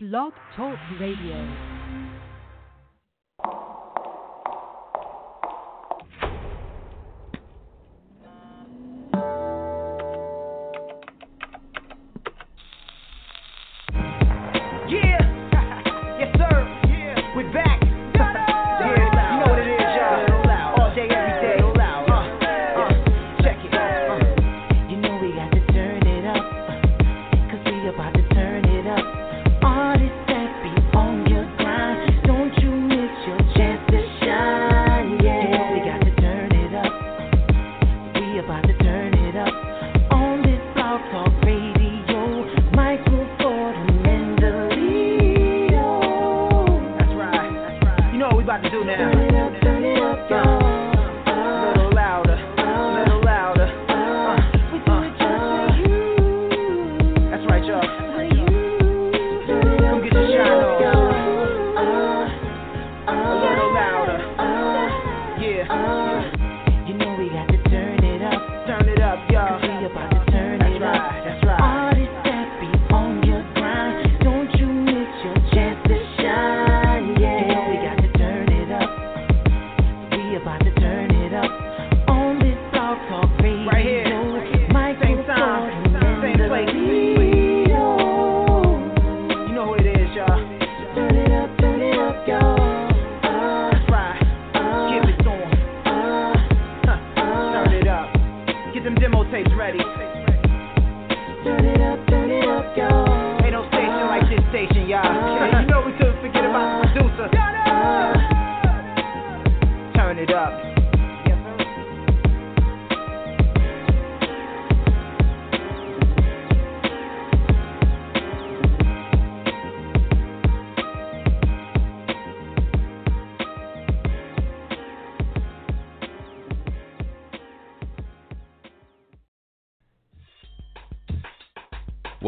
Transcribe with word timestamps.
Blog 0.00 0.32
Talk 0.54 0.78
Radio. 1.00 1.77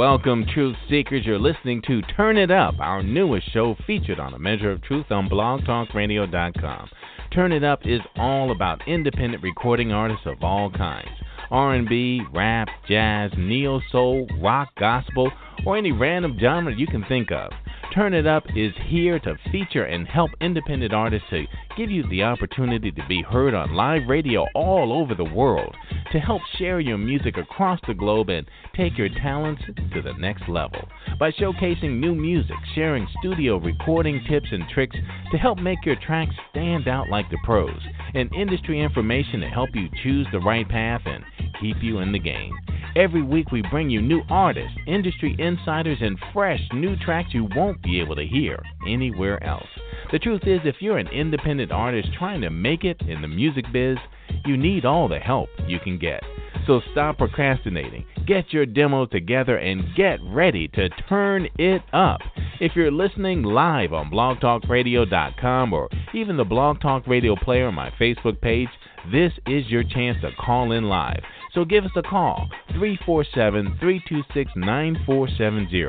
Welcome, 0.00 0.46
Truth 0.54 0.76
Seekers. 0.88 1.26
You're 1.26 1.38
listening 1.38 1.82
to 1.86 2.00
Turn 2.00 2.38
It 2.38 2.50
Up, 2.50 2.74
our 2.80 3.02
newest 3.02 3.52
show 3.52 3.76
featured 3.86 4.18
on 4.18 4.32
A 4.32 4.38
Measure 4.38 4.70
of 4.70 4.80
Truth 4.80 5.10
on 5.10 5.28
BlogTalkRadio.com. 5.28 6.88
Turn 7.34 7.52
It 7.52 7.62
Up 7.62 7.80
is 7.84 8.00
all 8.16 8.50
about 8.50 8.80
independent 8.88 9.42
recording 9.42 9.92
artists 9.92 10.24
of 10.24 10.42
all 10.42 10.70
kinds. 10.70 11.10
R&B, 11.50 12.22
rap, 12.32 12.68
jazz, 12.88 13.30
neo 13.36 13.82
soul, 13.92 14.26
rock, 14.40 14.70
gospel, 14.78 15.30
or 15.66 15.76
any 15.76 15.92
random 15.92 16.38
genre 16.40 16.74
you 16.74 16.86
can 16.86 17.04
think 17.04 17.30
of. 17.30 17.50
Turn 17.94 18.14
It 18.14 18.26
Up 18.26 18.44
is 18.56 18.72
here 18.86 19.18
to 19.18 19.36
feature 19.52 19.84
and 19.84 20.08
help 20.08 20.30
independent 20.40 20.94
artists 20.94 21.28
to 21.28 21.44
give 21.76 21.90
you 21.90 22.08
the 22.08 22.22
opportunity 22.22 22.90
to 22.90 23.06
be 23.06 23.20
heard 23.20 23.52
on 23.52 23.74
live 23.74 24.08
radio 24.08 24.46
all 24.54 24.94
over 24.94 25.14
the 25.14 25.34
world, 25.34 25.76
to 26.12 26.18
help 26.18 26.42
share 26.58 26.80
your 26.80 26.98
music 26.98 27.36
across 27.36 27.80
the 27.86 27.94
globe 27.94 28.28
and 28.28 28.46
take 28.74 28.98
your 28.98 29.08
talents 29.08 29.62
to 29.66 30.02
the 30.02 30.12
next 30.18 30.48
level. 30.48 30.80
By 31.18 31.30
showcasing 31.32 32.00
new 32.00 32.14
music, 32.14 32.56
sharing 32.74 33.06
studio 33.20 33.58
recording 33.58 34.22
tips 34.28 34.48
and 34.50 34.68
tricks 34.68 34.96
to 35.30 35.38
help 35.38 35.58
make 35.58 35.84
your 35.84 35.96
tracks 35.96 36.34
stand 36.50 36.88
out 36.88 37.08
like 37.08 37.30
the 37.30 37.38
pros, 37.44 37.80
and 38.14 38.34
industry 38.34 38.80
information 38.80 39.40
to 39.40 39.48
help 39.48 39.70
you 39.74 39.88
choose 40.02 40.26
the 40.32 40.40
right 40.40 40.68
path 40.68 41.02
and 41.04 41.24
keep 41.60 41.76
you 41.82 41.98
in 41.98 42.12
the 42.12 42.18
game. 42.18 42.52
Every 42.96 43.22
week 43.22 43.52
we 43.52 43.62
bring 43.70 43.88
you 43.88 44.02
new 44.02 44.22
artists, 44.28 44.76
industry 44.88 45.36
insiders, 45.38 45.98
and 46.00 46.18
fresh 46.32 46.60
new 46.72 46.96
tracks 46.96 47.32
you 47.32 47.46
won't 47.54 47.80
be 47.82 48.00
able 48.00 48.16
to 48.16 48.26
hear 48.26 48.60
anywhere 48.86 49.42
else. 49.44 49.68
The 50.10 50.18
truth 50.18 50.42
is, 50.44 50.60
if 50.64 50.76
you're 50.80 50.98
an 50.98 51.06
independent 51.08 51.70
artist 51.70 52.08
trying 52.18 52.40
to 52.40 52.50
make 52.50 52.82
it 52.82 53.00
in 53.02 53.22
the 53.22 53.28
music 53.28 53.64
biz, 53.72 53.96
you 54.44 54.56
need 54.56 54.84
all 54.84 55.08
the 55.08 55.18
help 55.18 55.48
you 55.66 55.78
can 55.80 55.98
get. 55.98 56.22
So 56.66 56.80
stop 56.92 57.18
procrastinating, 57.18 58.04
get 58.26 58.52
your 58.52 58.66
demo 58.66 59.06
together, 59.06 59.56
and 59.56 59.94
get 59.96 60.18
ready 60.22 60.68
to 60.68 60.88
turn 61.08 61.48
it 61.58 61.82
up. 61.92 62.20
If 62.60 62.76
you're 62.76 62.90
listening 62.90 63.42
live 63.42 63.92
on 63.92 64.10
blogtalkradio.com 64.10 65.72
or 65.72 65.88
even 66.14 66.36
the 66.36 66.44
Blog 66.44 66.80
Talk 66.80 67.06
Radio 67.06 67.34
player 67.36 67.68
on 67.68 67.74
my 67.74 67.90
Facebook 68.00 68.40
page, 68.40 68.68
this 69.10 69.32
is 69.46 69.68
your 69.68 69.82
chance 69.82 70.18
to 70.20 70.30
call 70.38 70.72
in 70.72 70.84
live. 70.84 71.22
So 71.54 71.64
give 71.64 71.84
us 71.84 71.90
a 71.96 72.02
call, 72.02 72.48
347 72.72 73.76
326 73.80 74.52
9470. 74.54 75.84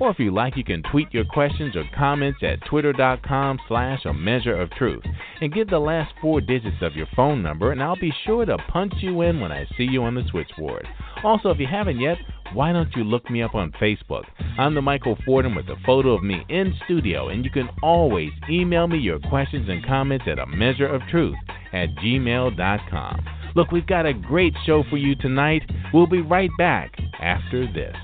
Or 0.00 0.10
if 0.10 0.18
you 0.18 0.32
like, 0.32 0.56
you 0.56 0.64
can 0.64 0.82
tweet 0.90 1.14
your 1.14 1.24
questions 1.24 1.76
or 1.76 1.84
comments 1.96 2.40
at 2.42 2.64
twitter.com 2.68 3.58
slash 3.68 4.04
a 4.04 4.12
measure 4.12 4.60
of 4.60 4.70
truth. 4.72 5.04
And 5.40 5.52
give 5.52 5.68
the 5.68 5.78
last 5.78 6.12
four 6.20 6.40
digits 6.40 6.78
of 6.82 6.96
your 6.96 7.06
phone 7.14 7.42
number, 7.42 7.70
and 7.70 7.82
I'll 7.82 7.98
be 7.98 8.12
sure 8.26 8.44
to 8.44 8.56
punch 8.68 8.94
you 8.98 9.22
in 9.22 9.40
when 9.40 9.52
I 9.52 9.66
see 9.76 9.84
you 9.84 10.02
on 10.02 10.16
the 10.16 10.24
switchboard. 10.30 10.86
Also, 11.22 11.50
if 11.50 11.60
you 11.60 11.68
haven't 11.70 12.00
yet, 12.00 12.18
why 12.52 12.72
don't 12.72 12.94
you 12.96 13.04
look 13.04 13.30
me 13.30 13.42
up 13.42 13.54
on 13.54 13.72
Facebook? 13.80 14.24
I'm 14.58 14.74
the 14.74 14.82
Michael 14.82 15.16
Fordham 15.24 15.54
with 15.54 15.68
a 15.68 15.76
photo 15.86 16.10
of 16.10 16.22
me 16.22 16.44
in 16.48 16.74
studio, 16.84 17.28
and 17.28 17.44
you 17.44 17.50
can 17.50 17.68
always 17.82 18.30
email 18.50 18.88
me 18.88 18.98
your 18.98 19.20
questions 19.20 19.68
and 19.68 19.84
comments 19.86 20.24
at 20.28 20.38
a 20.38 20.46
measure 20.46 20.86
of 20.86 21.02
truth 21.10 21.36
at 21.72 21.88
gmail.com. 21.96 23.24
Look, 23.56 23.70
we've 23.70 23.86
got 23.86 24.04
a 24.04 24.12
great 24.12 24.52
show 24.66 24.82
for 24.90 24.96
you 24.96 25.14
tonight. 25.14 25.62
We'll 25.92 26.08
be 26.08 26.20
right 26.20 26.50
back 26.58 26.92
after 27.20 27.72
this. 27.72 27.94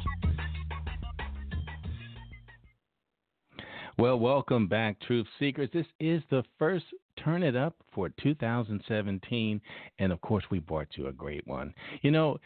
Well, 3.98 4.18
welcome 4.18 4.68
back, 4.68 5.00
Truth 5.00 5.26
Seekers. 5.40 5.68
This 5.74 5.86
is 5.98 6.22
the 6.30 6.44
first 6.56 6.84
Turn 7.22 7.42
It 7.42 7.56
Up 7.56 7.74
for 7.92 8.10
2017. 8.22 9.60
And 9.98 10.12
of 10.12 10.20
course, 10.20 10.44
we 10.52 10.60
brought 10.60 10.86
you 10.94 11.08
a 11.08 11.12
great 11.12 11.44
one. 11.48 11.74
You 12.02 12.12
know, 12.12 12.38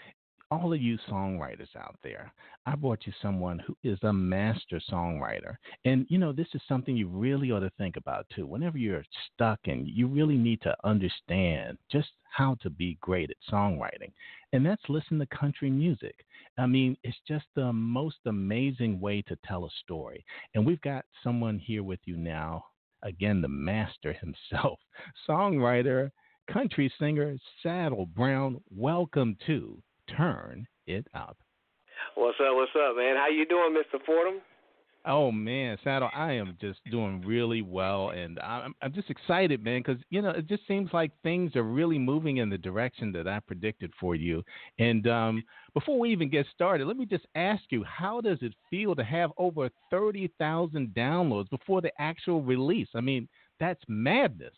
all 0.55 0.73
of 0.73 0.81
you 0.81 0.97
songwriters 1.11 1.75
out 1.77 1.97
there, 2.05 2.33
I 2.65 2.77
brought 2.77 3.07
you 3.07 3.13
someone 3.21 3.59
who 3.59 3.77
is 3.83 3.99
a 4.03 4.13
master 4.13 4.81
songwriter. 4.91 5.57
And, 5.85 6.07
you 6.09 6.19
know, 6.19 6.33
this 6.33 6.47
is 6.55 6.63
something 6.69 6.97
you 6.97 7.09
really 7.09 7.51
ought 7.51 7.61
to 7.61 7.73
think 7.77 7.97
about 7.97 8.27
too. 8.35 8.47
Whenever 8.47 8.79
you're 8.79 9.05
stuck 9.33 9.59
and 9.65 9.87
you 9.89 10.07
really 10.07 10.37
need 10.37 10.61
to 10.63 10.77
understand 10.85 11.79
just 11.91 12.11
how 12.31 12.57
to 12.63 12.71
be 12.71 12.99
great 13.01 13.31
at 13.31 13.53
songwriting, 13.53 14.13
and 14.53 14.65
that's 14.65 14.83
listen 14.89 15.19
to 15.19 15.27
country 15.27 15.71
music. 15.71 16.15
I 16.57 16.67
mean, 16.67 16.97
it's 17.03 17.19
just 17.27 17.47
the 17.57 17.73
most 17.73 18.19
amazing 18.27 19.01
way 19.01 19.23
to 19.23 19.37
tell 19.45 19.65
a 19.65 19.71
story. 19.83 20.25
And 20.55 20.65
we've 20.65 20.81
got 20.83 21.05
someone 21.25 21.59
here 21.59 21.83
with 21.83 22.01
you 22.05 22.17
now, 22.17 22.65
again, 23.03 23.43
the 23.43 23.49
master 23.49 24.13
himself, 24.13 24.79
songwriter, 25.29 26.13
country 26.51 26.93
singer, 26.99 27.37
Saddle 27.63 28.07
Brown. 28.07 28.61
Welcome 28.71 29.37
to 29.47 29.83
Turn 30.17 30.67
It 30.87 31.07
Up. 31.15 31.37
What's 32.15 32.39
up? 32.41 32.55
What's 32.55 32.73
up, 32.77 32.97
man? 32.97 33.17
How 33.17 33.29
you 33.29 33.47
doing, 33.47 33.75
Mr. 33.75 33.99
Fordham? 34.05 34.41
Oh 35.07 35.31
man, 35.31 35.77
Saddle, 35.85 36.09
I 36.15 36.33
am 36.33 36.57
just 36.63 36.81
doing 36.91 37.23
really 37.27 37.61
well, 37.61 38.11
and 38.11 38.39
I'm 38.39 38.75
I'm 38.81 38.93
just 38.95 39.11
excited, 39.11 39.63
man, 39.63 39.83
because 39.85 40.03
you 40.09 40.23
know 40.23 40.31
it 40.31 40.47
just 40.47 40.67
seems 40.67 40.89
like 40.95 41.11
things 41.23 41.55
are 41.57 41.63
really 41.63 41.99
moving 41.99 42.39
in 42.39 42.49
the 42.49 42.57
direction 42.57 43.13
that 43.13 43.29
I 43.29 43.41
predicted 43.41 43.93
for 44.01 44.15
you. 44.15 44.43
And 44.79 45.07
um, 45.07 45.43
before 45.75 45.99
we 45.99 46.11
even 46.11 46.31
get 46.31 46.47
started, 46.55 46.87
let 46.87 46.97
me 46.97 47.05
just 47.05 47.27
ask 47.35 47.63
you, 47.69 47.85
how 47.85 48.23
does 48.23 48.39
it 48.41 48.55
feel 48.71 48.95
to 48.95 49.05
have 49.05 49.31
over 49.37 49.69
thirty 49.91 50.33
thousand 50.39 50.95
downloads 50.97 51.51
before 51.51 51.83
the 51.83 51.93
actual 52.01 52.41
release? 52.41 52.89
I 52.95 53.03
mean, 53.03 53.29
that's 53.61 53.83
madness. 53.87 54.55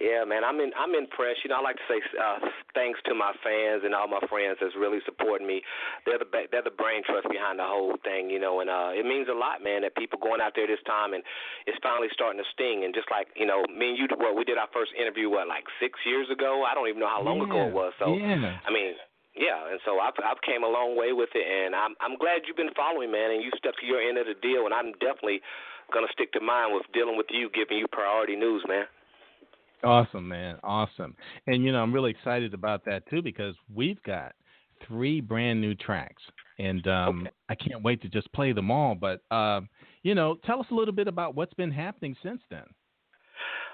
Yeah, 0.00 0.24
man, 0.24 0.40
I'm 0.44 0.56
in. 0.60 0.72
I'm 0.72 0.96
impressed. 0.96 1.44
You 1.44 1.52
know, 1.52 1.60
I 1.60 1.62
like 1.62 1.76
to 1.76 1.88
say 1.88 2.00
uh, 2.16 2.40
thanks 2.72 2.98
to 3.04 3.12
my 3.12 3.36
fans 3.44 3.84
and 3.84 3.92
all 3.92 4.08
my 4.08 4.24
friends 4.24 4.56
that's 4.56 4.76
really 4.76 5.04
supporting 5.04 5.46
me. 5.46 5.60
They're 6.08 6.18
the 6.18 6.28
they're 6.48 6.64
the 6.64 6.72
brain 6.72 7.04
trust 7.04 7.28
behind 7.28 7.60
the 7.60 7.68
whole 7.68 8.00
thing. 8.00 8.32
You 8.32 8.40
know, 8.40 8.64
and 8.64 8.72
uh, 8.72 8.96
it 8.96 9.04
means 9.04 9.28
a 9.28 9.36
lot, 9.36 9.60
man, 9.60 9.84
that 9.84 9.92
people 9.94 10.16
going 10.16 10.40
out 10.40 10.56
there 10.56 10.66
this 10.66 10.82
time 10.88 11.12
and 11.12 11.22
it's 11.68 11.78
finally 11.84 12.08
starting 12.16 12.40
to 12.40 12.48
sting. 12.56 12.88
And 12.88 12.96
just 12.96 13.12
like 13.12 13.28
you 13.36 13.44
know, 13.44 13.68
me 13.68 13.92
and 13.92 13.98
you, 14.00 14.08
well, 14.16 14.32
we 14.32 14.48
did 14.48 14.56
our 14.56 14.70
first 14.72 14.96
interview 14.96 15.28
what 15.28 15.44
like 15.46 15.68
six 15.76 16.00
years 16.08 16.26
ago. 16.32 16.64
I 16.64 16.72
don't 16.72 16.88
even 16.88 17.00
know 17.00 17.12
how 17.12 17.20
long 17.20 17.44
yeah. 17.44 17.52
ago 17.52 17.58
it 17.68 17.74
was. 17.76 17.92
So 18.00 18.16
yeah. 18.16 18.64
I 18.64 18.72
mean, 18.72 18.96
yeah, 19.36 19.72
and 19.72 19.80
so 19.84 20.00
I've 20.00 20.16
I've 20.20 20.40
came 20.44 20.64
a 20.64 20.68
long 20.68 20.96
way 20.96 21.12
with 21.12 21.32
it, 21.36 21.44
and 21.44 21.76
I'm 21.76 21.96
I'm 22.00 22.16
glad 22.20 22.44
you've 22.44 22.56
been 22.56 22.72
following, 22.76 23.12
man, 23.12 23.32
and 23.32 23.40
you 23.44 23.52
stuck 23.56 23.76
to 23.80 23.86
your 23.86 24.00
end 24.00 24.16
of 24.16 24.28
the 24.28 24.36
deal, 24.40 24.68
and 24.68 24.72
I'm 24.72 24.92
definitely 25.00 25.40
gonna 25.92 26.12
stick 26.12 26.32
to 26.36 26.40
mine 26.40 26.72
with 26.72 26.84
dealing 26.92 27.16
with 27.16 27.28
you, 27.32 27.48
giving 27.52 27.76
you 27.76 27.88
priority 27.88 28.36
news, 28.36 28.64
man. 28.68 28.84
Awesome, 29.84 30.28
man. 30.28 30.58
Awesome. 30.62 31.16
And, 31.46 31.64
you 31.64 31.72
know, 31.72 31.82
I'm 31.82 31.92
really 31.92 32.10
excited 32.10 32.54
about 32.54 32.84
that, 32.84 33.08
too, 33.08 33.22
because 33.22 33.54
we've 33.74 34.02
got 34.04 34.32
three 34.86 35.20
brand 35.20 35.60
new 35.60 35.74
tracks. 35.74 36.22
And 36.58 36.86
um, 36.86 37.20
okay. 37.20 37.30
I 37.48 37.54
can't 37.54 37.82
wait 37.82 38.00
to 38.02 38.08
just 38.08 38.32
play 38.32 38.52
them 38.52 38.70
all. 38.70 38.94
But, 38.94 39.22
uh, 39.30 39.62
you 40.02 40.14
know, 40.14 40.36
tell 40.44 40.60
us 40.60 40.66
a 40.70 40.74
little 40.74 40.94
bit 40.94 41.08
about 41.08 41.34
what's 41.34 41.54
been 41.54 41.72
happening 41.72 42.14
since 42.22 42.40
then. 42.50 42.64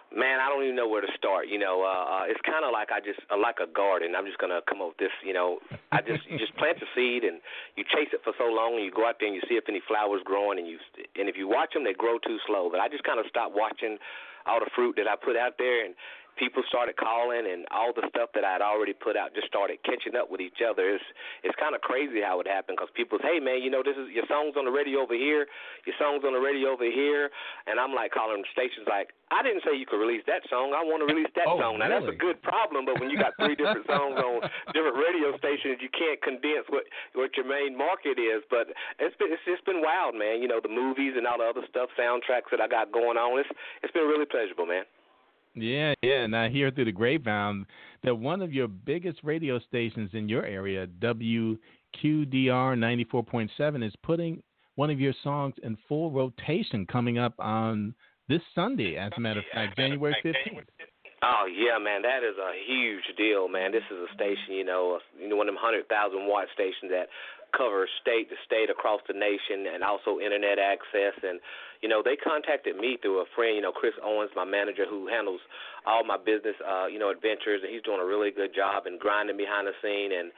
Man, 0.09 0.41
I 0.41 0.49
don't 0.49 0.65
even 0.65 0.73
know 0.73 0.89
where 0.89 1.05
to 1.05 1.13
start. 1.21 1.53
You 1.53 1.61
know, 1.61 1.85
uh, 1.85 2.25
uh, 2.25 2.25
it's 2.25 2.41
kind 2.41 2.65
of 2.65 2.73
like 2.73 2.89
I 2.89 2.97
just 2.97 3.21
uh, 3.29 3.37
like 3.37 3.61
a 3.61 3.69
garden. 3.69 4.17
I'm 4.17 4.25
just 4.25 4.41
gonna 4.41 4.65
come 4.65 4.81
up 4.81 4.97
with 4.97 5.05
this. 5.05 5.13
You 5.21 5.37
know, 5.37 5.61
I 5.93 6.01
just 6.01 6.25
you 6.25 6.41
just 6.41 6.57
plant 6.57 6.81
the 6.81 6.89
seed 6.97 7.29
and 7.29 7.45
you 7.77 7.85
chase 7.85 8.09
it 8.17 8.25
for 8.25 8.33
so 8.41 8.49
long, 8.49 8.81
and 8.81 8.85
you 8.89 8.91
go 8.91 9.05
out 9.05 9.21
there 9.21 9.29
and 9.29 9.37
you 9.37 9.45
see 9.45 9.61
if 9.61 9.69
any 9.69 9.85
flowers 9.85 10.25
growing, 10.25 10.57
and 10.57 10.65
you 10.65 10.81
and 11.21 11.29
if 11.29 11.37
you 11.37 11.45
watch 11.45 11.77
them, 11.77 11.85
they 11.85 11.93
grow 11.93 12.17
too 12.25 12.41
slow. 12.49 12.73
But 12.73 12.81
I 12.81 12.89
just 12.89 13.05
kind 13.05 13.21
of 13.21 13.29
stopped 13.29 13.53
watching 13.53 14.01
all 14.47 14.61
the 14.61 14.71
fruit 14.75 14.97
that 14.97 15.09
I 15.09 15.17
put 15.17 15.37
out 15.37 15.59
there, 15.59 15.85
and 15.85 15.95
people 16.39 16.63
started 16.71 16.97
calling, 16.97 17.45
and 17.51 17.67
all 17.75 17.91
the 17.91 18.07
stuff 18.09 18.31
that 18.39 18.47
I 18.47 18.55
had 18.55 18.63
already 18.63 18.95
put 18.95 19.19
out 19.19 19.35
just 19.35 19.51
started 19.51 19.83
catching 19.83 20.15
up 20.15 20.31
with 20.31 20.41
each 20.41 20.63
other. 20.63 20.95
It's 20.95 21.05
it's 21.43 21.59
kind 21.59 21.75
of 21.75 21.83
crazy 21.83 22.23
how 22.23 22.39
it 22.41 22.47
happened 22.47 22.79
because 22.79 22.95
people 22.95 23.19
say, 23.19 23.37
"Hey 23.37 23.41
man, 23.43 23.61
you 23.61 23.69
know 23.69 23.83
this 23.83 23.99
is 23.99 24.09
your 24.15 24.25
songs 24.31 24.55
on 24.55 24.65
the 24.65 24.71
radio 24.71 25.03
over 25.03 25.19
here, 25.19 25.51
your 25.85 25.99
songs 25.99 26.23
on 26.23 26.33
the 26.33 26.41
radio 26.41 26.71
over 26.71 26.87
here," 26.87 27.29
and 27.67 27.83
I'm 27.83 27.93
like 27.93 28.15
calling 28.15 28.41
stations 28.55 28.87
like, 28.87 29.11
"I 29.35 29.43
didn't 29.43 29.67
say 29.67 29.75
you 29.75 29.85
could 29.85 29.99
release 29.99 30.23
that 30.31 30.47
song. 30.49 30.73
I 30.73 30.87
want 30.87 31.03
to 31.03 31.09
release 31.11 31.31
that 31.35 31.51
oh, 31.51 31.59
song." 31.59 31.83
Now 31.83 31.91
really? 31.91 32.07
that's 32.07 32.15
a 32.15 32.19
good 32.19 32.39
problem, 32.41 32.87
but 32.87 33.03
when 33.03 33.11
you 33.11 33.19
got 33.19 33.35
three 33.37 33.59
different 33.59 33.87
songs 33.93 34.15
on 34.17 34.47
different 34.73 34.97
radio 34.97 35.35
stations, 35.37 35.83
you 35.83 35.91
can't 35.91 36.23
condense 36.23 36.71
what 36.71 36.87
what 37.19 37.35
your 37.35 37.45
main 37.45 37.75
market 37.75 38.17
is. 38.17 38.47
But 38.47 38.71
it's 39.03 39.17
been 39.19 39.35
it's 39.35 39.43
just 39.45 39.67
been 39.67 39.83
wild, 39.83 40.15
man. 40.15 40.39
You 40.41 40.47
know 40.47 40.63
the 40.63 40.71
movies 40.71 41.19
and 41.19 41.27
all 41.27 41.43
the 41.43 41.51
other 41.51 41.67
stuff, 41.67 41.91
soundtracks 41.99 42.55
that 42.55 42.63
I 42.63 42.69
got 42.71 42.95
going 42.95 43.19
on. 43.19 43.43
It's 43.43 43.51
it's 43.83 43.93
been 43.93 44.07
really 44.07 44.27
pleasurable, 44.27 44.67
man. 44.67 44.87
Yeah, 45.61 45.95
yeah. 46.03 46.23
And 46.23 46.37
I 46.37 46.49
hear 46.49 46.71
through 46.71 46.87
the 46.87 46.93
grapevine 46.93 47.67
that 48.05 48.15
one 48.15 48.43
of 48.43 48.53
your 48.53 48.69
biggest 48.69 49.21
radio 49.23 49.59
stations 49.61 50.11
in 50.13 50.29
your 50.29 50.45
area, 50.45 50.87
WQDR 51.01 51.59
94.7, 52.05 53.87
is 53.87 53.95
putting 54.03 54.43
one 54.77 54.91
of 54.91 55.01
your 55.01 55.15
songs 55.25 55.55
in 55.63 55.77
full 55.89 56.11
rotation 56.11 56.87
coming 56.87 57.19
up 57.19 57.35
on 57.39 57.95
this 58.29 58.43
Sunday, 58.55 58.97
as 58.97 59.11
a 59.17 59.21
matter 59.21 59.41
of 59.41 59.47
fact, 59.53 59.77
January 59.77 60.15
15th. 60.25 60.65
Oh 61.21 61.51
yeah, 61.51 61.83
man, 61.83 62.03
that 62.03 62.23
is 62.23 62.39
a 62.39 62.53
huge 62.65 63.03
deal, 63.17 63.49
man. 63.49 63.73
This 63.73 63.83
is 63.91 63.99
a 63.99 64.15
station, 64.15 64.55
you 64.55 64.65
know, 64.65 65.01
you 65.19 65.29
know, 65.29 65.35
one 65.35 65.49
of 65.49 65.55
them 65.55 65.61
hundred 65.61 65.89
thousand 65.89 66.29
watt 66.29 66.47
stations 66.55 66.93
that 66.93 67.09
cover 67.57 67.89
state 68.01 68.29
to 68.31 68.37
state 68.45 68.71
across 68.71 69.01
the 69.09 69.15
nation, 69.15 69.67
and 69.73 69.83
also 69.83 70.21
internet 70.21 70.59
access. 70.59 71.17
And 71.23 71.41
you 71.81 71.89
know, 71.89 72.03
they 72.03 72.17
contacted 72.17 72.77
me 72.77 72.99
through 73.01 73.23
a 73.23 73.29
friend, 73.37 73.55
you 73.55 73.63
know, 73.63 73.71
Chris 73.71 73.95
Owens, 74.03 74.31
my 74.35 74.45
manager, 74.45 74.83
who 74.89 75.07
handles 75.07 75.41
all 75.87 76.03
my 76.03 76.19
business, 76.19 76.59
uh, 76.67 76.91
you 76.91 76.99
know, 76.99 77.11
adventures, 77.11 77.63
and 77.63 77.71
he's 77.71 77.83
doing 77.87 78.03
a 78.03 78.05
really 78.05 78.35
good 78.35 78.51
job 78.51 78.87
and 78.87 78.99
grinding 78.99 79.37
behind 79.37 79.71
the 79.71 79.77
scene. 79.79 80.11
And 80.11 80.33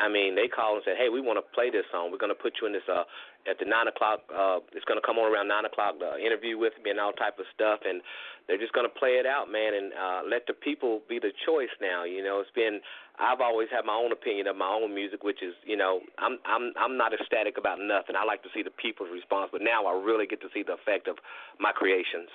I 0.00 0.08
mean, 0.08 0.34
they 0.34 0.48
called 0.48 0.80
and 0.80 0.84
said, 0.84 0.96
"Hey, 0.96 1.08
we 1.08 1.20
want 1.20 1.36
to 1.36 1.46
play 1.54 1.70
this 1.70 1.84
song. 1.92 2.10
We're 2.10 2.22
going 2.22 2.34
to 2.34 2.42
put 2.42 2.56
you 2.60 2.66
in 2.66 2.72
this 2.72 2.86
uh, 2.88 3.04
at 3.48 3.58
the 3.58 3.64
nine 3.64 3.88
o'clock. 3.88 4.20
Uh, 4.30 4.58
it's 4.74 4.84
going 4.84 4.98
to 5.00 5.06
come 5.06 5.18
on 5.18 5.30
around 5.30 5.48
nine 5.48 5.64
o'clock. 5.64 5.98
The 5.98 6.18
interview 6.18 6.58
with 6.58 6.72
me 6.84 6.90
and 6.90 7.00
all 7.00 7.12
type 7.12 7.38
of 7.38 7.46
stuff, 7.54 7.80
and 7.86 8.02
they're 8.46 8.58
just 8.58 8.72
going 8.72 8.86
to 8.86 8.94
play 8.98 9.18
it 9.18 9.26
out, 9.26 9.50
man, 9.50 9.74
and 9.74 9.92
uh, 9.94 10.20
let 10.28 10.46
the 10.46 10.54
people 10.54 11.02
be 11.08 11.18
the 11.18 11.30
choice 11.46 11.72
now. 11.80 12.04
You 12.04 12.22
know, 12.22 12.40
it's 12.40 12.50
been 12.54 12.80
I've 13.18 13.40
always 13.40 13.68
had 13.72 13.84
my 13.84 13.94
own 13.94 14.12
opinion 14.12 14.46
of 14.46 14.56
my 14.56 14.68
own 14.68 14.94
music, 14.94 15.24
which 15.24 15.42
is, 15.42 15.54
you 15.64 15.76
know, 15.76 16.00
I'm 16.18 16.38
I'm 16.44 16.72
I'm 16.78 16.96
not 16.96 17.12
ecstatic 17.14 17.58
about 17.58 17.78
nothing. 17.80 18.14
I 18.18 18.24
like 18.24 18.42
to 18.44 18.50
see 18.54 18.62
the 18.62 18.74
people's 18.74 19.08
response, 19.12 19.50
but 19.50 19.62
now 19.62 19.86
I 19.86 19.92
really 19.94 20.26
get 20.26 20.40
to 20.42 20.48
see 20.52 20.62
the 20.62 20.74
effect 20.74 21.08
of 21.08 21.16
my 21.58 21.72
creations. 21.72 22.28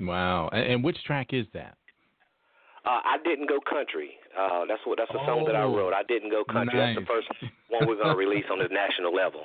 Wow! 0.00 0.48
And 0.52 0.82
which 0.84 1.02
track 1.04 1.32
is 1.32 1.46
that? 1.54 1.74
Uh, 2.86 3.02
I 3.04 3.18
didn't 3.24 3.48
go 3.50 3.58
country. 3.68 4.14
Uh, 4.32 4.64
that's 4.66 4.80
what 4.86 4.96
that's 4.98 5.10
the 5.12 5.18
song 5.26 5.44
that 5.46 5.56
I 5.56 5.62
Oh, 5.66 5.76
wrote. 5.76 5.92
I 5.92 6.04
didn't 6.08 6.30
go 6.30 6.44
country. 6.44 6.78
nice. 6.78 6.96
That's 6.96 7.04
the 7.04 7.10
first 7.12 7.28
one 7.68 7.86
we're 7.86 7.96
going 8.00 8.14
to 8.14 8.16
release 8.16 8.46
on 8.50 8.58
the 8.60 8.68
national 8.70 9.12
level. 9.12 9.42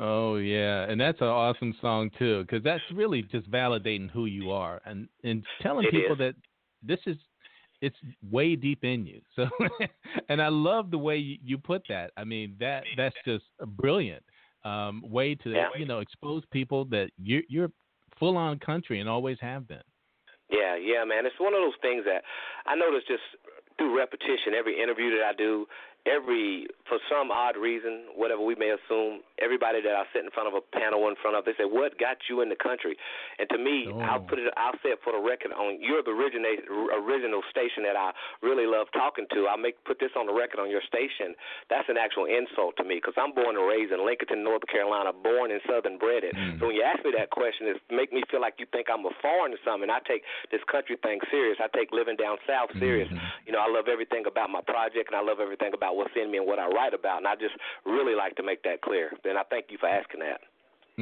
Oh 0.00 0.36
yeah, 0.36 0.84
and 0.88 1.00
that's 1.00 1.20
an 1.20 1.26
awesome 1.26 1.74
song 1.80 2.10
too, 2.18 2.42
because 2.42 2.62
that's 2.62 2.82
really 2.94 3.22
just 3.22 3.50
validating 3.50 4.10
who 4.10 4.26
you 4.26 4.50
are 4.50 4.80
and 4.84 5.08
and 5.24 5.44
telling 5.60 5.86
It 5.86 5.90
people 5.90 6.12
is. 6.12 6.18
that 6.18 6.34
this 6.82 7.00
is 7.06 7.16
it's 7.80 7.96
way 8.30 8.56
deep 8.56 8.82
in 8.84 9.06
you. 9.06 9.20
So, 9.36 9.46
and 10.28 10.42
I 10.42 10.48
love 10.48 10.90
the 10.90 10.98
way 10.98 11.16
you, 11.16 11.38
you 11.44 11.58
put 11.58 11.82
that. 11.88 12.12
I 12.16 12.24
mean 12.24 12.56
that 12.60 12.84
that's 12.96 13.16
just 13.24 13.44
a 13.60 13.66
brilliant 13.66 14.22
um, 14.64 15.02
way 15.04 15.34
to 15.36 15.50
Yeah. 15.50 15.68
you 15.76 15.86
know 15.86 15.98
expose 16.00 16.42
people 16.52 16.84
that 16.86 17.10
you're 17.22 17.42
you're 17.48 17.70
full 18.18 18.36
on 18.36 18.58
country 18.58 19.00
and 19.00 19.08
always 19.08 19.38
have 19.40 19.66
been. 19.66 19.82
Yeah, 20.50 20.76
yeah, 20.76 21.04
man. 21.04 21.26
It's 21.26 21.38
one 21.38 21.54
of 21.54 21.60
those 21.60 21.76
things 21.82 22.04
that 22.06 22.22
I 22.66 22.74
notice 22.74 23.02
just 23.06 23.22
through 23.76 23.96
repetition, 23.96 24.54
every 24.58 24.80
interview 24.82 25.10
that 25.18 25.24
I 25.24 25.32
do, 25.36 25.66
every 26.06 26.66
for 26.88 26.98
some 27.10 27.30
odd 27.30 27.56
reason, 27.56 28.08
whatever 28.16 28.40
we 28.40 28.54
may 28.54 28.70
assume, 28.72 29.20
everybody 29.38 29.82
that 29.82 29.92
I 29.94 30.04
sit 30.12 30.24
in 30.24 30.30
front 30.30 30.48
of 30.48 30.54
a 30.56 30.64
panel 30.72 31.06
in 31.08 31.16
front 31.20 31.36
of, 31.36 31.44
they 31.44 31.52
say, 31.58 31.64
"What 31.68 31.98
got 31.98 32.16
you 32.30 32.40
in 32.40 32.48
the 32.48 32.56
country?" 32.56 32.96
And 33.38 33.48
to 33.50 33.58
me, 33.58 33.92
I'll 34.02 34.20
Oh. 34.24 34.26
put 34.28 34.38
it, 34.38 34.48
I'll 34.56 34.78
say 34.82 34.90
it 34.96 35.00
for 35.04 35.12
the 35.12 35.18
record 35.20 35.52
on 35.52 35.80
you're 35.82 36.02
the 36.02 36.12
original 36.12 37.42
station 37.50 37.82
that 37.84 37.96
I 37.96 38.12
really 38.40 38.66
love 38.66 38.90
talking 38.92 39.26
to. 39.34 39.46
I'll 39.48 39.58
make 39.60 39.82
put 39.84 39.98
this 39.98 40.12
on 40.16 40.26
the 40.26 40.32
record 40.32 40.60
on 40.60 40.70
your 40.70 40.80
station. 40.82 41.34
That's 41.68 41.88
an 41.88 41.96
actual 41.98 42.24
insult 42.24 42.76
to 42.78 42.84
me 42.84 42.96
because 42.96 43.14
I'm 43.16 43.32
born 43.32 43.56
and 43.56 43.66
raised 43.66 43.92
in 43.92 44.04
Lincoln, 44.04 44.42
North 44.42 44.66
Carolina, 44.66 45.12
born 45.12 45.50
and 45.50 45.60
Southern 45.68 45.98
bred. 45.98 46.24
Mm. 46.24 46.58
So 46.58 46.66
when 46.66 46.74
you 46.76 46.82
ask 46.82 47.04
me 47.04 47.12
that 47.12 47.30
question, 47.30 47.68
it 47.68 47.80
make 47.90 48.12
me 48.12 48.22
feel 48.30 48.40
like 48.40 48.54
you 48.58 48.66
think 48.66 48.88
I'm 48.88 49.04
a 49.04 49.10
foreign 49.20 49.52
or 49.52 49.58
something. 49.64 49.90
I 49.90 50.00
take 50.00 50.24
this 50.50 50.62
country 50.64 50.96
thing 50.96 51.20
serious. 51.30 51.58
I 51.60 51.68
take 51.76 51.92
living 51.92 52.16
down 52.16 52.38
south 52.46 52.72
serious. 52.78 53.08
Mhm. 53.08 53.20
You 53.46 53.52
know, 53.52 53.60
I 53.60 53.68
love 53.68 53.88
everything 53.88 54.26
about 54.26 54.50
my 54.50 54.60
project 54.62 55.08
and 55.08 55.16
I 55.16 55.20
love 55.20 55.40
everything 55.40 55.74
about 55.74 55.96
what's 55.98 56.14
in 56.16 56.30
me 56.30 56.38
and 56.38 56.46
what 56.46 56.58
I 56.58 56.68
write 56.68 56.94
about. 56.94 57.18
And 57.18 57.26
I 57.26 57.34
just 57.34 57.54
really 57.84 58.14
like 58.14 58.36
to 58.36 58.42
make 58.42 58.62
that 58.62 58.80
clear. 58.80 59.10
And 59.24 59.36
I 59.36 59.42
thank 59.50 59.66
you 59.70 59.78
for 59.78 59.88
asking 59.88 60.20
that. 60.20 60.40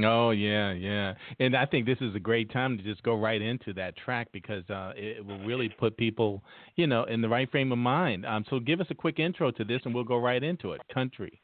Oh 0.04 0.28
yeah, 0.30 0.72
yeah, 0.74 1.14
and 1.40 1.56
I 1.56 1.64
think 1.64 1.86
this 1.86 1.96
is 2.02 2.14
a 2.14 2.18
great 2.20 2.52
time 2.52 2.76
to 2.76 2.84
just 2.84 3.02
go 3.02 3.14
right 3.14 3.40
into 3.40 3.72
that 3.74 3.96
track 3.96 4.28
because 4.30 4.62
uh, 4.68 4.92
it, 4.94 5.18
it 5.18 5.26
will 5.26 5.38
really 5.38 5.70
put 5.70 5.96
people, 5.96 6.42
you 6.74 6.86
know, 6.86 7.04
in 7.04 7.22
the 7.22 7.28
right 7.30 7.50
frame 7.50 7.72
of 7.72 7.78
mind. 7.78 8.26
Um, 8.26 8.44
so 8.50 8.60
give 8.60 8.82
us 8.82 8.88
a 8.90 8.94
quick 8.94 9.18
intro 9.18 9.50
to 9.52 9.64
this, 9.64 9.80
and 9.86 9.94
we'll 9.94 10.04
go 10.04 10.18
right 10.18 10.42
into 10.42 10.72
it. 10.72 10.82
Country. 10.92 11.40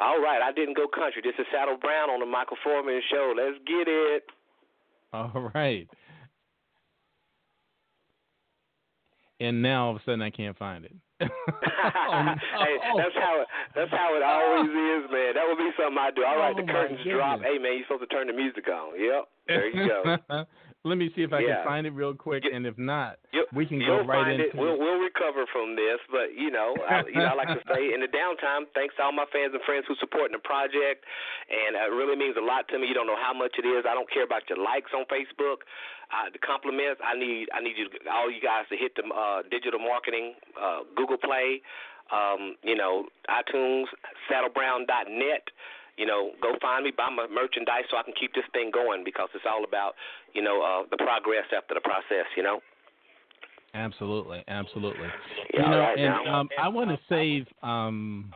All 0.00 0.22
right, 0.22 0.40
I 0.42 0.52
didn't 0.52 0.74
go 0.74 0.86
country. 0.88 1.20
This 1.22 1.34
is 1.38 1.44
Saddle 1.52 1.76
Brown 1.76 2.08
on 2.08 2.20
the 2.20 2.26
Michael 2.26 2.56
Fordham 2.64 2.98
Show. 3.10 3.34
Let's 3.36 3.58
get 3.66 3.88
it. 3.88 4.24
All 5.12 5.50
right. 5.54 5.86
And 9.38 9.60
now 9.60 9.86
all 9.86 9.96
of 9.96 9.96
a 9.96 10.04
sudden 10.04 10.22
I 10.22 10.30
can't 10.30 10.56
find 10.56 10.84
it. 10.84 10.94
Oh, 11.20 11.26
no. 11.26 12.34
hey, 12.60 12.76
that's 12.96 13.16
how 13.16 13.40
it, 13.40 13.48
that's 13.74 13.90
how 13.90 14.16
it 14.16 14.22
always 14.22 14.68
is, 14.70 15.10
man. 15.10 15.34
That 15.34 15.44
would 15.48 15.58
be 15.58 15.70
something 15.78 15.96
I 15.98 16.10
do. 16.14 16.24
All 16.24 16.36
right, 16.36 16.54
Oh, 16.56 16.60
the 16.60 16.70
curtains 16.70 17.00
drop. 17.08 17.40
Hey, 17.40 17.58
man, 17.58 17.76
you're 17.80 17.86
supposed 17.88 18.08
to 18.08 18.12
turn 18.14 18.26
the 18.26 18.32
music 18.34 18.68
on. 18.68 19.00
Yep, 19.00 19.24
there 19.48 19.68
you 19.68 19.88
go. 19.88 20.16
Let 20.86 20.98
me 21.02 21.10
see 21.18 21.22
if 21.26 21.32
I 21.34 21.40
Yeah. 21.42 21.56
can 21.56 21.64
find 21.66 21.86
it 21.86 21.90
real 21.98 22.14
quick, 22.14 22.44
You- 22.44 22.52
and 22.54 22.64
if 22.66 22.78
not, 22.78 23.18
You'll, 23.34 23.46
we 23.52 23.66
can 23.66 23.80
go 23.82 24.00
right 24.06 24.28
into 24.28 24.46
it. 24.46 24.54
We'll 24.54 24.78
we'll 24.78 25.02
recover 25.02 25.44
from 25.50 25.74
this, 25.74 25.98
but 26.10 26.34
you 26.34 26.50
know, 26.50 26.76
I, 26.86 27.02
you 27.10 27.18
know, 27.18 27.26
I 27.26 27.34
like 27.34 27.48
to 27.48 27.62
say 27.74 27.92
in 27.92 28.00
the 28.00 28.06
downtime, 28.08 28.66
thanks 28.72 28.94
to 28.96 29.02
all 29.02 29.12
my 29.12 29.26
fans 29.34 29.52
and 29.52 29.62
friends 29.64 29.84
who 29.88 29.96
supporting 29.96 30.32
the 30.32 30.42
project, 30.46 31.04
and 31.50 31.74
it 31.74 31.90
really 31.90 32.14
means 32.16 32.36
a 32.36 32.40
lot 32.40 32.68
to 32.68 32.78
me. 32.78 32.86
You 32.86 32.94
don't 32.94 33.06
know 33.10 33.18
how 33.18 33.34
much 33.34 33.58
it 33.58 33.66
is. 33.66 33.84
I 33.84 33.94
don't 33.94 34.08
care 34.10 34.22
about 34.24 34.48
your 34.48 34.58
likes 34.58 34.92
on 34.94 35.04
Facebook, 35.06 35.66
uh, 36.14 36.30
the 36.32 36.38
compliments. 36.38 37.00
I 37.02 37.18
need 37.18 37.48
I 37.52 37.60
need 37.60 37.76
you 37.76 37.88
all 38.10 38.30
you 38.30 38.40
guys 38.40 38.68
to 38.70 38.76
hit 38.76 38.94
the 38.94 39.02
uh, 39.10 39.42
digital 39.50 39.80
marketing, 39.80 40.34
uh, 40.54 40.80
Google 40.94 41.18
Play, 41.18 41.62
um, 42.12 42.54
you 42.62 42.76
know, 42.76 43.06
iTunes, 43.28 43.86
SaddleBrown.net. 44.30 45.48
you 45.96 46.06
know, 46.06 46.30
go 46.42 46.54
find 46.60 46.84
me, 46.84 46.92
buy 46.96 47.08
my 47.08 47.26
merchandise, 47.26 47.84
so 47.90 47.96
I 47.96 48.02
can 48.02 48.14
keep 48.18 48.34
this 48.34 48.44
thing 48.52 48.70
going 48.72 49.02
because 49.04 49.28
it's 49.34 49.44
all 49.48 49.64
about, 49.64 49.94
you 50.34 50.42
know, 50.42 50.62
uh, 50.62 50.88
the 50.90 50.96
progress 50.96 51.44
after 51.56 51.74
the 51.74 51.80
process. 51.80 52.26
You 52.36 52.42
know. 52.42 52.60
Absolutely, 53.74 54.42
absolutely. 54.48 55.08
Yeah, 55.52 55.60
you 55.60 55.70
know, 55.70 55.78
right 55.78 55.98
and 55.98 56.28
um, 56.28 56.48
I 56.60 56.68
want 56.68 56.88
to 56.90 56.98
save 57.08 57.46
um, 57.62 58.32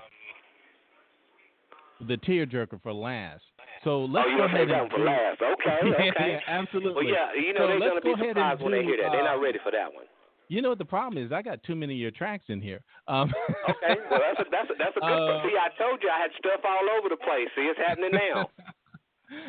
the 2.06 2.16
tearjerker 2.16 2.82
for 2.82 2.92
last. 2.92 3.42
So 3.84 4.04
let's 4.04 4.28
oh, 4.32 4.36
go 4.36 4.44
ahead 4.44 4.68
that 4.68 4.82
and 4.82 4.92
one 4.92 5.00
for 5.00 5.04
last? 5.04 5.40
Okay, 5.60 6.10
okay. 6.10 6.40
yeah, 6.40 6.40
absolutely. 6.48 6.92
Well, 6.92 7.04
yeah, 7.04 7.32
you 7.32 7.52
know 7.52 7.60
So 7.60 7.66
they're 7.68 7.88
gonna 7.88 8.00
be 8.00 8.12
go 8.12 8.14
ahead 8.14 8.36
surprised 8.36 8.62
when 8.62 8.72
they 8.72 8.84
hear 8.84 8.96
that. 9.00 9.12
They're 9.12 9.24
uh, 9.24 9.36
not 9.36 9.40
ready 9.40 9.58
for 9.62 9.72
that 9.72 9.92
one. 9.92 10.04
You 10.50 10.60
know 10.62 10.70
what 10.70 10.78
the 10.78 10.84
problem 10.84 11.22
is? 11.24 11.30
I 11.30 11.42
got 11.42 11.62
too 11.62 11.76
many 11.76 11.94
of 11.94 12.00
your 12.00 12.10
tracks 12.10 12.46
in 12.48 12.60
here. 12.60 12.80
Um, 13.06 13.30
Okay, 13.70 13.94
well 14.10 14.18
that's 14.18 14.40
a, 14.40 14.50
that's 14.50 14.66
a, 14.70 14.74
that's 14.76 14.96
a 14.96 15.00
good. 15.00 15.06
Uh, 15.30 15.42
see, 15.46 15.54
I 15.54 15.70
told 15.78 16.02
you 16.02 16.10
I 16.10 16.18
had 16.20 16.30
stuff 16.42 16.58
all 16.66 16.90
over 16.98 17.08
the 17.08 17.16
place. 17.22 17.46
See, 17.54 17.62
it's 17.70 17.78
happening 17.78 18.10
now. 18.12 18.50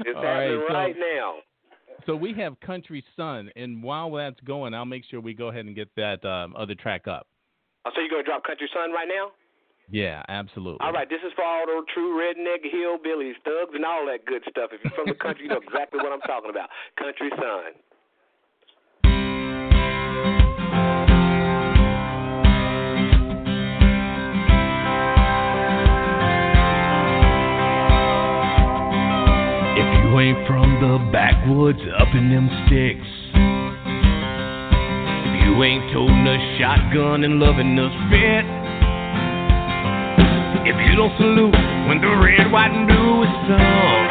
It's 0.05 0.13
happening 0.13 0.61
right, 0.69 0.93
right 0.93 0.95
so- 0.95 1.01
now. 1.01 1.35
So 2.05 2.15
we 2.15 2.33
have 2.37 2.53
Country 2.61 3.03
Sun, 3.17 3.49
and 3.55 3.81
while 3.81 4.11
that's 4.11 4.39
going, 4.41 4.73
I'll 4.73 4.85
make 4.85 5.05
sure 5.09 5.19
we 5.21 5.33
go 5.33 5.49
ahead 5.49 5.65
and 5.65 5.75
get 5.75 5.89
that 5.97 6.21
um, 6.25 6.55
other 6.57 6.73
track 6.75 7.07
up. 7.07 7.25
Oh, 7.85 7.89
so 7.93 8.01
you're 8.01 8.09
gonna 8.09 8.21
drop 8.23 8.43
Country 8.45 8.69
Sun 8.73 8.91
right 8.93 9.07
now? 9.09 9.31
Yeah, 9.89 10.21
absolutely. 10.29 10.85
All 10.85 10.93
right, 10.93 11.09
this 11.09 11.21
is 11.25 11.33
for 11.35 11.43
all 11.43 11.65
the 11.65 11.81
true 11.93 12.13
redneck 12.17 12.61
hillbillies, 12.69 13.37
thugs, 13.43 13.73
and 13.73 13.83
all 13.85 14.05
that 14.05 14.25
good 14.25 14.41
stuff. 14.49 14.69
If 14.73 14.81
you're 14.85 14.93
from 14.93 15.07
the 15.09 15.17
country, 15.17 15.43
you 15.45 15.49
know 15.49 15.57
exactly 15.65 15.97
what 15.99 16.13
I'm 16.13 16.21
talking 16.21 16.49
about. 16.49 16.69
Country 16.97 17.29
Sun. 17.37 17.73
The 30.81 30.97
backwoods 31.13 31.77
up 31.93 32.09
in 32.17 32.33
them 32.33 32.49
sticks, 32.65 33.05
if 35.29 35.33
you 35.45 35.53
ain't 35.61 35.93
toting 35.93 36.25
a 36.25 36.57
shotgun 36.57 37.23
and 37.23 37.37
loving 37.37 37.77
us 37.77 37.93
fit, 38.09 38.45
if 40.65 40.73
you 40.89 40.97
don't 40.97 41.13
salute 41.21 41.53
when 41.85 42.01
the 42.01 42.09
red, 42.09 42.49
white, 42.49 42.73
and 42.73 42.89
blue 42.89 43.21
is 43.21 43.29
sung, 43.45 44.09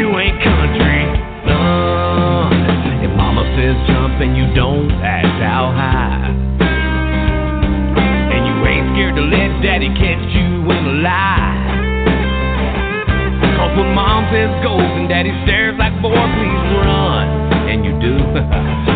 you 0.00 0.16
ain't 0.16 0.40
country, 0.40 1.04
son. 1.44 3.04
If 3.04 3.12
mama 3.20 3.44
says 3.52 3.76
jump 3.92 4.16
and 4.24 4.32
you 4.32 4.48
don't 4.56 4.88
ask 5.04 5.28
how 5.44 5.76
high, 5.76 6.32
and 8.32 8.42
you 8.48 8.56
ain't 8.64 8.96
scared 8.96 9.12
to 9.16 9.28
let 9.28 9.60
daddy 9.60 9.92
catch 9.92 10.24
you 10.32 10.64
in 10.72 10.88
a 10.88 11.04
lie. 11.04 11.45
Says 14.32 14.50
go 14.62 14.74
and 14.80 15.08
daddy 15.08 15.30
stares 15.44 15.78
like, 15.78 15.94
boy, 16.02 16.10
please 16.10 16.62
run. 16.82 17.26
And 17.70 17.84
you 17.84 17.92
do, 18.02 18.18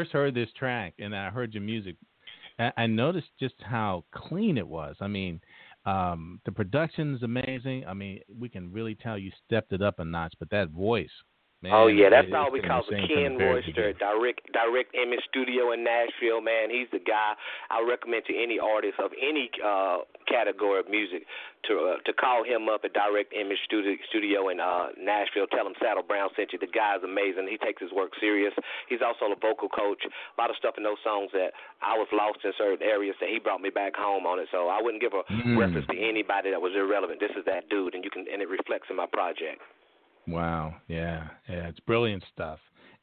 first 0.00 0.12
heard 0.12 0.34
this 0.34 0.48
track 0.58 0.94
and 0.98 1.14
I 1.14 1.28
heard 1.28 1.52
your 1.52 1.62
music, 1.62 1.96
I, 2.58 2.86
noticed 2.86 3.28
just 3.38 3.54
how 3.60 4.04
clean 4.14 4.56
it 4.56 4.66
was. 4.66 4.96
I 5.00 5.08
mean, 5.08 5.40
um, 5.84 6.40
the 6.46 6.52
production's 6.52 7.22
amazing. 7.22 7.84
I 7.86 7.92
mean, 7.92 8.20
we 8.38 8.48
can 8.48 8.72
really 8.72 8.94
tell 8.94 9.18
you 9.18 9.30
stepped 9.44 9.74
it 9.74 9.82
up 9.82 9.98
a 9.98 10.04
notch. 10.04 10.34
But 10.38 10.48
that 10.50 10.70
voice, 10.70 11.10
Man, 11.60 11.76
oh 11.76 11.92
yeah, 11.92 12.08
that's 12.08 12.32
all 12.32 12.48
because 12.48 12.88
of 12.88 12.96
Ken 13.04 13.36
Royster, 13.36 13.92
direct 14.00 14.40
direct 14.48 14.96
image 14.96 15.20
studio 15.28 15.72
in 15.76 15.84
Nashville. 15.84 16.40
Man, 16.40 16.72
he's 16.72 16.88
the 16.88 17.04
guy 17.04 17.36
I 17.68 17.84
recommend 17.84 18.24
to 18.32 18.34
any 18.34 18.56
artist 18.56 18.96
of 18.96 19.12
any 19.20 19.52
uh, 19.60 20.08
category 20.24 20.80
of 20.80 20.88
music 20.88 21.28
to 21.68 21.74
uh, 21.84 21.96
to 22.08 22.16
call 22.16 22.48
him 22.48 22.72
up 22.72 22.80
at 22.88 22.96
Direct 22.96 23.36
Image 23.36 23.60
Studio, 23.68 23.92
studio 24.08 24.48
in 24.48 24.56
uh, 24.56 24.96
Nashville. 24.96 25.44
Tell 25.52 25.68
him 25.68 25.76
Saddle 25.84 26.00
Brown 26.00 26.32
sent 26.32 26.56
you. 26.56 26.58
The 26.58 26.72
guy's 26.72 27.04
amazing. 27.04 27.44
He 27.44 27.60
takes 27.60 27.84
his 27.84 27.92
work 27.92 28.16
serious. 28.16 28.56
He's 28.88 29.04
also 29.04 29.28
a 29.28 29.36
vocal 29.36 29.68
coach. 29.68 30.00
A 30.08 30.36
lot 30.40 30.48
of 30.48 30.56
stuff 30.56 30.80
in 30.80 30.82
those 30.82 31.00
songs 31.04 31.28
that 31.36 31.52
I 31.84 31.92
was 31.92 32.08
lost 32.08 32.40
in 32.40 32.56
certain 32.56 32.80
areas 32.80 33.20
that 33.20 33.28
he 33.28 33.36
brought 33.36 33.60
me 33.60 33.68
back 33.68 33.92
home 34.00 34.24
on 34.24 34.40
it. 34.40 34.48
So 34.48 34.72
I 34.72 34.80
wouldn't 34.80 35.04
give 35.04 35.12
a 35.12 35.28
Mm. 35.28 35.60
reference 35.60 35.86
to 35.92 35.96
anybody 36.00 36.50
that 36.50 36.60
was 36.60 36.72
irrelevant. 36.74 37.20
This 37.20 37.36
is 37.36 37.44
that 37.44 37.68
dude, 37.68 37.94
and 37.94 38.02
you 38.02 38.08
can 38.08 38.24
and 38.32 38.40
it 38.40 38.48
reflects 38.48 38.88
in 38.88 38.96
my 38.96 39.06
project. 39.06 39.60
Wow. 40.30 40.76
Yeah. 40.88 41.28
Yeah. 41.48 41.68
It's 41.68 41.80
brilliant 41.80 42.24
stuff. 42.32 42.58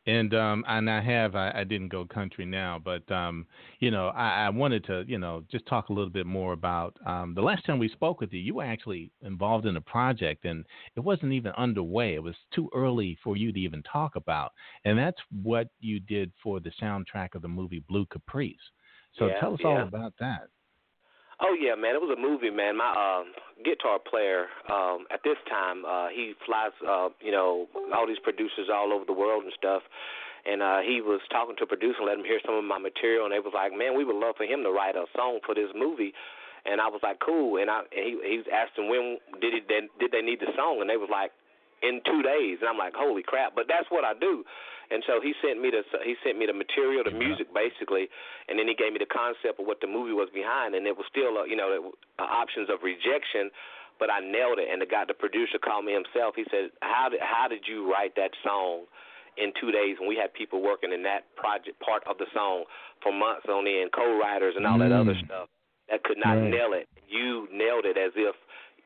And 0.06 0.34
um 0.34 0.64
and 0.68 0.90
I 0.90 1.02
have 1.02 1.36
I, 1.36 1.52
I 1.54 1.64
didn't 1.66 1.90
go 1.90 2.06
country 2.06 2.46
now, 2.46 2.80
but 2.84 3.10
um 3.12 3.46
you 3.80 3.92
know 3.92 4.08
I, 4.10 4.46
I 4.46 4.50
wanted 4.50 4.86
to 4.86 5.04
you 5.08 5.18
know 5.18 5.44
just 5.52 5.66
talk 5.66 5.90
a 5.90 5.94
little 5.94 6.10
bit 6.10 6.26
more 6.26 6.54
about 6.54 6.98
um 7.06 7.34
the 7.34 7.42
last 7.42 7.66
time 7.66 7.78
we 7.80 7.90
spoke 7.90 8.22
with 8.22 8.32
you 8.32 8.40
you 8.40 8.56
were 8.56 8.64
actually 8.64 9.12
involved 9.22 9.66
in 9.66 9.76
a 9.76 9.82
project 9.82 10.46
and 10.46 10.66
it 10.96 11.02
wasn't 11.02 11.34
even 11.34 11.52
underway 11.58 12.16
it 12.16 12.24
was 12.24 12.36
too 12.54 12.70
early 12.74 13.18
for 13.24 13.36
you 13.36 13.52
to 13.52 13.60
even 13.60 13.84
talk 13.84 14.16
about 14.16 14.54
and 14.86 14.98
that's 14.98 15.22
what 15.44 15.68
you 15.80 16.00
did 16.00 16.32
for 16.42 16.60
the 16.62 16.72
soundtrack 16.82 17.36
of 17.36 17.42
the 17.42 17.48
movie 17.50 17.84
Blue 17.90 18.06
Caprice. 18.06 18.56
So 19.18 19.28
Yeah, 19.28 19.40
tell 19.40 19.54
us 19.54 19.62
all 19.66 19.84
about 19.84 20.14
that. 20.20 20.50
Oh 21.40 21.54
yeah, 21.54 21.76
man, 21.76 21.94
it 21.94 22.02
was 22.02 22.10
a 22.10 22.20
movie, 22.20 22.50
man. 22.50 22.78
My 22.78 22.90
um 22.98 23.30
guitar 23.64 24.00
player 24.00 24.48
um 24.74 25.06
at 25.14 25.22
this 25.24 25.38
time, 25.50 25.86
uh 25.86 26.10
he 26.10 26.34
flies 26.46 26.74
uh, 26.82 27.10
you 27.22 27.32
know, 27.32 27.68
all 27.94 28.08
these 28.08 28.22
producers 28.24 28.70
all 28.74 28.92
over 28.94 29.06
the 29.06 29.14
world 29.14 29.44
and 29.44 29.54
stuff. 29.58 29.84
And 30.46 30.62
uh 30.62 30.80
he 30.82 31.02
was 31.02 31.22
talking 31.30 31.56
to 31.58 31.64
a 31.64 31.68
producer 31.70 32.02
let 32.02 32.18
him 32.18 32.26
hear 32.26 32.42
some 32.46 32.56
of 32.56 32.64
my 32.64 32.80
material. 32.80 33.26
And 33.26 33.34
they 33.34 33.40
was 33.40 33.54
like, 33.54 33.72
Man, 33.72 33.96
we 33.98 34.04
would 34.04 34.18
love 34.18 34.36
for 34.38 34.46
him 34.46 34.64
to 34.64 34.72
write 34.72 34.96
a 34.96 35.06
song 35.16 35.40
for 35.46 35.54
this 35.54 35.70
movie. 35.78 36.14
And 36.66 36.82
I 36.82 36.90
was 36.90 37.02
like, 37.06 37.22
Cool. 37.22 37.62
And 37.62 37.70
I 37.70 37.86
and 37.94 38.02
he 38.02 38.18
he 38.18 38.38
was 38.42 38.50
asking 38.50 38.90
when 38.90 39.22
did 39.38 39.54
he 39.54 39.62
did 39.62 40.10
they 40.10 40.26
need 40.26 40.42
the 40.42 40.50
song? 40.58 40.82
And 40.82 40.90
they 40.90 40.98
was 40.98 41.10
like 41.12 41.32
in 41.82 42.02
two 42.06 42.22
days 42.24 42.58
and 42.62 42.70
I'm 42.70 42.78
like, 42.78 42.94
Holy 42.96 43.24
crap, 43.24 43.56
but 43.56 43.66
that's 43.68 43.90
what 43.90 44.04
I 44.04 44.14
do. 44.18 44.44
And 44.90 45.04
so 45.06 45.20
he 45.20 45.34
sent 45.44 45.60
me 45.60 45.70
the 45.70 45.84
he 46.04 46.16
sent 46.24 46.40
me 46.40 46.46
the 46.48 46.56
material, 46.56 47.04
the 47.04 47.12
music 47.12 47.52
basically, 47.54 48.08
and 48.48 48.56
then 48.58 48.68
he 48.72 48.76
gave 48.76 48.94
me 48.96 49.00
the 49.04 49.10
concept 49.12 49.60
of 49.60 49.68
what 49.68 49.82
the 49.84 49.88
movie 49.88 50.16
was 50.16 50.30
behind, 50.32 50.76
and 50.76 50.88
it 50.88 50.96
was 50.96 51.06
still 51.12 51.36
uh, 51.38 51.44
you 51.44 51.56
know 51.60 51.92
uh, 52.20 52.24
options 52.24 52.70
of 52.72 52.80
rejection, 52.88 53.52
but 54.00 54.08
I 54.08 54.24
nailed 54.24 54.64
it. 54.64 54.72
And 54.72 54.80
the 54.80 54.88
guy, 54.88 55.04
the 55.04 55.14
producer, 55.18 55.60
called 55.60 55.84
me 55.84 55.92
himself. 55.92 56.40
He 56.40 56.48
said, 56.48 56.72
"How 56.80 57.10
did 57.12 57.20
how 57.20 57.52
did 57.52 57.68
you 57.68 57.92
write 57.92 58.16
that 58.16 58.32
song 58.48 58.88
in 59.36 59.52
two 59.60 59.76
days?" 59.76 60.00
And 60.00 60.08
we 60.08 60.16
had 60.16 60.32
people 60.32 60.64
working 60.64 60.96
in 60.96 61.04
that 61.04 61.28
project 61.36 61.76
part 61.84 62.08
of 62.08 62.16
the 62.18 62.32
song 62.32 62.64
for 63.04 63.12
months 63.12 63.44
on 63.52 63.68
end, 63.68 63.92
co-writers 63.92 64.56
and 64.56 64.64
all 64.66 64.80
that 64.80 64.96
other 64.96 65.20
Mm. 65.20 65.26
stuff 65.28 65.48
that 65.92 66.04
could 66.08 66.18
not 66.18 66.40
Right. 66.40 66.52
nail 66.52 66.72
it. 66.74 66.88
You 67.12 67.48
nailed 67.52 67.84
it 67.86 67.98
as 68.00 68.16
if 68.16 68.36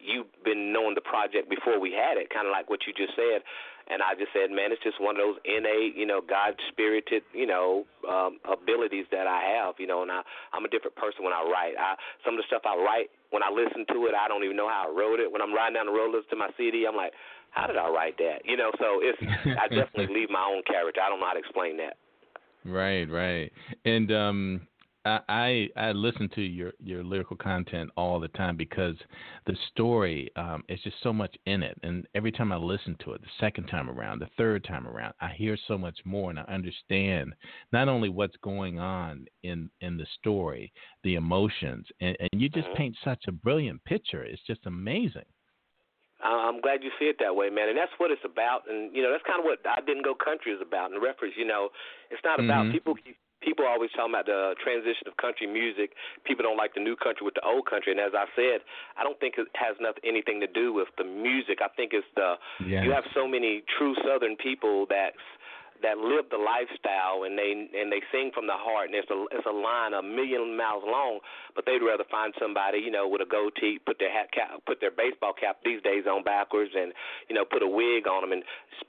you've 0.03 0.29
been 0.43 0.74
knowing 0.74 0.96
the 0.96 1.05
project 1.05 1.50
before 1.50 1.79
we 1.79 1.91
had 1.93 2.17
it, 2.17 2.29
kind 2.29 2.48
of 2.48 2.51
like 2.51 2.70
what 2.70 2.81
you 2.86 2.93
just 2.93 3.15
said. 3.15 3.41
And 3.89 4.00
I 4.00 4.15
just 4.15 4.31
said, 4.31 4.53
man, 4.53 4.72
it's 4.72 4.81
just 4.84 5.01
one 5.01 5.17
of 5.17 5.22
those 5.22 5.38
innate, 5.43 5.98
you 5.98 6.05
know, 6.05 6.22
God 6.22 6.55
spirited, 6.72 7.24
you 7.34 7.46
know, 7.46 7.84
um, 8.08 8.39
abilities 8.48 9.05
that 9.12 9.27
I 9.27 9.43
have, 9.58 9.75
you 9.79 9.88
know. 9.88 10.01
And 10.01 10.12
I, 10.12 10.22
I'm 10.53 10.63
a 10.63 10.72
different 10.72 10.96
person 10.96 11.25
when 11.27 11.34
I 11.34 11.43
write. 11.43 11.75
I, 11.75 12.00
some 12.24 12.36
of 12.36 12.39
the 12.39 12.48
stuff 12.48 12.63
I 12.63 12.77
write, 12.77 13.12
when 13.36 13.43
I 13.43 13.51
listen 13.51 13.84
to 13.91 14.08
it, 14.08 14.15
I 14.15 14.29
don't 14.29 14.46
even 14.46 14.55
know 14.55 14.70
how 14.70 14.88
I 14.88 14.91
wrote 14.93 15.20
it. 15.20 15.27
When 15.27 15.41
I'm 15.41 15.51
riding 15.51 15.75
down 15.75 15.91
the 15.91 15.98
road 15.98 16.15
listening 16.15 16.39
to 16.39 16.43
my 16.48 16.51
CD, 16.55 16.86
I'm 16.88 16.96
like, 16.96 17.12
how 17.51 17.67
did 17.67 17.75
I 17.75 17.89
write 17.89 18.15
that? 18.17 18.46
You 18.46 18.55
know, 18.55 18.72
so 18.79 19.03
it's 19.03 19.20
I 19.60 19.67
definitely 19.74 20.13
leave 20.13 20.29
my 20.29 20.46
own 20.48 20.63
character. 20.63 21.01
I 21.03 21.10
don't 21.10 21.20
know 21.20 21.27
how 21.27 21.36
to 21.36 21.43
explain 21.43 21.75
that. 21.84 22.00
Right, 22.63 23.10
right. 23.10 23.51
And 23.84 24.12
um 24.12 24.67
I 25.05 25.20
I 25.29 25.70
I 25.75 25.91
listen 25.91 26.29
to 26.36 26.41
your 26.41 26.74
your 26.79 27.03
lyrical 27.03 27.36
content 27.38 27.89
all 27.98 28.20
the 28.20 28.27
time 28.29 28.55
because 28.55 28.96
the 29.46 29.55
story 29.72 30.29
um 30.36 30.63
is 30.70 30.79
just 30.81 30.98
so 31.01 31.12
much 31.12 31.36
in 31.46 31.63
it 31.63 31.77
and 31.84 32.08
every 32.15 32.31
time 32.31 32.51
I 32.51 32.58
listen 32.58 32.96
to 33.03 33.13
it 33.13 33.22
the 33.22 33.27
second 33.39 33.67
time 33.67 33.89
around 33.89 34.20
the 34.20 34.29
third 34.38 34.63
time 34.63 34.88
around 34.88 35.13
I 35.20 35.29
hear 35.29 35.58
so 35.67 35.77
much 35.77 36.00
more 36.05 36.29
and 36.29 36.39
I 36.39 36.43
understand 36.43 37.34
not 37.72 37.88
only 37.89 38.10
what's 38.10 38.38
going 38.38 38.79
on 38.79 39.25
in 39.43 39.70
in 39.81 39.98
the 39.98 40.08
story 40.20 40.72
the 41.03 41.15
emotions 41.15 41.88
and 42.00 42.15
and 42.20 42.41
you 42.41 42.50
just 42.50 42.67
Mhm. 42.70 42.75
paint 42.75 42.98
such 43.03 43.24
a 43.27 43.31
brilliant 43.31 43.84
picture 43.86 44.24
it's 44.24 44.43
just 44.43 44.65
amazing 44.65 45.25
I- 46.24 46.48
I'm 46.48 46.62
glad 46.62 46.84
you 46.84 46.91
see 47.00 47.05
it 47.05 47.17
that 47.20 47.36
way, 47.36 47.50
man. 47.50 47.70
And 47.70 47.77
that's 47.77 47.91
what 47.98 48.12
it's 48.12 48.24
about. 48.24 48.70
And 48.70 48.96
you 48.96 49.01
know, 49.01 49.10
that's 49.12 49.24
kind 49.24 49.39
of 49.39 49.46
what 49.46 49.58
I 49.65 49.81
didn't 49.81 50.03
go 50.03 50.13
country 50.13 50.51
is 50.51 50.62
about. 50.62 50.91
And 50.91 51.01
reference, 51.01 51.34
you 51.36 51.46
know, 51.46 51.70
it's 52.12 52.24
not 52.24 52.39
about 52.39 52.67
Mhm. 52.67 52.72
people. 52.72 52.96
People 53.62 53.70
are 53.70 53.77
always 53.77 53.94
talking 53.94 54.10
about 54.10 54.25
the 54.25 54.58
transition 54.58 55.06
of 55.06 55.13
country 55.22 55.46
music. 55.46 55.94
People 56.25 56.41
don't 56.41 56.58
like 56.58 56.74
the 56.74 56.82
new 56.82 56.98
country 56.98 57.22
with 57.22 57.38
the 57.38 57.46
old 57.46 57.70
country. 57.70 57.94
And 57.94 58.01
as 58.01 58.10
I 58.18 58.25
said, 58.34 58.65
I 58.98 59.06
don't 59.06 59.20
think 59.22 59.38
it 59.38 59.46
has 59.53 59.77
nothing 59.77 60.02
anything 60.02 60.41
to 60.41 60.50
do 60.50 60.74
with 60.74 60.89
the 60.97 61.06
music. 61.06 61.62
I 61.62 61.69
think 61.78 61.93
it's 61.93 62.10
the 62.17 62.41
yeah 62.65 62.82
you 62.82 62.89
have 62.89 63.06
so 63.13 63.28
many 63.30 63.62
true 63.78 63.93
Southern 64.02 64.34
people 64.36 64.89
that 64.89 65.13
that 65.82 65.98
live 65.98 66.30
the 66.30 66.38
lifestyle 66.38 67.24
and 67.24 67.38
they 67.38 67.52
and 67.54 67.91
they 67.91 68.02
sing 68.12 68.32
from 68.34 68.48
the 68.48 68.56
heart 68.58 68.88
and 68.89 68.96
it's 68.96 69.10
a 69.10 69.17
it's 69.32 69.46
a 69.46 69.54
line 69.54 69.94
a 69.94 70.02
million 70.02 70.56
miles 70.56 70.84
long, 70.86 71.20
but 71.56 71.65
they'd 71.65 71.82
rather 71.84 72.06
find 72.10 72.34
somebody 72.39 72.80
you 72.80 72.91
know 72.91 73.08
with 73.08 73.22
a 73.22 73.30
goatee, 73.30 73.80
put 73.86 73.98
their 74.00 74.12
hat 74.12 74.32
cap, 74.32 74.62
put 74.65 74.80
their 74.82 74.91
baseball 74.91 75.34
cap 75.34 75.58
these 75.65 75.82
days 75.82 76.06
on 76.06 76.24
backwards, 76.24 76.72
and 76.76 76.94
you 77.30 77.36
know 77.36 77.46
put 77.46 77.63
a 77.63 77.67
wig 77.67 78.08
on 78.08 78.22
them 78.22 78.32
and 78.32 78.44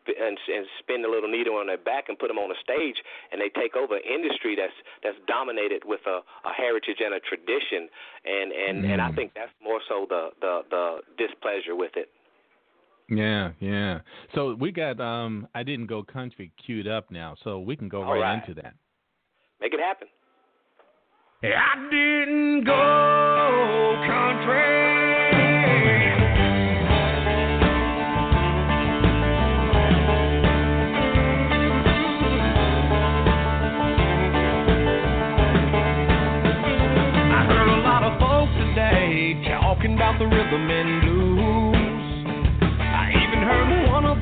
and, 0.07 0.39
and 0.49 0.67
spin 0.81 1.05
a 1.05 1.09
little 1.09 1.31
needle 1.31 1.57
on 1.57 1.67
their 1.67 1.79
back 1.79 2.09
and 2.09 2.19
put 2.19 2.29
them 2.29 2.39
on 2.39 2.51
a 2.51 2.59
stage 2.63 2.97
and 3.31 3.41
they 3.41 3.49
take 3.51 3.77
over 3.77 3.97
an 3.97 4.03
industry 4.07 4.57
that's 4.57 4.75
that's 5.03 5.19
dominated 5.27 5.83
with 5.85 6.01
a, 6.07 6.21
a 6.49 6.53
heritage 6.57 6.99
and 7.01 7.15
a 7.15 7.21
tradition 7.21 7.89
and 8.25 8.53
and 8.53 8.85
and 8.85 9.01
I 9.01 9.09
Mm. 9.13 9.15
think 9.15 9.33
that's 9.35 9.53
more 9.63 9.81
so 9.89 10.07
the 10.09 10.31
the 10.41 10.63
the 10.71 10.85
displeasure 11.19 11.77
with 11.77 11.93
it. 11.97 12.09
Yeah, 13.15 13.51
yeah. 13.61 14.01
So 14.35 14.55
we 14.59 14.73
got 14.73 14.99
um 15.01 15.47
I 15.55 15.63
didn't 15.63 15.87
go 15.87 16.03
country 16.03 16.51
queued 16.65 16.89
up 16.89 17.11
now, 17.11 17.37
so 17.45 17.61
we 17.61 17.77
can 17.77 17.89
go 17.89 18.03
All 18.03 18.15
right, 18.15 18.21
right. 18.21 18.49
into 18.49 18.55
that. 18.63 18.75
Make 19.61 19.75
it 19.75 19.81
happen. 19.81 20.09
I 21.45 21.89
didn't 21.91 22.65
go 22.65 23.97
country. 24.07 24.93
I 37.35 37.45
heard 37.47 37.69
a 37.69 37.81
lot 37.83 38.05
of 38.05 38.21
folks 38.21 38.53
today 38.69 39.41
talking 39.49 39.95
about 39.95 40.19
the 40.19 40.27
rhythm 40.27 40.71
and 40.71 41.03
blues. 41.03 41.22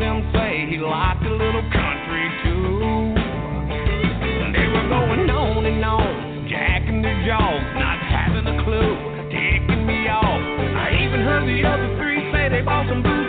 Them 0.00 0.32
say 0.32 0.66
he 0.66 0.78
liked 0.78 1.22
a 1.24 1.30
little 1.30 1.62
country 1.68 2.24
too. 2.42 3.12
They 4.56 4.66
were 4.72 4.88
going 4.88 5.28
on 5.28 5.66
and 5.66 5.84
on, 5.84 6.48
jacking 6.48 7.02
their 7.02 7.20
jaws, 7.28 7.62
not 7.76 8.00
having 8.08 8.48
a 8.48 8.64
clue, 8.64 8.96
taking 9.28 9.84
me 9.86 10.08
off. 10.08 10.40
I 10.80 11.04
even 11.04 11.20
heard 11.20 11.44
the 11.44 11.68
other 11.68 11.96
three 12.00 12.32
say 12.32 12.48
they 12.48 12.62
bought 12.62 12.88
some 12.88 13.02
boots 13.02 13.19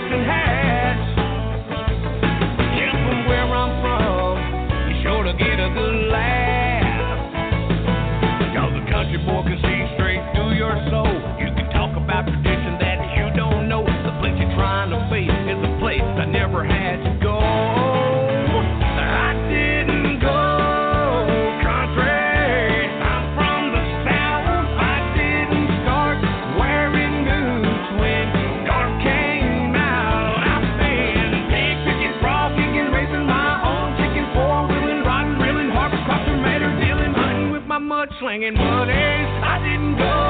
buddies. 38.39 39.27
I 39.43 39.59
didn't 39.59 39.97
go 39.97 40.20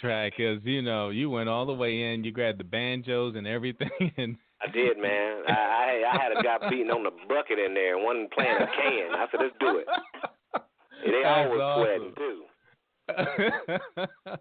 track 0.00 0.34
because 0.36 0.60
you 0.64 0.82
know 0.82 1.10
you 1.10 1.30
went 1.30 1.48
all 1.48 1.66
the 1.66 1.72
way 1.72 2.12
in. 2.12 2.24
You 2.24 2.32
grabbed 2.32 2.58
the 2.60 2.64
banjos 2.64 3.34
and 3.36 3.46
everything, 3.46 3.90
and 4.16 4.36
I 4.62 4.70
did, 4.70 4.98
man. 4.98 5.42
I 5.48 5.52
I, 5.52 6.12
I 6.12 6.22
had 6.22 6.32
a 6.38 6.42
guy 6.42 6.68
beating 6.70 6.90
on 6.90 7.04
the 7.04 7.10
bucket 7.28 7.58
in 7.58 7.74
there, 7.74 7.98
one 7.98 8.28
playing 8.34 8.56
a 8.56 8.66
can. 8.66 9.14
I 9.14 9.26
said, 9.30 9.40
let's 9.40 9.54
do 9.60 9.78
it. 9.78 9.86
And 11.04 11.14
they 11.14 11.22
all 11.22 11.36
That's 11.44 11.50
was 11.50 11.60
awesome. 11.60 11.84
sweating 11.84 12.14
too. 12.16 12.42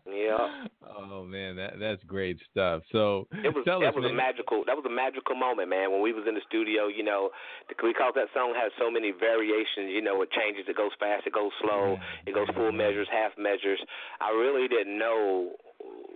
Yeah. 0.05 0.65
Oh 0.85 1.23
man, 1.23 1.55
that 1.55 1.79
that's 1.79 2.03
great 2.03 2.37
stuff. 2.51 2.83
So 2.91 3.27
It 3.43 3.53
was 3.53 3.63
that 3.65 3.81
us, 3.81 3.95
was 3.95 4.05
a 4.05 4.13
magical 4.13 4.63
that 4.65 4.75
was 4.75 4.85
a 4.85 4.93
magical 4.93 5.35
moment, 5.35 5.69
man. 5.69 5.91
When 5.91 6.01
we 6.01 6.13
was 6.13 6.25
in 6.27 6.35
the 6.35 6.45
studio, 6.47 6.87
you 6.87 7.03
know, 7.03 7.29
because 7.67 7.93
that 8.15 8.27
song 8.33 8.53
has 8.55 8.71
so 8.79 8.91
many 8.91 9.11
variations. 9.11 9.89
You 9.89 10.01
know, 10.01 10.21
it 10.21 10.29
changes, 10.31 10.65
it 10.67 10.75
goes 10.77 10.91
fast, 10.99 11.27
it 11.27 11.33
goes 11.33 11.51
slow, 11.61 11.97
it 12.25 12.33
goes 12.33 12.47
full 12.55 12.71
measures, 12.71 13.07
half 13.11 13.31
measures. 13.37 13.79
I 14.21 14.29
really 14.31 14.67
didn't 14.67 14.97
know 14.97 15.55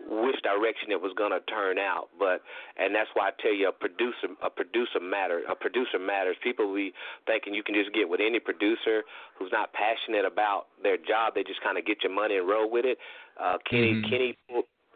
which 0.10 0.42
direction 0.42 0.92
it 0.92 1.02
was 1.02 1.14
going 1.18 1.32
to 1.32 1.40
turn 1.52 1.78
out, 1.78 2.10
but 2.18 2.42
and 2.78 2.94
that's 2.94 3.10
why 3.14 3.30
I 3.30 3.32
tell 3.42 3.54
you, 3.54 3.70
a 3.70 3.72
producer, 3.72 4.34
a 4.44 4.50
producer 4.50 5.00
matter, 5.00 5.42
a 5.50 5.56
producer 5.56 6.00
matters. 6.00 6.36
People 6.44 6.74
be 6.74 6.94
thinking 7.26 7.54
you 7.54 7.64
can 7.64 7.76
just 7.76 7.94
get 7.94 8.10
with 8.10 8.20
any 8.20 8.40
producer 8.40 9.04
who's 9.38 9.52
not 9.52 9.74
passionate 9.74 10.26
about 10.26 10.68
their 10.82 10.98
job. 10.98 11.36
They 11.36 11.44
just 11.44 11.62
kind 11.62 11.78
of 11.78 11.86
get 11.86 12.04
your 12.04 12.14
money 12.14 12.38
and 12.38 12.48
roll 12.48 12.70
with 12.70 12.86
it. 12.86 12.98
Uh, 13.38 13.58
Kenny, 13.66 13.94
Mhm. 13.96 14.10
Kenny 14.10 14.38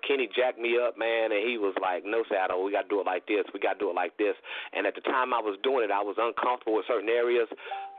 Kenny 0.06 0.28
jacked 0.28 0.60
me 0.60 0.78
up, 0.78 0.98
man, 0.98 1.32
and 1.32 1.42
he 1.42 1.58
was 1.58 1.74
like, 1.82 2.06
"No, 2.06 2.24
Saddle, 2.30 2.64
we 2.64 2.72
got 2.72 2.84
to 2.84 2.90
do 2.90 3.02
it 3.02 3.08
like 3.08 3.26
this. 3.26 3.46
We 3.54 3.60
got 3.60 3.74
to 3.74 3.80
do 3.80 3.90
it 3.90 3.96
like 3.96 4.16
this." 4.18 4.36
And 4.72 4.86
at 4.86 4.94
the 4.94 5.02
time 5.02 5.34
I 5.34 5.40
was 5.40 5.58
doing 5.64 5.84
it, 5.84 5.92
I 5.92 6.02
was 6.02 6.16
uncomfortable 6.20 6.76
with 6.78 6.86
certain 6.86 7.10
areas, 7.10 7.50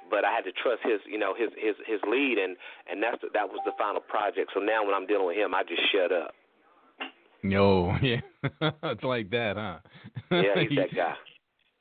but 0.08 0.24
I 0.24 0.32
had 0.32 0.44
to 0.44 0.52
trust 0.52 0.82
his, 0.82 1.00
you 1.04 1.18
know, 1.18 1.34
his 1.34 1.50
his 1.58 1.74
his 1.84 2.00
lead, 2.06 2.38
and 2.38 2.56
and 2.86 3.02
that's 3.02 3.20
the, 3.22 3.28
that 3.34 3.50
was 3.50 3.58
the 3.64 3.72
final 3.72 4.00
project. 4.00 4.52
So 4.54 4.60
now 4.60 4.84
when 4.84 4.94
I'm 4.94 5.06
dealing 5.06 5.26
with 5.26 5.36
him, 5.36 5.54
I 5.54 5.64
just 5.64 5.82
shut 5.90 6.12
up. 6.12 6.34
Yo, 7.42 7.94
yeah, 8.02 8.20
it's 8.60 9.02
like 9.02 9.30
that, 9.30 9.56
huh? 9.56 9.78
Yeah, 10.30 10.62
he's 10.68 10.78
that 10.78 10.94
guy. 10.94 11.14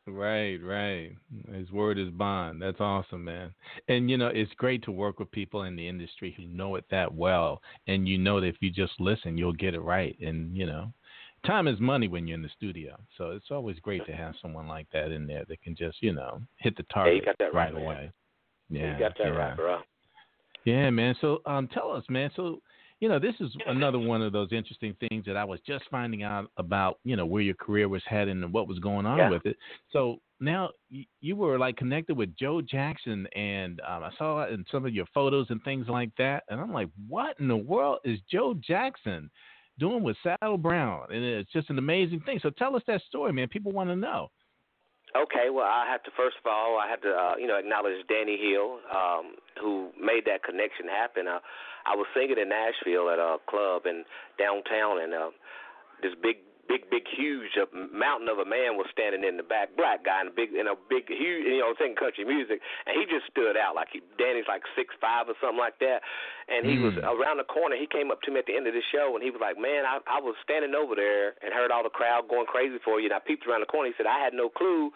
Right, 0.07 0.57
right. 0.63 1.15
His 1.51 1.71
word 1.71 1.97
is 1.97 2.09
bond. 2.11 2.61
That's 2.61 2.79
awesome, 2.79 3.23
man. 3.23 3.55
And 3.87 4.09
you 4.09 4.17
know, 4.17 4.27
it's 4.27 4.53
great 4.57 4.83
to 4.83 4.91
work 4.91 5.17
with 5.19 5.31
people 5.31 5.63
in 5.63 5.75
the 5.75 5.87
industry 5.87 6.35
who 6.37 6.45
know 6.45 6.75
it 6.75 6.85
that 6.91 7.11
well, 7.11 7.61
and 7.87 8.07
you 8.07 8.19
know 8.19 8.39
that 8.39 8.47
if 8.47 8.57
you 8.59 8.69
just 8.69 8.93
listen, 8.99 9.37
you'll 9.37 9.53
get 9.53 9.73
it 9.73 9.79
right. 9.79 10.15
And 10.19 10.55
you 10.55 10.67
know, 10.67 10.93
time 11.45 11.67
is 11.67 11.79
money 11.79 12.07
when 12.07 12.27
you're 12.27 12.35
in 12.35 12.43
the 12.43 12.49
studio, 12.55 12.95
so 13.17 13.31
it's 13.31 13.49
always 13.49 13.79
great 13.79 14.05
to 14.05 14.11
have 14.11 14.35
someone 14.41 14.67
like 14.67 14.87
that 14.93 15.11
in 15.11 15.25
there 15.25 15.43
that 15.47 15.61
can 15.63 15.75
just, 15.75 15.97
you 16.01 16.13
know, 16.13 16.39
hit 16.57 16.77
the 16.77 16.85
Yeah, 16.89 16.93
target 16.93 17.35
that 17.39 17.53
right, 17.53 17.73
man. 17.73 17.83
away. 17.83 18.11
Yeah, 18.69 18.93
you 18.93 18.99
got 18.99 19.17
that 19.17 19.25
yeah. 19.25 19.29
right, 19.29 19.55
bro. 19.55 19.79
Yeah, 20.65 20.89
man. 20.89 21.15
So, 21.21 21.41
um, 21.45 21.67
tell 21.67 21.91
us, 21.91 22.03
man. 22.09 22.31
So, 22.35 22.59
you 22.99 23.09
know, 23.09 23.19
this 23.19 23.35
is 23.39 23.49
another 23.67 23.99
one 23.99 24.21
of 24.21 24.31
those 24.31 24.51
interesting 24.51 24.95
things 24.99 25.25
that 25.25 25.35
I 25.35 25.43
was 25.43 25.59
just 25.67 25.83
finding 25.91 26.23
out 26.23 26.49
about. 26.57 26.99
You 27.03 27.15
know, 27.15 27.25
where 27.25 27.41
your 27.41 27.55
career 27.55 27.89
was 27.89 28.01
heading 28.07 28.43
and 28.43 28.53
what 28.53 28.67
was 28.67 28.79
going 28.79 29.05
on 29.05 29.17
Yeah. 29.17 29.29
with 29.29 29.45
it. 29.45 29.57
So 29.91 30.19
now 30.39 30.71
you 31.21 31.35
were 31.35 31.57
like 31.57 31.77
connected 31.77 32.15
with 32.15 32.35
Joe 32.35 32.61
Jackson, 32.61 33.27
and 33.35 33.81
um, 33.81 34.03
I 34.03 34.11
saw 34.17 34.43
it 34.43 34.53
in 34.53 34.65
some 34.71 34.85
of 34.85 34.93
your 34.93 35.05
photos 35.13 35.47
and 35.49 35.63
things 35.63 35.87
like 35.87 36.11
that. 36.17 36.43
And 36.49 36.59
I'm 36.59 36.73
like, 36.73 36.89
what 37.07 37.39
in 37.39 37.47
the 37.47 37.57
world 37.57 37.99
is 38.03 38.19
Joe 38.31 38.55
Jackson 38.65 39.29
doing 39.77 40.03
with 40.03 40.17
Saddle 40.23 40.57
Brown? 40.57 41.07
And 41.11 41.23
it's 41.23 41.51
just 41.51 41.69
an 41.69 41.77
amazing 41.77 42.21
thing. 42.21 42.39
So 42.41 42.49
tell 42.49 42.75
us 42.75 42.83
that 42.87 43.01
story, 43.03 43.33
man. 43.33 43.47
People 43.47 43.71
want 43.71 43.89
to 43.89 43.95
know. 43.95 44.29
Okay, 45.15 45.49
well, 45.49 45.65
I 45.65 45.87
have 45.89 46.03
to 46.03 46.11
first 46.17 46.35
of 46.43 46.51
all, 46.51 46.77
I 46.77 46.89
have 46.89 46.99
to, 47.01 47.09
uh, 47.09 47.35
you 47.39 47.47
know, 47.47 47.57
acknowledge 47.57 47.95
Danny 48.09 48.37
Hill, 48.37 48.79
um, 48.93 49.35
who 49.61 49.91
made 49.97 50.25
that 50.25 50.43
connection 50.43 50.87
happen. 50.89 51.27
Uh, 51.27 51.39
I 51.85 51.95
was 51.95 52.07
singing 52.13 52.37
in 52.41 52.49
Nashville 52.49 53.09
at 53.09 53.19
a 53.19 53.37
club 53.47 53.85
in 53.85 54.03
downtown, 54.37 55.01
and 55.01 55.13
uh, 55.13 55.29
this 56.01 56.13
big, 56.21 56.41
big, 56.65 56.89
big, 56.89 57.05
huge 57.05 57.53
uh, 57.61 57.69
mountain 57.93 58.25
of 58.25 58.41
a 58.41 58.47
man 58.47 58.73
was 58.73 58.89
standing 58.89 59.21
in 59.21 59.37
the 59.37 59.45
back, 59.45 59.69
black 59.77 60.01
guy, 60.01 60.25
and 60.25 60.29
a 60.29 60.35
big, 60.35 60.49
in 60.49 60.65
a 60.65 60.73
big, 60.89 61.05
huge, 61.05 61.45
you 61.45 61.61
know, 61.61 61.77
singing 61.77 61.93
country 61.95 62.25
music, 62.25 62.57
and 62.89 62.97
he 62.97 63.05
just 63.05 63.29
stood 63.29 63.53
out 63.53 63.77
like 63.77 63.93
he, 63.93 64.01
Danny's 64.17 64.49
like 64.49 64.65
six 64.73 64.97
five 64.97 65.29
or 65.29 65.37
something 65.37 65.61
like 65.61 65.77
that, 65.79 66.01
and 66.49 66.65
he 66.65 66.81
was 66.81 66.97
Mm. 66.97 67.05
around 67.05 67.37
the 67.37 67.45
corner. 67.45 67.77
He 67.77 67.85
came 67.85 68.09
up 68.09 68.21
to 68.25 68.31
me 68.33 68.41
at 68.41 68.49
the 68.49 68.57
end 68.57 68.65
of 68.65 68.73
the 68.73 68.81
show, 68.89 69.13
and 69.13 69.21
he 69.21 69.29
was 69.29 69.39
like, 69.39 69.61
"Man, 69.61 69.85
I, 69.85 70.01
I 70.09 70.19
was 70.19 70.33
standing 70.41 70.73
over 70.73 70.97
there 70.97 71.37
and 71.45 71.53
heard 71.53 71.69
all 71.69 71.85
the 71.85 71.93
crowd 71.93 72.25
going 72.27 72.49
crazy 72.49 72.81
for 72.81 72.97
you, 72.99 73.07
and 73.07 73.15
I 73.15 73.21
peeped 73.21 73.45
around 73.45 73.61
the 73.61 73.69
corner. 73.69 73.93
He 73.93 73.95
said 73.95 74.09
I 74.09 74.17
had 74.17 74.33
no 74.33 74.49
clue." 74.49 74.89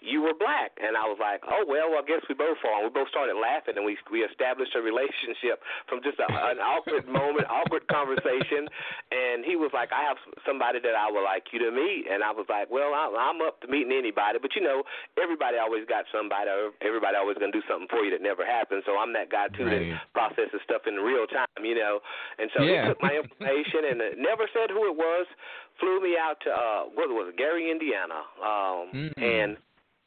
You 0.00 0.20
were 0.24 0.32
black. 0.34 0.72
And 0.80 0.96
I 0.96 1.04
was 1.04 1.18
like, 1.20 1.44
oh, 1.46 1.64
well, 1.68 1.94
I 1.96 2.02
guess 2.08 2.24
we 2.28 2.34
both 2.34 2.56
are. 2.64 2.80
And 2.80 2.88
we 2.88 2.92
both 2.92 3.08
started 3.12 3.36
laughing, 3.36 3.76
and 3.76 3.84
we 3.84 3.96
we 4.10 4.24
established 4.24 4.72
a 4.74 4.82
relationship 4.82 5.60
from 5.88 6.00
just 6.02 6.18
a, 6.18 6.26
an 6.28 6.58
awkward 6.58 7.06
moment, 7.20 7.46
awkward 7.48 7.86
conversation. 7.88 8.68
And 9.12 9.44
he 9.44 9.56
was 9.56 9.70
like, 9.72 9.92
I 9.92 10.02
have 10.08 10.16
somebody 10.46 10.80
that 10.80 10.94
I 10.96 11.10
would 11.10 11.22
like 11.24 11.52
you 11.52 11.58
to 11.64 11.70
meet. 11.70 12.06
And 12.10 12.24
I 12.24 12.32
was 12.32 12.46
like, 12.48 12.70
well, 12.70 12.92
I, 12.96 13.08
I'm 13.12 13.40
up 13.44 13.60
to 13.62 13.68
meeting 13.68 13.92
anybody. 13.92 14.38
But, 14.40 14.56
you 14.56 14.62
know, 14.62 14.82
everybody 15.20 15.58
always 15.58 15.84
got 15.86 16.04
somebody, 16.10 16.48
or 16.50 16.72
everybody 16.80 17.16
always 17.16 17.36
going 17.38 17.52
to 17.52 17.58
do 17.60 17.64
something 17.68 17.88
for 17.90 18.00
you 18.04 18.10
that 18.10 18.22
never 18.24 18.44
happens. 18.44 18.84
So 18.86 18.96
I'm 18.96 19.12
that 19.14 19.28
guy, 19.30 19.48
too, 19.52 19.66
Right. 19.68 19.92
that 19.92 20.12
processes 20.16 20.60
stuff 20.64 20.82
in 20.88 20.96
real 20.96 21.26
time, 21.28 21.62
you 21.62 21.76
know. 21.76 22.00
And 22.38 22.50
so 22.56 22.62
Yeah. 22.64 22.82
he 22.82 22.88
took 22.94 23.00
my 23.02 23.14
information 23.20 23.84
and 23.90 23.98
uh, 24.00 24.04
never 24.16 24.48
said 24.56 24.70
who 24.70 24.88
it 24.88 24.96
was, 24.96 25.26
flew 25.78 26.00
me 26.00 26.16
out 26.16 26.40
to, 26.44 26.50
uh, 26.50 26.82
what 26.94 27.08
was 27.12 27.28
it, 27.32 27.36
Gary, 27.36 27.70
Indiana. 27.70 28.24
Um, 28.40 28.88
Mm. 28.90 29.12
And 29.22 29.56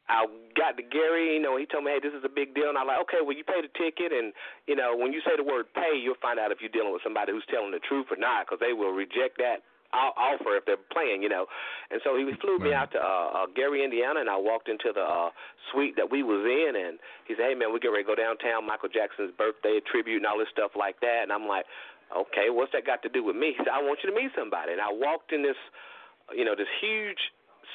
I 0.10 0.28
got 0.60 0.76
to 0.76 0.84
Gary, 0.84 1.36
you 1.36 1.42
know, 1.42 1.56
he 1.56 1.66
told 1.66 1.88
me, 1.88 1.96
hey, 1.96 2.04
this 2.04 2.12
is 2.12 2.28
a 2.28 2.32
big 2.32 2.54
deal. 2.54 2.68
And 2.68 2.78
I'm 2.78 2.88
like, 2.88 3.00
okay, 3.08 3.24
well, 3.24 3.36
you 3.36 3.48
pay 3.48 3.64
the 3.64 3.72
ticket. 3.72 4.12
And, 4.12 4.36
you 4.68 4.76
know, 4.76 4.92
when 4.96 5.16
you 5.16 5.24
say 5.24 5.40
the 5.40 5.48
word 5.48 5.72
pay, 5.72 5.96
you'll 5.96 6.20
find 6.20 6.38
out 6.38 6.52
if 6.52 6.60
you're 6.60 6.74
dealing 6.74 6.92
with 6.92 7.04
somebody 7.08 7.32
who's 7.32 7.48
telling 7.48 7.72
the 7.72 7.80
truth 7.80 8.12
or 8.12 8.20
not 8.20 8.46
because 8.46 8.60
they 8.60 8.76
will 8.76 8.92
reject 8.92 9.40
that 9.40 9.64
offer 9.94 10.58
if 10.58 10.66
they're 10.66 10.82
playing, 10.92 11.22
you 11.22 11.30
know. 11.30 11.46
And 11.92 12.02
so 12.04 12.18
he 12.18 12.26
flew 12.42 12.58
me 12.58 12.74
out 12.74 12.92
to 12.94 13.00
uh, 13.00 13.46
uh, 13.46 13.48
Gary, 13.56 13.84
Indiana, 13.86 14.20
and 14.20 14.30
I 14.30 14.38
walked 14.38 14.68
into 14.68 14.90
the 14.90 15.06
uh, 15.06 15.30
suite 15.72 15.96
that 15.98 16.10
we 16.10 16.24
was 16.24 16.42
in. 16.44 16.74
And 16.74 16.98
he 17.30 17.38
said, 17.38 17.54
hey, 17.54 17.56
man, 17.56 17.72
we 17.72 17.80
get 17.80 17.94
ready 17.94 18.04
to 18.04 18.10
go 18.10 18.18
downtown, 18.18 18.66
Michael 18.66 18.90
Jackson's 18.90 19.32
birthday 19.38 19.80
tribute 19.86 20.18
and 20.18 20.26
all 20.26 20.42
this 20.42 20.50
stuff 20.52 20.74
like 20.74 21.00
that. 21.06 21.22
And 21.24 21.32
I'm 21.32 21.46
like, 21.46 21.66
okay, 22.10 22.50
what's 22.50 22.74
that 22.74 22.90
got 22.90 23.06
to 23.06 23.10
do 23.10 23.24
with 23.24 23.38
me? 23.38 23.54
He 23.54 23.62
said, 23.62 23.74
I 23.74 23.86
want 23.86 24.02
you 24.04 24.10
to 24.10 24.18
meet 24.18 24.34
somebody. 24.34 24.74
And 24.74 24.82
I 24.82 24.90
walked 24.90 25.32
in 25.32 25.46
this, 25.46 25.60
you 26.34 26.44
know, 26.44 26.58
this 26.58 26.70
huge 26.82 27.22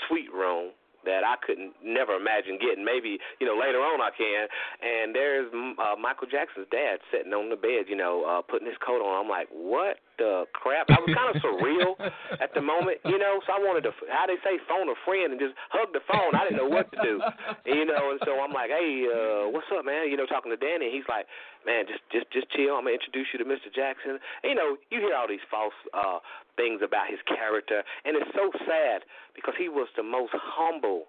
suite 0.07 0.33
room 0.35 0.75
that 1.09 1.25
I 1.25 1.41
couldn't 1.41 1.73
never 1.81 2.13
imagine 2.13 2.61
getting. 2.61 2.85
Maybe 2.85 3.17
you 3.41 3.47
know 3.49 3.57
later 3.57 3.81
on 3.81 4.05
I 4.05 4.13
can. 4.13 4.47
And 4.85 5.17
there's 5.17 5.49
uh, 5.81 5.97
Michael 5.97 6.29
Jackson's 6.29 6.69
dad 6.71 7.01
sitting 7.11 7.33
on 7.33 7.49
the 7.49 7.57
bed, 7.57 7.89
you 7.89 7.97
know, 7.97 8.29
uh, 8.29 8.43
putting 8.45 8.69
his 8.69 8.77
coat 8.85 9.01
on. 9.01 9.25
I'm 9.25 9.31
like, 9.31 9.49
what 9.51 9.97
the 10.19 10.45
crap? 10.53 10.91
I 10.91 10.99
was 11.01 11.11
kind 11.15 11.31
of 11.31 11.39
surreal 11.41 11.95
at 12.45 12.53
the 12.53 12.61
moment, 12.61 12.99
you 13.07 13.19
know. 13.19 13.41
So 13.47 13.55
I 13.55 13.61
wanted 13.63 13.89
to, 13.89 13.93
how 14.11 14.27
they 14.27 14.37
say, 14.45 14.59
phone 14.67 14.91
a 14.91 14.99
friend 15.07 15.33
and 15.33 15.41
just 15.41 15.55
hug 15.71 15.95
the 15.95 16.05
phone. 16.05 16.35
I 16.35 16.45
didn't 16.45 16.59
know 16.59 16.71
what 16.71 16.91
to 16.93 16.99
do, 17.01 17.15
you 17.79 17.87
know. 17.87 18.13
And 18.13 18.21
so 18.27 18.43
I'm 18.43 18.53
like, 18.53 18.71
hey, 18.71 19.07
uh, 19.07 19.49
what's 19.49 19.71
up, 19.71 19.87
man? 19.87 20.11
You 20.11 20.19
know, 20.19 20.27
talking 20.27 20.51
to 20.51 20.61
Danny. 20.61 20.91
He's 20.91 21.07
like, 21.09 21.25
man, 21.65 21.87
just 21.87 22.03
just 22.11 22.27
just 22.35 22.51
chill. 22.53 22.77
I'm 22.77 22.85
gonna 22.85 22.99
introduce 22.99 23.31
you 23.33 23.39
to 23.41 23.49
Mr. 23.49 23.71
Jackson. 23.71 24.21
And, 24.45 24.51
you 24.51 24.59
know, 24.59 24.77
you 24.91 25.01
hear 25.01 25.15
all 25.15 25.31
these 25.31 25.45
false 25.49 25.77
uh 25.95 26.21
things 26.59 26.83
about 26.83 27.07
his 27.07 27.23
character, 27.25 27.87
and 28.05 28.19
it's 28.19 28.31
so 28.35 28.51
sad 28.67 29.07
because 29.39 29.55
he 29.55 29.71
was 29.71 29.87
the 29.95 30.03
most 30.03 30.35
humble 30.35 31.07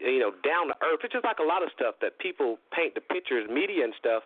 you 0.00 0.18
know, 0.22 0.30
down 0.46 0.70
to 0.70 0.76
earth. 0.82 1.02
It's 1.02 1.12
just 1.12 1.26
like 1.26 1.42
a 1.42 1.46
lot 1.46 1.62
of 1.62 1.70
stuff 1.74 1.98
that 2.00 2.18
people 2.18 2.58
paint 2.70 2.94
the 2.94 3.02
pictures, 3.02 3.50
media 3.50 3.84
and 3.84 3.94
stuff. 3.98 4.22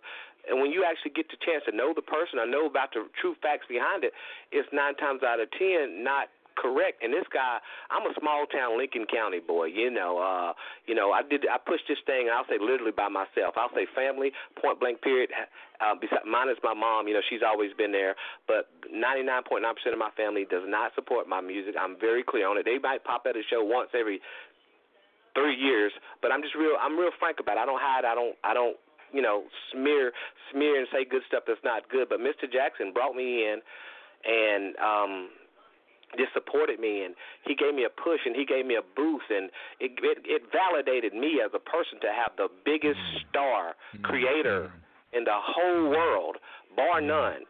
And 0.49 0.61
when 0.61 0.71
you 0.71 0.83
actually 0.83 1.15
get 1.15 1.31
the 1.31 1.39
chance 1.39 1.63
to 1.71 1.73
know 1.75 1.95
the 1.95 2.03
person 2.03 2.39
or 2.39 2.47
know 2.47 2.67
about 2.67 2.91
the 2.93 3.07
true 3.21 3.35
facts 3.43 3.67
behind 3.69 4.03
it, 4.03 4.13
it's 4.51 4.69
nine 4.73 4.95
times 4.97 5.23
out 5.23 5.39
of 5.39 5.51
ten 5.55 6.03
not 6.03 6.29
correct. 6.57 7.03
And 7.03 7.13
this 7.13 7.25
guy, 7.33 7.59
I'm 7.91 8.05
a 8.05 8.15
small 8.19 8.47
town 8.47 8.79
Lincoln 8.79 9.07
County 9.09 9.41
boy. 9.41 9.67
You 9.73 9.91
know, 9.91 10.19
uh, 10.19 10.53
you 10.87 10.95
know, 10.95 11.13
I 11.13 11.23
did, 11.23 11.47
I 11.49 11.59
pushed 11.59 11.89
this 11.89 11.99
thing. 12.07 12.29
I'll 12.29 12.47
say 12.49 12.61
literally 12.61 12.93
by 12.93 13.09
myself. 13.09 13.57
I'll 13.57 13.73
say 13.75 13.87
family, 13.95 14.33
point 14.61 14.81
blank, 14.81 15.03
period. 15.03 15.31
Uh, 15.81 15.95
besides, 15.99 16.23
minus 16.29 16.59
my 16.63 16.75
mom, 16.75 17.09
you 17.09 17.15
know, 17.15 17.25
she's 17.29 17.43
always 17.45 17.73
been 17.75 17.93
there. 17.93 18.15
But 18.47 18.69
99.9% 18.93 19.65
of 19.65 19.99
my 19.99 20.13
family 20.17 20.47
does 20.49 20.65
not 20.67 20.93
support 20.95 21.29
my 21.29 21.41
music. 21.41 21.75
I'm 21.79 21.99
very 21.99 22.23
clear 22.23 22.49
on 22.49 22.59
it. 22.59 22.65
They 22.65 22.79
might 22.79 23.05
pop 23.05 23.25
at 23.29 23.37
a 23.37 23.43
show 23.51 23.65
once 23.65 23.91
every 23.99 24.21
three 25.35 25.57
years, 25.57 25.93
but 26.21 26.31
I'm 26.31 26.43
just 26.43 26.55
real. 26.55 26.77
I'm 26.81 26.99
real 26.99 27.11
frank 27.19 27.41
about 27.41 27.57
it. 27.57 27.61
I 27.61 27.67
don't 27.67 27.81
hide. 27.81 28.05
I 28.05 28.15
don't. 28.15 28.37
I 28.45 28.55
don't. 28.55 28.77
You 29.13 29.23
know, 29.23 29.45
smear, 29.73 30.13
smear, 30.53 30.79
and 30.79 30.89
say 30.93 31.05
good 31.05 31.23
stuff 31.29 31.45
that's 31.47 31.63
not 31.65 31.89
good. 31.89 32.09
But 32.09 32.21
Mr. 32.21 32.51
Jackson 32.51 32.93
brought 32.93 33.15
me 33.15 33.45
in, 33.45 33.61
and 34.25 34.77
um, 34.77 35.29
just 36.17 36.33
supported 36.33 36.81
me, 36.81 37.05
and 37.05 37.15
he 37.47 37.55
gave 37.55 37.75
me 37.75 37.85
a 37.85 37.93
push, 37.93 38.21
and 38.25 38.37
he 38.37 38.45
gave 38.45 38.67
me 38.67 38.77
a 38.77 38.85
boost, 38.97 39.29
and 39.31 39.51
it 39.81 39.93
it, 40.03 40.19
it 40.25 40.43
validated 40.53 41.15
me 41.15 41.41
as 41.45 41.51
a 41.55 41.61
person 41.61 42.01
to 42.01 42.09
have 42.09 42.33
the 42.37 42.49
biggest 42.65 43.01
mm. 43.01 43.29
star 43.29 43.75
mm, 43.97 44.03
creator 44.03 44.73
in 45.13 45.25
the 45.25 45.37
whole 45.37 45.91
world, 45.91 46.37
bar 46.77 47.01
mm. 47.01 47.09
none 47.09 47.45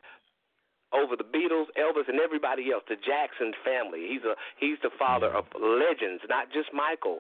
over 0.92 1.16
the 1.16 1.25
Beatles, 1.25 1.72
Elvis, 1.81 2.09
and 2.09 2.20
everybody 2.20 2.70
else. 2.70 2.85
The 2.88 3.01
Jackson 3.01 3.53
family. 3.64 4.07
He's 4.09 4.25
a 4.25 4.37
he's 4.61 4.79
the 4.83 4.92
father 4.98 5.33
of 5.33 5.44
legends, 5.57 6.22
not 6.29 6.53
just 6.53 6.68
Michael. 6.72 7.18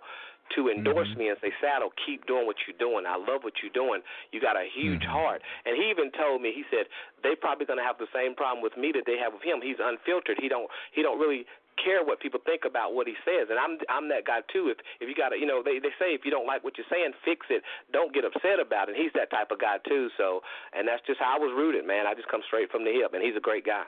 To 0.50 0.68
endorse 0.68 1.08
Mhm. 1.14 1.16
me 1.16 1.28
and 1.28 1.38
say, 1.40 1.52
Saddle, 1.60 1.92
keep 2.04 2.26
doing 2.26 2.46
what 2.46 2.56
you're 2.66 2.76
doing. 2.76 3.06
I 3.06 3.16
love 3.16 3.42
what 3.44 3.62
you're 3.62 3.72
doing. 3.72 4.02
You 4.32 4.40
got 4.40 4.56
a 4.56 4.64
huge 4.64 5.02
Mhm. 5.02 5.06
heart. 5.06 5.42
And 5.64 5.76
he 5.76 5.88
even 5.90 6.10
told 6.12 6.42
me, 6.42 6.52
he 6.52 6.64
said, 6.70 6.88
they 7.22 7.34
probably 7.34 7.64
gonna 7.64 7.82
have 7.82 7.98
the 7.98 8.08
same 8.12 8.34
problem 8.34 8.62
with 8.62 8.76
me 8.76 8.92
that 8.92 9.06
they 9.06 9.16
have 9.16 9.32
with 9.32 9.42
him. 9.42 9.62
He's 9.62 9.80
unfiltered. 9.80 10.38
He 10.38 10.48
don't 10.48 10.70
he 10.92 11.02
don't 11.02 11.18
really 11.18 11.46
care 11.76 12.04
what 12.04 12.20
people 12.20 12.38
think 12.44 12.66
about 12.66 12.92
what 12.92 13.06
he 13.08 13.16
says 13.24 13.48
and 13.48 13.58
i'm 13.58 13.78
i'm 13.88 14.06
that 14.06 14.26
guy 14.26 14.42
too 14.52 14.68
if 14.68 14.76
if 15.00 15.08
you 15.08 15.14
got 15.14 15.30
to 15.30 15.38
you 15.38 15.46
know 15.46 15.62
they 15.62 15.78
they 15.78 15.88
say 15.98 16.12
if 16.12 16.22
you 16.22 16.30
don't 16.30 16.46
like 16.46 16.62
what 16.62 16.76
you're 16.76 16.86
saying 16.90 17.14
fix 17.24 17.46
it 17.48 17.62
don't 17.94 18.12
get 18.12 18.26
upset 18.26 18.60
about 18.60 18.90
it 18.90 18.94
he's 18.94 19.10
that 19.14 19.30
type 19.30 19.50
of 19.50 19.58
guy 19.58 19.78
too 19.88 20.10
so 20.18 20.42
and 20.74 20.86
that's 20.86 21.00
just 21.06 21.18
how 21.18 21.34
i 21.34 21.38
was 21.38 21.50
rooted 21.56 21.86
man 21.86 22.06
i 22.06 22.12
just 22.12 22.28
come 22.28 22.42
straight 22.46 22.70
from 22.70 22.84
the 22.84 22.92
hip 22.92 23.14
and 23.14 23.22
he's 23.24 23.34
a 23.36 23.40
great 23.40 23.64
guy 23.64 23.84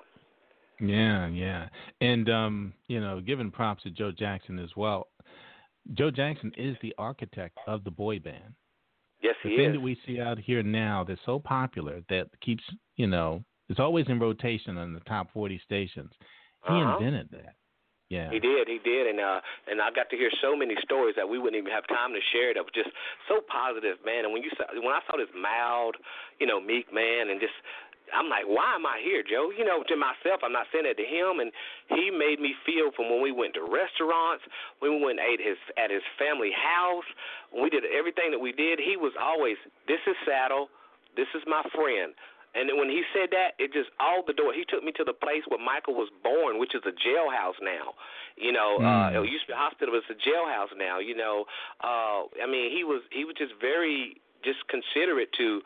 Yeah, 0.80 1.28
yeah. 1.28 1.68
And 2.00 2.28
um, 2.30 2.72
you 2.88 3.00
know, 3.00 3.20
giving 3.20 3.50
props 3.50 3.82
to 3.84 3.90
Joe 3.90 4.10
Jackson 4.10 4.58
as 4.58 4.70
well. 4.76 5.08
Joe 5.92 6.10
Jackson 6.10 6.52
is 6.56 6.76
the 6.80 6.94
architect 6.98 7.58
of 7.66 7.84
the 7.84 7.90
boy 7.90 8.18
band. 8.18 8.54
yes 9.20 9.34
The 9.44 9.50
he 9.50 9.56
thing 9.56 9.72
that 9.72 9.80
we 9.80 9.98
see 10.06 10.20
out 10.20 10.38
here 10.38 10.62
now 10.62 11.04
that's 11.06 11.20
so 11.26 11.38
popular 11.38 12.02
that 12.08 12.28
keeps, 12.40 12.64
you 12.96 13.06
know, 13.06 13.44
it's 13.68 13.80
always 13.80 14.06
in 14.08 14.18
rotation 14.18 14.78
on 14.78 14.92
the 14.92 15.00
top 15.00 15.30
40 15.32 15.58
stations. 15.64 16.12
He 16.66 16.72
Uh-huh. 16.72 16.96
invented 16.98 17.30
that. 17.32 17.54
Yeah. 18.10 18.30
He 18.30 18.38
did, 18.38 18.68
he 18.68 18.78
did, 18.78 19.08
and 19.08 19.18
uh, 19.18 19.40
and 19.66 19.80
I 19.80 19.90
got 19.90 20.08
to 20.10 20.16
hear 20.16 20.30
so 20.40 20.54
many 20.54 20.76
stories 20.84 21.16
that 21.16 21.28
we 21.28 21.38
wouldn't 21.38 21.56
even 21.56 21.72
have 21.72 21.86
time 21.88 22.12
to 22.12 22.20
share. 22.32 22.52
That 22.54 22.62
was 22.62 22.72
just 22.74 22.90
so 23.28 23.40
positive, 23.48 23.96
man. 24.04 24.24
And 24.24 24.32
when 24.32 24.42
you 24.42 24.50
saw, 24.56 24.64
when 24.74 24.92
I 24.92 25.00
saw 25.08 25.16
this 25.16 25.32
mild, 25.34 25.96
you 26.38 26.46
know, 26.46 26.60
meek 26.60 26.92
man, 26.92 27.30
and 27.30 27.40
just, 27.40 27.54
I'm 28.14 28.30
like, 28.30 28.46
why 28.46 28.74
am 28.78 28.86
I 28.86 29.02
here, 29.02 29.22
Joe? 29.26 29.50
You 29.50 29.64
know, 29.66 29.82
to 29.82 29.96
myself, 29.98 30.40
I'm 30.46 30.54
not 30.54 30.66
saying 30.72 30.86
that 30.86 30.96
to 30.96 31.06
him, 31.06 31.40
and 31.42 31.50
he 31.90 32.10
made 32.14 32.38
me 32.38 32.54
feel 32.64 32.94
from 32.94 33.10
when 33.10 33.20
we 33.20 33.32
went 33.32 33.54
to 33.58 33.62
restaurants, 33.66 34.46
when 34.78 34.96
we 34.96 35.04
went 35.04 35.18
and 35.18 35.26
ate 35.26 35.42
his 35.42 35.58
at 35.76 35.90
his 35.90 36.04
family 36.18 36.54
house, 36.54 37.06
when 37.50 37.66
we 37.66 37.70
did 37.70 37.84
everything 37.90 38.30
that 38.30 38.40
we 38.40 38.52
did. 38.54 38.78
He 38.78 38.96
was 38.96 39.12
always, 39.18 39.58
this 39.90 40.00
is 40.06 40.14
Saddle, 40.22 40.70
this 41.18 41.28
is 41.34 41.42
my 41.46 41.62
friend. 41.74 42.14
And 42.54 42.70
when 42.78 42.86
he 42.86 43.02
said 43.10 43.34
that, 43.34 43.58
it 43.58 43.74
just 43.74 43.90
all 43.98 44.22
the 44.22 44.32
door. 44.32 44.54
He 44.54 44.62
took 44.62 44.86
me 44.86 44.94
to 44.94 45.02
the 45.02 45.12
place 45.12 45.42
where 45.50 45.58
Michael 45.58 45.98
was 45.98 46.06
born, 46.22 46.62
which 46.62 46.70
is 46.74 46.82
a 46.86 46.94
jailhouse 46.94 47.58
now. 47.58 47.98
You 48.38 48.52
know, 48.54 48.78
uh, 48.78 49.10
Mm. 49.10 49.26
it 49.26 49.30
used 49.30 49.50
to 49.50 49.50
be 49.50 49.52
a 49.54 49.56
hospital, 49.58 49.90
but 49.90 50.06
it's 50.06 50.14
a 50.14 50.20
jailhouse 50.22 50.70
now. 50.78 51.00
You 51.02 51.16
know, 51.18 51.46
uh, 51.82 52.30
I 52.38 52.46
mean, 52.46 52.70
he 52.70 52.84
was 52.84 53.02
he 53.10 53.24
was 53.24 53.34
just 53.34 53.54
very 53.60 54.22
just 54.46 54.62
considerate 54.68 55.32
to 55.34 55.62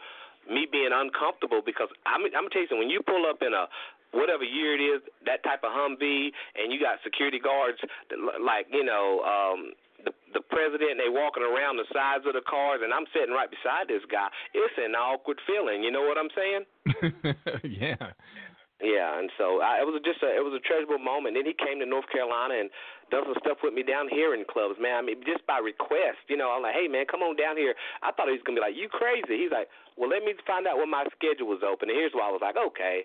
me 0.49 0.67
being 0.71 0.91
uncomfortable 0.93 1.61
because 1.65 1.89
I'm 2.07 2.25
I'm 2.25 2.49
gonna 2.49 2.51
tell 2.51 2.63
you 2.63 2.69
something. 2.69 2.89
When 2.89 2.95
you 2.95 3.03
pull 3.05 3.25
up 3.29 3.41
in 3.41 3.53
a 3.53 3.69
whatever 4.13 4.45
year 4.45 4.75
it 4.75 4.83
is, 4.83 5.01
that 5.29 5.45
type 5.45 5.61
of 5.63 5.71
Humvee, 5.71 6.33
and 6.57 6.73
you 6.73 6.81
got 6.81 6.99
security 7.05 7.39
guards 7.39 7.79
that, 8.11 8.19
like 8.41 8.67
you 8.73 8.85
know. 8.85 9.23
um 9.25 9.73
the 10.05 10.15
the 10.33 10.41
president 10.47 10.95
they 10.95 11.11
walking 11.11 11.43
around 11.43 11.75
the 11.75 11.83
sides 11.93 12.23
of 12.23 12.33
the 12.33 12.45
cars 12.47 12.79
and 12.85 12.95
I'm 12.95 13.03
sitting 13.11 13.35
right 13.35 13.51
beside 13.51 13.89
this 13.91 14.07
guy. 14.07 14.29
It's 14.55 14.79
an 14.79 14.95
awkward 14.95 15.41
feeling, 15.43 15.83
you 15.83 15.91
know 15.91 16.07
what 16.07 16.15
I'm 16.15 16.31
saying? 16.39 16.63
yeah. 17.83 18.15
Yeah, 18.79 19.19
and 19.19 19.27
so 19.35 19.59
I, 19.59 19.83
it 19.83 19.87
was 19.91 19.99
just 20.07 20.23
a 20.23 20.31
it 20.31 20.39
was 20.39 20.55
a 20.55 20.63
treasurable 20.63 21.03
moment. 21.03 21.35
Then 21.35 21.43
he 21.43 21.51
came 21.51 21.83
to 21.83 21.87
North 21.87 22.07
Carolina 22.15 22.63
and 22.63 22.71
done 23.11 23.27
some 23.27 23.35
stuff 23.43 23.59
with 23.59 23.75
me 23.75 23.83
down 23.83 24.07
here 24.07 24.39
in 24.39 24.47
clubs, 24.47 24.79
man. 24.79 24.95
I 24.95 25.03
mean, 25.03 25.19
just 25.27 25.43
by 25.51 25.59
request, 25.59 26.23
you 26.31 26.39
know. 26.39 26.55
I'm 26.55 26.63
like, 26.63 26.79
hey, 26.79 26.87
man, 26.87 27.03
come 27.11 27.27
on 27.27 27.35
down 27.35 27.59
here. 27.59 27.75
I 28.07 28.15
thought 28.15 28.31
he 28.31 28.39
was 28.39 28.45
gonna 28.47 28.63
be 28.63 28.67
like, 28.71 28.79
you 28.79 28.87
crazy? 28.87 29.35
He's 29.35 29.51
like, 29.51 29.67
well, 29.99 30.07
let 30.07 30.23
me 30.23 30.31
find 30.47 30.71
out 30.71 30.79
when 30.79 30.87
my 30.87 31.03
schedule 31.11 31.51
was 31.51 31.67
open. 31.67 31.91
And 31.91 31.99
here's 31.99 32.15
why 32.15 32.31
I 32.31 32.35
was 32.35 32.39
like, 32.39 32.55
okay, 32.55 33.03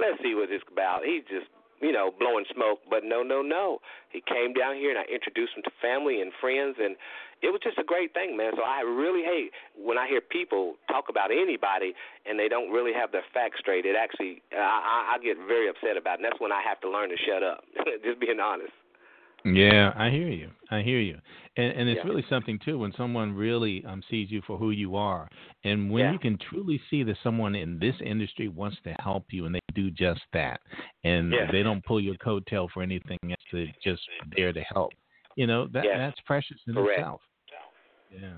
let's 0.00 0.16
see 0.24 0.32
what 0.32 0.48
is 0.48 0.64
about. 0.72 1.04
He's 1.04 1.28
just 1.28 1.52
you 1.80 1.92
know 1.92 2.10
blowing 2.18 2.44
smoke, 2.52 2.80
but 2.88 3.04
no, 3.04 3.22
no, 3.22 3.42
no. 3.42 3.80
He 4.10 4.20
came 4.20 4.52
down 4.52 4.76
here 4.76 4.90
and 4.90 4.98
I 4.98 5.04
introduced 5.12 5.56
him 5.56 5.62
to 5.64 5.70
family 5.80 6.20
and 6.20 6.32
friends, 6.40 6.76
and 6.78 6.96
it 7.42 7.48
was 7.48 7.60
just 7.64 7.78
a 7.78 7.84
great 7.84 8.12
thing, 8.12 8.36
man. 8.36 8.52
So 8.56 8.62
I 8.62 8.82
really 8.82 9.24
hate 9.24 9.52
when 9.76 9.96
I 9.96 10.06
hear 10.06 10.20
people 10.20 10.76
talk 10.88 11.08
about 11.08 11.30
anybody 11.30 11.94
and 12.26 12.38
they 12.38 12.48
don't 12.48 12.70
really 12.70 12.92
have 12.92 13.12
their 13.12 13.24
facts 13.32 13.58
straight. 13.60 13.86
It 13.86 13.96
actually, 13.96 14.42
I, 14.52 15.16
I, 15.16 15.18
get 15.24 15.38
very 15.48 15.68
upset 15.68 15.96
about, 15.96 16.20
it, 16.20 16.24
and 16.24 16.24
that's 16.24 16.40
when 16.40 16.52
I 16.52 16.60
have 16.60 16.80
to 16.82 16.90
learn 16.90 17.08
to 17.08 17.16
shut 17.16 17.42
up. 17.42 17.64
Just 18.04 18.20
being 18.20 18.40
honest. 18.40 18.72
Yeah, 19.44 19.92
I 19.96 20.10
hear 20.10 20.28
you. 20.28 20.50
I 20.70 20.82
hear 20.82 21.00
you. 21.00 21.16
And 21.56 21.72
and 21.72 21.88
it's 21.88 21.98
Yeah. 21.98 22.08
really 22.08 22.24
something 22.28 22.58
too 22.60 22.78
when 22.78 22.92
someone 22.92 23.34
really 23.34 23.84
um 23.84 24.02
sees 24.08 24.30
you 24.30 24.40
for 24.42 24.56
who 24.56 24.70
you 24.70 24.96
are. 24.96 25.28
And 25.64 25.90
when 25.90 26.04
Yeah. 26.04 26.12
you 26.12 26.18
can 26.18 26.38
truly 26.38 26.80
see 26.88 27.02
that 27.02 27.16
someone 27.22 27.54
in 27.54 27.78
this 27.78 27.96
industry 28.00 28.48
wants 28.48 28.78
to 28.84 28.94
help 29.00 29.24
you 29.32 29.46
and 29.46 29.54
they 29.54 29.60
do 29.74 29.90
just 29.90 30.22
that. 30.32 30.60
And 31.04 31.32
Yes. 31.32 31.50
they 31.50 31.62
don't 31.62 31.84
pull 31.84 32.00
your 32.00 32.14
coattail 32.16 32.70
for 32.70 32.82
anything 32.82 33.18
else 33.24 33.36
they're 33.52 33.72
just 33.82 34.02
there 34.36 34.52
to 34.52 34.60
help. 34.62 34.92
You 35.36 35.46
know, 35.46 35.66
that 35.68 35.84
that's 35.84 36.20
precious 36.20 36.58
in 36.66 36.74
Correct. 36.74 36.98
itself. 36.98 37.20
Yeah. 38.10 38.28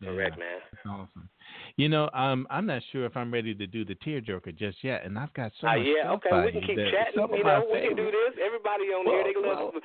Yeah. 0.00 0.08
Correct, 0.08 0.38
man. 0.38 0.60
That's 0.72 0.86
awesome. 0.86 1.28
You 1.76 1.88
know, 1.88 2.10
um, 2.12 2.46
I'm 2.50 2.66
not 2.66 2.82
sure 2.92 3.06
if 3.06 3.16
I'm 3.16 3.32
ready 3.32 3.54
to 3.54 3.66
do 3.66 3.84
the 3.84 3.94
tearjerker 3.96 4.54
just 4.56 4.84
yet, 4.84 5.04
and 5.04 5.18
I've 5.18 5.32
got 5.32 5.52
so 5.60 5.66
much. 5.66 5.76
Uh, 5.76 5.78
much 5.78 5.86
yeah, 5.88 6.02
stuff 6.02 6.22
okay, 6.26 6.44
we 6.44 6.52
can 6.52 6.60
keep 6.62 6.76
chatting. 6.76 7.36
You 7.36 7.44
know, 7.44 7.66
we 7.72 7.80
can 7.80 7.96
do 7.96 8.10
this. 8.10 8.38
Everybody 8.44 8.84
on 8.92 9.06
Well, 9.06 9.24
here, 9.24 9.32
they 9.32 9.48
love. 9.48 9.72
well-. 9.72 9.82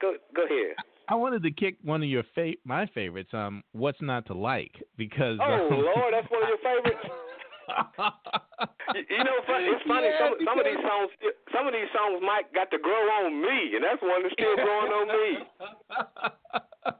Go, 0.00 0.14
go 0.34 0.44
ahead. 0.44 0.76
I 1.08 1.14
wanted 1.14 1.42
to 1.42 1.50
kick 1.50 1.76
one 1.82 2.02
of 2.02 2.08
your 2.08 2.22
fa- 2.34 2.54
my 2.64 2.86
favorites, 2.94 3.30
um, 3.32 3.62
"What's 3.72 4.00
Not 4.00 4.26
to 4.26 4.34
Like," 4.34 4.72
because 4.96 5.38
Oh 5.42 5.68
um, 5.70 5.82
Lord, 5.82 6.14
that's 6.14 6.30
one 6.30 6.42
of 6.42 6.48
your 6.48 6.58
favorites. 6.58 7.06
You, 8.94 9.06
you 9.06 9.22
know, 9.22 9.38
it's 9.38 9.86
funny. 9.86 10.10
Yeah, 10.10 10.26
some 10.26 10.34
some 10.42 10.58
of 10.58 10.66
these 10.66 10.82
songs, 10.82 11.10
some 11.54 11.66
of 11.68 11.72
these 11.72 11.86
songs 11.94 12.18
Mike 12.26 12.50
got 12.52 12.70
to 12.74 12.78
grow 12.82 12.98
on 13.22 13.40
me, 13.40 13.78
and 13.78 13.84
that's 13.84 14.02
one 14.02 14.26
that's 14.26 14.34
still 14.34 14.56
growing 14.56 14.90
on 14.90 15.06
me. 15.06 15.30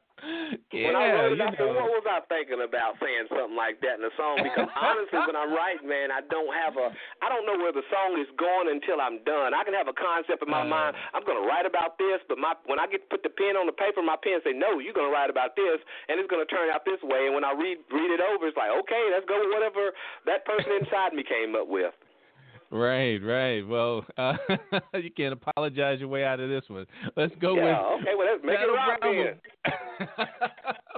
yeah, 0.72 0.86
when 0.90 0.96
I 0.96 1.04
wrote 1.16 1.32
it, 1.34 1.40
I 1.40 1.50
said, 1.56 1.70
what 1.72 1.88
was 1.90 2.04
I 2.06 2.20
thinking 2.28 2.60
about 2.60 3.00
saying 3.00 3.26
something 3.32 3.56
like 3.56 3.80
that 3.80 3.96
in 3.98 4.04
the 4.04 4.12
song? 4.16 4.40
Because 4.44 4.68
honestly, 4.76 5.20
when 5.24 5.36
I 5.38 5.46
write, 5.48 5.80
man, 5.82 6.12
I 6.12 6.20
don't 6.28 6.52
have 6.52 6.76
a, 6.76 6.92
I 7.24 7.26
don't 7.32 7.44
know 7.48 7.56
where 7.58 7.72
the 7.72 7.84
song 7.88 8.18
is 8.20 8.28
going 8.36 8.68
until 8.70 9.00
I'm 9.00 9.20
done. 9.24 9.56
I 9.56 9.64
can 9.64 9.72
have 9.74 9.88
a 9.88 9.96
concept 9.96 10.42
in 10.44 10.50
my 10.50 10.62
Uh. 10.62 10.72
mind. 10.72 10.92
I'm 11.16 11.24
going 11.24 11.40
to 11.40 11.46
write 11.48 11.64
about 11.64 11.96
this, 11.98 12.20
but 12.28 12.36
my 12.38 12.54
when 12.68 12.78
I 12.78 12.86
get 12.86 13.08
put 13.08 13.22
the 13.24 13.32
pen 13.32 13.56
on 13.56 13.64
the 13.66 13.76
paper, 13.76 14.00
my 14.04 14.16
pen 14.20 14.40
say, 14.44 14.52
no, 14.52 14.78
you're 14.78 14.94
going 14.96 15.08
to 15.08 15.14
write 15.14 15.30
about 15.30 15.56
this, 15.56 15.80
and 16.08 16.20
it's 16.20 16.28
going 16.28 16.44
to 16.44 16.50
turn 16.50 16.68
out 16.70 16.84
this 16.84 17.00
way. 17.02 17.26
And 17.26 17.34
when 17.34 17.44
I 17.44 17.52
read 17.56 17.78
read 17.90 18.10
it 18.12 18.20
over, 18.20 18.46
it's 18.46 18.56
like, 18.56 18.70
okay, 18.84 19.04
let's 19.10 19.24
go 19.26 19.40
with 19.40 19.50
whatever 19.54 19.92
that 20.26 20.44
person 20.44 20.72
inside 20.80 21.12
me 21.16 21.24
came 21.24 21.54
up 21.56 21.66
with. 21.68 21.94
Right, 22.72 23.16
right. 23.16 23.66
Well, 23.66 24.04
uh, 24.16 24.34
you 24.94 25.10
can't 25.16 25.32
apologize 25.32 25.98
your 25.98 26.08
way 26.08 26.24
out 26.24 26.38
of 26.38 26.48
this 26.48 26.62
one. 26.68 26.86
Let's 27.16 27.34
go 27.40 27.56
yeah, 27.56 27.64
with 27.64 28.00
okay, 28.00 28.12
well, 28.16 28.28
let's 28.30 28.44
make 28.44 28.54
it 28.54 28.60
Shadow 28.60 28.74
rock 28.74 29.00
Bravo. 29.00 29.24
then. 29.24 29.38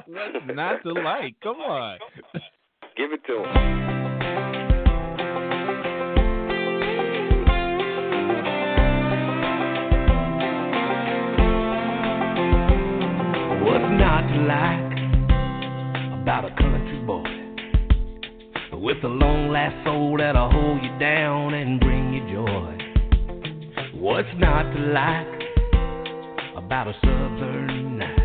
What's 0.06 0.46
not 0.54 0.82
to 0.82 0.92
like? 0.92 1.34
Come 1.42 1.56
on. 1.56 1.98
Give 2.94 3.12
it 3.12 3.24
to 3.26 3.36
him. 3.38 3.82
What's 13.64 13.88
not 13.98 14.28
to 14.28 14.40
like 14.42 14.92
about 16.20 16.44
a 16.44 16.50
country 16.50 16.82
boy 16.82 16.91
with 18.82 18.98
a 19.04 19.08
long 19.08 19.48
last 19.52 19.76
soul 19.86 20.16
that'll 20.18 20.50
hold 20.50 20.82
you 20.82 20.90
down 20.98 21.54
and 21.54 21.78
bring 21.78 22.12
you 22.12 22.20
joy? 22.34 22.74
What's 23.94 24.26
not 24.38 24.64
to 24.74 24.80
like 24.90 26.56
about 26.56 26.88
a 26.88 26.94
southern 27.00 27.98
night? 27.98 28.18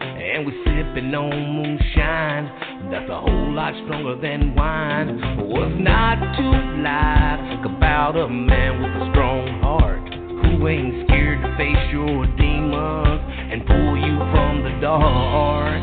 And 0.00 0.46
we're 0.46 0.64
sipping 0.64 1.14
on 1.14 1.28
moonshine 1.28 2.48
that's 2.90 3.10
a 3.10 3.20
whole 3.20 3.52
lot 3.52 3.74
stronger 3.84 4.16
than 4.16 4.54
wine. 4.54 5.20
What's 5.52 5.76
not 5.76 6.16
to 6.16 6.46
like 6.80 7.76
about 7.76 8.16
a 8.16 8.26
man 8.26 8.80
with 8.80 8.90
a 8.90 9.10
strong 9.12 9.60
heart 9.60 10.00
who 10.48 10.66
ain't 10.66 11.04
scared 11.06 11.44
to 11.44 11.56
face 11.58 11.92
your 11.92 12.24
demons 12.40 13.20
and 13.52 13.66
pull 13.66 13.96
you 14.00 14.16
from 14.32 14.64
the 14.64 14.80
dark? 14.80 15.76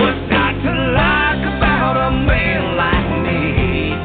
What's 0.00 0.24
not 0.32 0.56
to 0.64 0.72
like 0.96 1.59
about 1.80 1.96
a 1.96 2.10
man 2.12 2.76
like 2.76 3.08
me? 3.24 3.96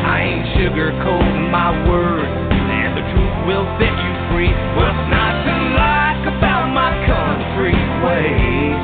I 0.00 0.16
ain't 0.24 0.48
sugarcoating 0.56 1.50
my 1.52 1.76
words, 1.84 2.24
and 2.24 2.96
the 2.96 3.04
truth 3.12 3.36
will 3.44 3.68
set 3.76 3.92
you 3.92 4.12
free. 4.32 4.48
What's 4.80 5.04
not 5.12 5.44
to 5.44 5.54
like 5.76 6.24
about 6.32 6.72
my 6.72 6.88
country 7.04 7.76
ways? 8.00 8.80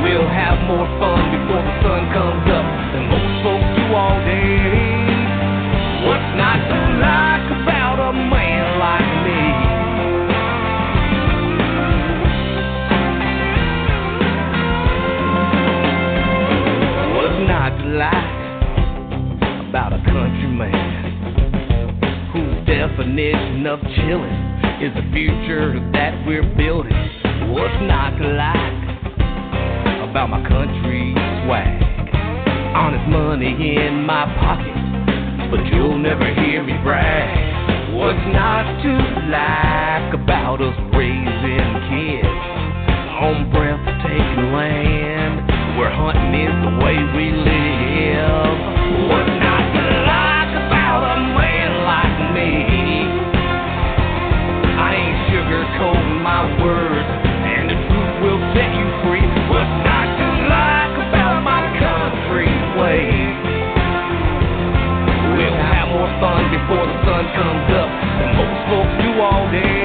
We'll 0.00 0.32
have 0.32 0.56
more 0.64 0.88
fun 0.96 1.36
before 1.36 1.60
the 1.60 1.74
sun 1.84 2.00
comes 2.16 2.48
up 2.48 2.66
than 2.96 3.04
most 3.12 3.34
folks 3.44 3.68
do 3.76 3.92
all 3.92 4.16
day. 4.24 4.77
About 20.08 20.26
a 20.26 20.30
country 20.30 20.48
man 20.48 22.30
whose 22.32 22.66
definition 22.66 23.66
of 23.66 23.80
chillin' 23.80 24.82
is 24.82 24.94
the 24.94 25.04
future 25.12 25.80
that 25.92 26.14
we're 26.26 26.46
building? 26.56 26.92
What's 27.52 27.74
not 27.84 28.16
to 28.16 28.28
like 28.28 30.08
about 30.08 30.30
my 30.30 30.40
country 30.48 31.12
swag? 31.44 31.82
Honest 32.76 33.08
money 33.08 33.52
in 33.76 34.04
my 34.04 34.24
pocket, 34.40 35.50
but 35.50 35.64
you'll 35.72 35.98
never 35.98 36.32
hear 36.34 36.62
me 36.62 36.74
brag. 36.84 37.94
What's 37.94 38.24
not 38.32 38.64
to 38.82 38.92
like 39.28 40.14
about 40.14 40.60
us 40.62 40.76
raising 40.94 41.68
kids 41.90 42.28
on 43.18 43.50
breathtaking 43.50 44.52
land 44.54 45.78
where 45.78 45.90
hunting 45.90 46.34
is 46.38 46.54
the 46.64 46.72
way 46.84 46.96
we 47.16 47.32
live? 47.34 47.88
What's 49.10 49.37
sugarcoating 55.48 56.20
my 56.20 56.44
words, 56.60 57.08
and 57.24 57.70
the 57.72 57.78
truth 57.88 58.14
will 58.20 58.40
set 58.52 58.68
you 58.76 58.88
free. 59.04 59.24
What's 59.48 59.76
not 59.80 60.08
to 60.20 60.28
like 60.44 60.94
about 61.08 61.40
my 61.40 61.64
country 61.80 62.52
way? 62.76 63.08
We'll 65.40 65.56
have 65.56 65.88
more 65.88 66.12
fun 66.20 66.52
before 66.52 66.84
the 66.84 66.98
sun 67.00 67.24
comes 67.32 67.68
up 67.80 67.88
than 68.20 68.30
most 68.36 68.60
folks 68.68 68.94
do 69.00 69.20
all 69.20 69.50
day. 69.50 69.77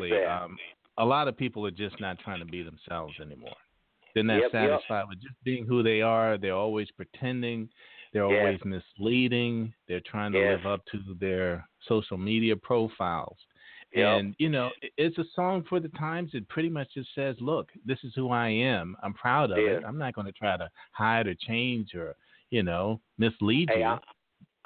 That? 0.00 0.44
um, 0.44 0.56
a 0.98 1.04
lot 1.04 1.28
of 1.28 1.36
people 1.36 1.64
are 1.66 1.70
just 1.70 2.00
not 2.00 2.18
trying 2.18 2.40
to 2.40 2.44
be 2.46 2.62
themselves 2.62 3.14
anymore. 3.20 3.56
They're 4.14 4.24
not 4.24 4.40
Yep, 4.40 4.52
yep. 4.52 4.70
satisfied 4.70 5.04
with 5.08 5.20
just 5.20 5.34
being 5.44 5.64
who 5.66 5.82
they 5.82 6.00
are. 6.02 6.38
They're 6.38 6.54
always 6.54 6.90
pretending. 6.92 7.68
They're 8.12 8.24
always 8.24 8.58
misleading. 8.64 9.72
They're 9.86 10.00
trying 10.00 10.32
to 10.32 10.38
live 10.38 10.66
up 10.66 10.84
to 10.92 11.14
their 11.20 11.68
social 11.86 12.16
media 12.16 12.56
profiles. 12.56 13.36
Yep. 13.94 14.06
And 14.20 14.34
you 14.38 14.48
know, 14.48 14.70
it's 14.96 15.18
a 15.18 15.24
song 15.34 15.64
for 15.68 15.78
the 15.80 15.88
times. 15.90 16.30
It 16.34 16.48
pretty 16.48 16.68
much 16.68 16.88
just 16.94 17.14
says, 17.14 17.36
"Look, 17.40 17.70
this 17.84 17.98
is 18.04 18.12
who 18.14 18.30
I 18.30 18.48
am. 18.48 18.96
I'm 19.02 19.14
proud 19.14 19.50
of 19.50 19.58
Yeah. 19.58 19.78
it. 19.78 19.84
I'm 19.84 19.98
not 19.98 20.14
going 20.14 20.26
to 20.26 20.32
try 20.32 20.56
to 20.56 20.70
hide 20.92 21.26
or 21.26 21.34
change 21.34 21.94
or, 21.94 22.14
you 22.50 22.62
know, 22.62 23.00
mislead 23.18 23.70
Hey, 23.70 23.80
you." 23.80 23.84
I, 23.86 23.98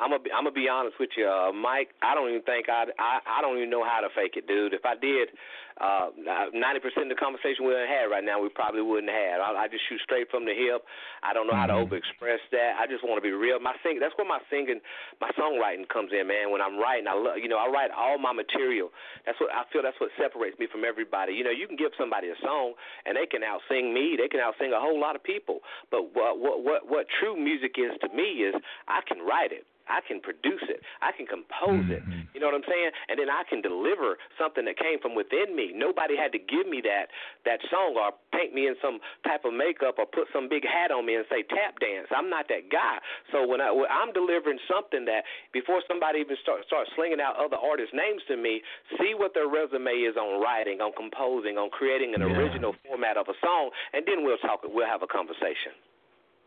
I'm 0.02 0.10
gonna 0.10 0.22
be, 0.26 0.32
I'm 0.34 0.42
gonna 0.42 0.58
be 0.58 0.66
honest 0.68 0.98
with 0.98 1.14
you, 1.16 1.30
uh, 1.30 1.52
Mike. 1.54 1.94
I 2.02 2.14
don't 2.18 2.28
even 2.28 2.42
think 2.42 2.66
I 2.68 2.90
I 2.98 3.22
I 3.22 3.38
don't 3.40 3.56
even 3.56 3.70
know 3.70 3.86
how 3.86 4.02
to 4.02 4.10
fake 4.18 4.34
it, 4.34 4.50
dude. 4.50 4.74
If 4.74 4.82
I 4.84 4.98
did, 4.98 5.30
uh, 5.78 6.10
ninety 6.50 6.82
percent 6.82 7.06
of 7.06 7.14
the 7.14 7.20
conversation 7.22 7.62
we 7.62 7.72
had 7.72 8.10
right 8.10 8.24
now, 8.26 8.42
we 8.42 8.50
probably 8.50 8.82
wouldn't 8.82 9.12
have. 9.14 9.38
I, 9.38 9.64
I 9.64 9.66
just 9.70 9.86
shoot 9.88 10.02
straight 10.02 10.26
from 10.28 10.42
the 10.44 10.52
hip. 10.52 10.82
I 11.22 11.30
don't 11.32 11.46
know 11.46 11.54
how 11.54 11.70
to 11.70 11.78
Mhm. 11.78 11.86
overexpress 11.86 12.42
that. 12.50 12.82
I 12.82 12.90
just 12.90 13.06
want 13.06 13.22
to 13.22 13.24
be 13.24 13.30
real. 13.30 13.60
My 13.62 13.78
sing 13.86 14.02
that's 14.02 14.16
where 14.18 14.26
my 14.26 14.42
singing, 14.50 14.82
my 15.22 15.30
songwriting 15.38 15.86
comes 15.88 16.10
in, 16.12 16.26
man. 16.26 16.50
When 16.50 16.60
I'm 16.60 16.76
writing, 16.82 17.06
I 17.06 17.14
love 17.14 17.38
you 17.38 17.46
know 17.48 17.58
I 17.62 17.68
write 17.70 17.90
all 17.94 18.18
my 18.18 18.32
material. 18.32 18.90
That's 19.24 19.38
what 19.38 19.54
I 19.54 19.62
feel. 19.70 19.82
That's 19.86 19.98
what 20.02 20.10
separates 20.18 20.58
me 20.58 20.66
from 20.66 20.84
everybody. 20.84 21.32
You 21.32 21.44
know, 21.44 21.54
you 21.54 21.66
can 21.70 21.76
give 21.76 21.92
somebody 21.96 22.28
a 22.28 22.36
song 22.42 22.74
and 23.06 23.14
they 23.16 23.26
can 23.26 23.42
outsing 23.46 23.94
me. 23.94 24.16
They 24.18 24.26
can 24.26 24.40
outsing 24.40 24.74
a 24.74 24.80
whole 24.80 24.98
lot 24.98 25.14
of 25.14 25.22
people. 25.22 25.62
But 25.90 26.10
what 26.14 26.38
what 26.42 26.62
what 26.66 26.80
what 26.90 27.06
true 27.20 27.36
music 27.38 27.78
is 27.78 27.92
to 28.02 28.08
me 28.10 28.42
is 28.50 28.54
I 28.88 29.00
can 29.06 29.22
write 29.22 29.52
it. 29.52 29.64
I 29.88 30.00
can 30.06 30.20
produce 30.20 30.62
it. 30.68 30.82
I 31.02 31.12
can 31.12 31.26
compose 31.26 31.88
it. 31.90 32.04
Mhm. 32.06 32.26
You 32.34 32.40
know 32.40 32.46
what 32.46 32.54
I'm 32.54 32.64
saying? 32.64 32.90
And 33.08 33.18
then 33.18 33.28
I 33.30 33.42
can 33.44 33.60
deliver 33.60 34.18
something 34.38 34.64
that 34.64 34.76
came 34.76 34.98
from 35.00 35.14
within 35.14 35.54
me. 35.54 35.72
Nobody 35.74 36.16
had 36.16 36.32
to 36.32 36.38
give 36.38 36.66
me 36.66 36.80
that 36.82 37.10
that 37.44 37.60
song 37.70 37.96
or 37.96 38.12
paint 38.32 38.54
me 38.54 38.66
in 38.66 38.76
some 38.80 39.00
type 39.24 39.44
of 39.44 39.52
makeup 39.52 39.98
or 39.98 40.06
put 40.06 40.28
some 40.32 40.48
big 40.48 40.64
hat 40.66 40.90
on 40.90 41.04
me 41.06 41.16
and 41.16 41.26
say 41.28 41.42
tap 41.42 41.78
dance. 41.80 42.08
I'm 42.10 42.30
not 42.30 42.48
that 42.48 42.68
guy. 42.70 42.98
So 43.30 43.46
when, 43.46 43.60
I, 43.60 43.70
when 43.70 43.90
I'm 43.90 44.12
delivering 44.12 44.58
something 44.68 45.04
that 45.06 45.24
before 45.52 45.82
somebody 45.88 46.20
even 46.20 46.36
start 46.42 46.64
start 46.66 46.88
slinging 46.94 47.20
out 47.20 47.36
other 47.36 47.56
artists' 47.56 47.94
names 47.94 48.22
to 48.28 48.36
me, 48.36 48.62
see 48.98 49.14
what 49.14 49.34
their 49.34 49.48
resume 49.48 49.92
is 50.02 50.16
on 50.16 50.40
writing, 50.40 50.80
on 50.80 50.92
composing, 50.92 51.58
on 51.58 51.70
creating 51.70 52.14
an 52.14 52.20
Yeah. 52.22 52.36
original 52.38 52.72
format 52.86 53.16
of 53.16 53.28
a 53.28 53.34
song, 53.40 53.70
and 53.92 54.06
then 54.06 54.24
we'll 54.24 54.38
talk. 54.38 54.62
We'll 54.64 54.86
have 54.86 55.02
a 55.02 55.06
conversation. 55.06 55.72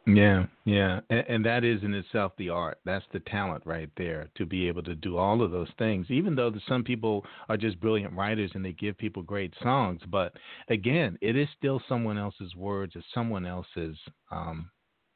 Yeah, 0.08 0.46
yeah, 0.66 1.00
and, 1.10 1.26
and 1.28 1.46
that 1.46 1.64
is 1.64 1.82
in 1.84 1.94
itself 1.96 2.34
the 2.38 2.50
art. 2.50 2.78
That's 2.86 3.06
the 3.12 3.20
talent 3.22 3.64
right 3.66 3.90
there 3.98 4.30
to 4.38 4.46
be 4.46 4.68
able 4.68 4.84
to 4.84 4.94
do 4.96 5.18
all 5.18 5.42
of 5.42 5.50
those 5.52 5.72
things. 5.80 6.12
Even 6.12 6.36
though 6.36 6.54
some 6.68 6.84
people 6.84 7.26
are 7.50 7.58
just 7.58 7.80
brilliant 7.80 8.14
writers 8.14 8.52
and 8.54 8.64
they 8.64 8.74
give 8.74 8.98
people 9.00 9.24
great 9.24 9.54
songs, 9.64 10.02
but 10.12 10.34
again, 10.70 11.18
it 11.22 11.36
is 11.36 11.48
still 11.58 11.82
someone 11.90 12.20
else's 12.20 12.56
words, 12.56 12.94
it's 12.96 13.06
someone 13.16 13.48
else's 13.48 13.98
um, 14.32 14.70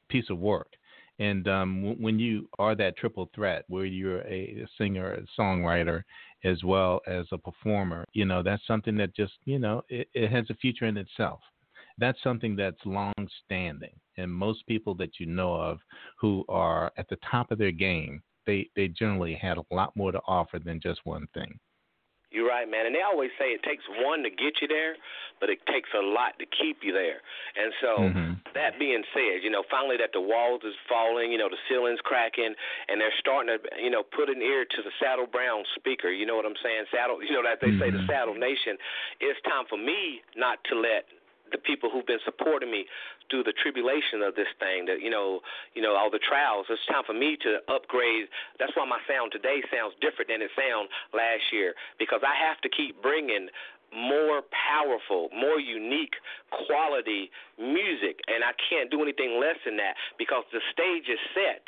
piece 0.10 0.30
of 0.32 0.40
work. 0.40 0.74
And 1.20 1.48
um, 1.48 1.82
w- 1.84 2.04
when 2.04 2.18
you 2.18 2.50
are 2.58 2.76
that 2.76 2.98
triple 2.98 3.30
threat, 3.36 3.66
where 3.68 3.86
you're 3.86 4.22
a 4.22 4.66
singer, 4.78 5.14
a 5.14 5.42
songwriter, 5.42 6.04
as 6.44 6.64
well 6.64 7.02
as 7.08 7.26
a 7.32 7.38
performer, 7.38 8.06
you 8.14 8.26
know 8.26 8.42
that's 8.42 8.66
something 8.66 8.98
that 8.98 9.16
just 9.16 9.34
you 9.46 9.60
know 9.60 9.84
it, 9.90 10.08
it 10.16 10.32
has 10.32 10.46
a 10.50 10.56
future 10.56 10.86
in 10.86 10.98
itself 10.98 11.42
that's 12.00 12.22
something 12.24 12.56
that's 12.56 12.80
long 12.86 13.14
standing. 13.46 13.94
And 14.18 14.32
most 14.32 14.66
people 14.68 14.96
that 14.96 15.20
you 15.20 15.26
know 15.26 15.54
of 15.54 15.80
who 16.20 16.46
are 16.50 16.92
at 16.98 17.08
the 17.10 17.18
top 17.30 17.52
of 17.52 17.58
their 17.58 17.72
game, 17.72 18.22
they, 18.46 18.70
they 18.76 18.88
generally 18.88 19.36
had 19.36 19.58
a 19.58 19.66
lot 19.72 19.96
more 19.96 20.12
to 20.12 20.20
offer 20.28 20.60
than 20.60 20.80
just 20.80 21.02
one 21.04 21.28
thing. 21.34 21.60
You're 22.32 22.48
right, 22.48 22.70
man. 22.70 22.86
And 22.86 22.94
they 22.94 23.02
always 23.02 23.32
say 23.40 23.58
it 23.58 23.64
takes 23.64 23.82
one 24.06 24.22
to 24.22 24.30
get 24.30 24.62
you 24.62 24.68
there, 24.68 24.94
but 25.42 25.50
it 25.50 25.66
takes 25.66 25.90
a 25.98 26.02
lot 26.02 26.38
to 26.38 26.46
keep 26.46 26.78
you 26.86 26.94
there. 26.94 27.26
And 27.58 27.74
so, 27.82 27.90
Mhm. 28.06 28.38
that 28.54 28.78
being 28.78 29.04
said, 29.14 29.42
you 29.42 29.50
know, 29.50 29.64
finally 29.70 29.98
that 29.98 30.14
the 30.14 30.22
walls 30.22 30.62
is 30.64 30.76
falling, 30.88 31.32
you 31.32 31.40
know, 31.40 31.50
the 31.50 31.58
ceiling's 31.68 32.02
cracking, 32.02 32.54
and 32.88 33.02
they're 33.02 33.14
starting 33.18 33.58
to, 33.58 33.82
you 33.82 33.90
know, 33.90 34.04
put 34.04 34.30
an 34.30 34.42
ear 34.44 34.64
to 34.64 34.82
the 34.84 34.92
Saddle 35.02 35.26
Brown 35.26 35.66
speaker. 35.76 36.10
You 36.10 36.28
know 36.28 36.36
what 36.36 36.46
I'm 36.46 36.58
saying? 36.62 36.86
Saddle, 36.94 37.18
you 37.24 37.34
know, 37.34 37.42
that 37.42 37.62
they 37.62 37.72
say 37.82 37.90
the 37.90 37.98
Mhm. 37.98 38.08
Saddle 38.08 38.36
Nation. 38.36 38.78
It's 39.20 39.42
time 39.42 39.66
for 39.66 39.78
me 39.78 40.22
not 40.36 40.64
to 40.66 40.76
let 40.76 41.06
the 41.52 41.62
people 41.62 41.90
who've 41.90 42.06
been 42.06 42.24
supporting 42.26 42.72
me 42.72 42.86
through 43.30 43.44
the 43.44 43.54
tribulation 43.62 44.22
of 44.22 44.36
this 44.36 44.50
thing, 44.60 44.86
that 44.86 45.02
you 45.02 45.10
know, 45.10 45.42
you 45.74 45.82
know, 45.82 45.96
all 45.96 46.10
the 46.10 46.22
trials. 46.22 46.66
It's 46.70 46.84
time 46.88 47.04
for 47.06 47.14
me 47.14 47.38
to 47.44 47.60
upgrade. 47.72 48.28
That's 48.58 48.74
why 48.76 48.86
my 48.86 49.00
sound 49.08 49.32
today 49.32 49.62
sounds 49.74 49.94
different 50.02 50.30
than 50.30 50.42
it 50.42 50.52
sounded 50.56 50.90
last 51.14 51.46
year 51.52 51.74
because 51.98 52.22
I 52.22 52.36
have 52.36 52.62
to 52.62 52.70
keep 52.70 53.02
bringing 53.02 53.50
more 53.90 54.46
powerful, 54.54 55.30
more 55.34 55.60
unique 55.60 56.14
quality 56.54 57.32
music, 57.58 58.22
and 58.30 58.44
I 58.46 58.54
can't 58.70 58.92
do 58.92 59.02
anything 59.02 59.42
less 59.42 59.58
than 59.66 59.78
that 59.78 59.98
because 60.18 60.46
the 60.54 60.62
stage 60.74 61.10
is 61.10 61.20
set 61.34 61.66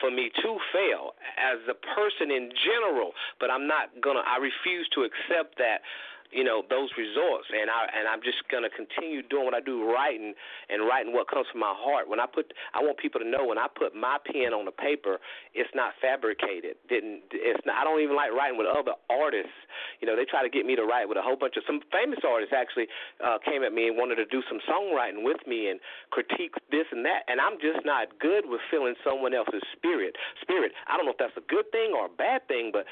for 0.00 0.10
me 0.10 0.30
to 0.30 0.50
fail 0.70 1.18
as 1.34 1.58
a 1.66 1.74
person 1.94 2.30
in 2.30 2.50
general, 2.62 3.12
but 3.40 3.50
I'm 3.50 3.66
not 3.66 3.90
gonna. 4.00 4.22
I 4.22 4.38
refuse 4.38 4.88
to 4.94 5.02
accept 5.02 5.58
that 5.58 5.82
you 6.30 6.44
know 6.44 6.62
those 6.68 6.90
results. 6.96 7.48
And 7.48 7.70
I 7.70 7.88
and 7.92 8.08
I'm 8.08 8.20
just 8.20 8.44
gonna 8.50 8.70
continue 8.70 9.22
doing 9.22 9.44
what 9.44 9.54
I 9.54 9.60
do 9.60 9.84
writing 9.84 10.34
and 10.68 10.86
writing 10.86 11.12
what 11.12 11.28
comes 11.28 11.46
from 11.50 11.60
my 11.60 11.74
heart. 11.74 12.08
When 12.08 12.20
I 12.20 12.26
put 12.26 12.52
I 12.74 12.82
want 12.82 12.98
people 12.98 13.20
to 13.20 13.28
know 13.28 13.46
when 13.46 13.58
I 13.58 13.66
put 13.68 13.94
my 13.94 14.18
pen 14.24 14.52
on 14.52 14.64
the 14.64 14.74
paper 14.74 15.18
it's 15.54 15.70
not 15.74 15.94
fabricated. 16.00 16.76
Didn't 16.88 17.32
it's 17.32 17.64
not 17.64 17.80
I 17.80 17.84
don't 17.84 18.00
even 18.00 18.16
like 18.16 18.32
writing 18.32 18.58
with 18.58 18.68
other 18.68 18.92
artists. 19.08 19.56
You 20.00 20.06
know 20.06 20.16
they 20.16 20.24
try 20.24 20.42
to 20.42 20.52
get 20.52 20.66
me 20.66 20.76
to 20.76 20.84
write 20.84 21.08
with 21.08 21.18
a 21.18 21.24
whole 21.24 21.36
bunch 21.36 21.56
of 21.56 21.64
some 21.66 21.80
famous 21.92 22.20
artists 22.26 22.52
actually 22.52 22.88
uh 23.24 23.38
came 23.44 23.62
at 23.64 23.72
me 23.72 23.88
and 23.88 23.96
wanted 23.96 24.16
to 24.16 24.26
do 24.26 24.42
some 24.48 24.60
songwriting 24.68 25.24
with 25.24 25.40
me 25.46 25.68
and 25.70 25.80
critique 26.10 26.54
this 26.70 26.86
and 26.92 27.04
that. 27.04 27.24
And 27.28 27.40
I'm 27.40 27.56
just 27.60 27.84
not 27.84 28.18
good 28.20 28.44
with 28.46 28.60
feeling 28.70 28.94
someone 29.04 29.32
else's 29.32 29.64
spirit 29.72 30.16
spirit. 30.40 30.72
I 30.86 30.96
don't 30.96 31.06
know 31.06 31.16
if 31.16 31.20
that's 31.20 31.36
a 31.36 31.46
good 31.48 31.70
thing 31.72 31.96
or 31.96 32.06
a 32.06 32.12
bad 32.12 32.46
thing 32.48 32.70
but 32.72 32.84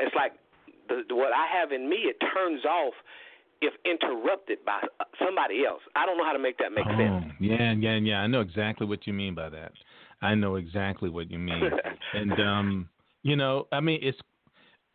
it's 0.00 0.14
like 0.14 0.32
the, 0.88 1.14
what 1.14 1.32
I 1.32 1.46
have 1.60 1.72
in 1.72 1.88
me, 1.88 1.96
it 1.96 2.16
turns 2.34 2.64
off 2.64 2.94
if 3.60 3.72
interrupted 3.84 4.58
by 4.64 4.80
somebody 5.24 5.64
else. 5.66 5.80
I 5.96 6.06
don't 6.06 6.18
know 6.18 6.24
how 6.24 6.32
to 6.32 6.38
make 6.38 6.58
that 6.58 6.72
make 6.72 6.86
oh, 6.86 6.96
sense. 6.96 7.32
Yeah, 7.40 7.72
yeah, 7.72 7.96
yeah. 7.96 8.18
I 8.18 8.26
know 8.26 8.40
exactly 8.40 8.86
what 8.86 9.06
you 9.06 9.12
mean 9.12 9.34
by 9.34 9.48
that. 9.50 9.72
I 10.22 10.34
know 10.34 10.56
exactly 10.56 11.10
what 11.10 11.30
you 11.30 11.38
mean. 11.38 11.70
and 12.14 12.32
um, 12.40 12.88
you 13.22 13.36
know, 13.36 13.66
I 13.72 13.80
mean, 13.80 14.00
it's 14.02 14.18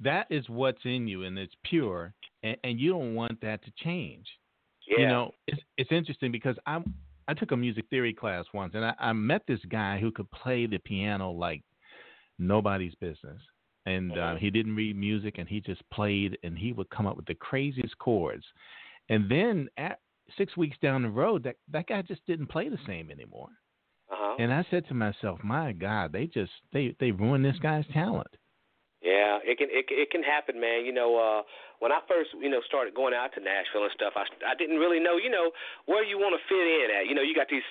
that 0.02 0.28
is 0.30 0.48
what's 0.50 0.84
in 0.86 1.08
you, 1.08 1.24
and 1.24 1.38
it's 1.38 1.54
pure, 1.64 2.14
and, 2.44 2.58
and 2.64 2.80
you 2.80 2.92
don't 2.92 3.16
want 3.16 3.42
that 3.42 3.64
to 3.66 3.72
change. 3.84 4.26
Yeah. 4.88 5.00
You 5.00 5.08
know, 5.08 5.32
it's 5.48 5.62
it's 5.78 5.92
interesting 5.92 6.32
because 6.32 6.56
I 6.66 6.80
I 7.28 7.34
took 7.34 7.52
a 7.52 7.58
music 7.58 7.86
theory 7.90 8.14
class 8.14 8.46
once, 8.54 8.74
and 8.76 8.86
I, 8.86 8.94
I 9.00 9.14
met 9.14 9.44
this 9.48 9.60
guy 9.70 10.00
who 10.00 10.12
could 10.12 10.30
play 10.32 10.66
the 10.66 10.80
piano 10.80 11.32
like 11.32 11.62
nobody's 12.38 12.96
business 12.96 13.40
and 13.90 14.12
uh, 14.12 14.16
mm-hmm. 14.16 14.38
he 14.38 14.50
didn't 14.50 14.76
read 14.76 14.96
music 14.96 15.36
and 15.38 15.48
he 15.48 15.60
just 15.60 15.82
played 15.92 16.38
and 16.44 16.58
he 16.58 16.74
would 16.74 16.90
come 16.90 17.08
up 17.08 17.18
with 17.18 17.26
the 17.26 17.36
craziest 17.36 17.98
chords 17.98 18.44
and 19.10 19.30
then 19.30 19.68
at 19.78 20.00
six 20.38 20.56
weeks 20.56 20.78
down 20.82 21.02
the 21.02 21.10
road 21.10 21.44
that 21.44 21.56
that 21.72 21.88
guy 21.88 22.02
just 22.02 22.26
didn't 22.28 22.48
play 22.48 22.70
the 22.70 22.78
same 22.86 23.10
anymore 23.10 23.50
uh-huh. 24.12 24.36
and 24.40 24.54
i 24.54 24.66
said 24.70 24.88
to 24.88 24.94
myself 24.94 25.40
my 25.44 25.72
god 25.72 26.12
they 26.12 26.26
just 26.28 26.52
they 26.72 26.96
they 27.00 27.12
ruined 27.12 27.44
this 27.44 27.60
guy's 27.62 27.86
talent 27.94 28.28
yeah, 29.02 29.40
it 29.44 29.58
can 29.58 29.68
it 29.72 29.86
it 29.90 30.12
can 30.12 30.24
happen, 30.24 30.60
man. 30.60 30.84
You 30.86 30.92
know, 30.92 31.16
uh 31.16 31.44
when 31.80 31.92
I 31.92 32.00
first, 32.08 32.36
you 32.40 32.52
know, 32.52 32.60
started 32.68 32.94
going 32.94 33.16
out 33.16 33.32
to 33.36 33.42
Nashville 33.42 33.88
and 33.88 33.96
stuff, 33.96 34.14
I 34.16 34.28
I 34.44 34.56
didn't 34.56 34.78
really 34.78 35.00
know, 35.00 35.16
you 35.16 35.32
know, 35.32 35.52
where 35.88 36.04
you 36.04 36.20
want 36.20 36.36
to 36.36 36.42
fit 36.48 36.60
in 36.60 36.88
at. 36.92 37.08
You 37.08 37.16
know, 37.16 37.24
you 37.24 37.34
got 37.34 37.48
these 37.48 37.66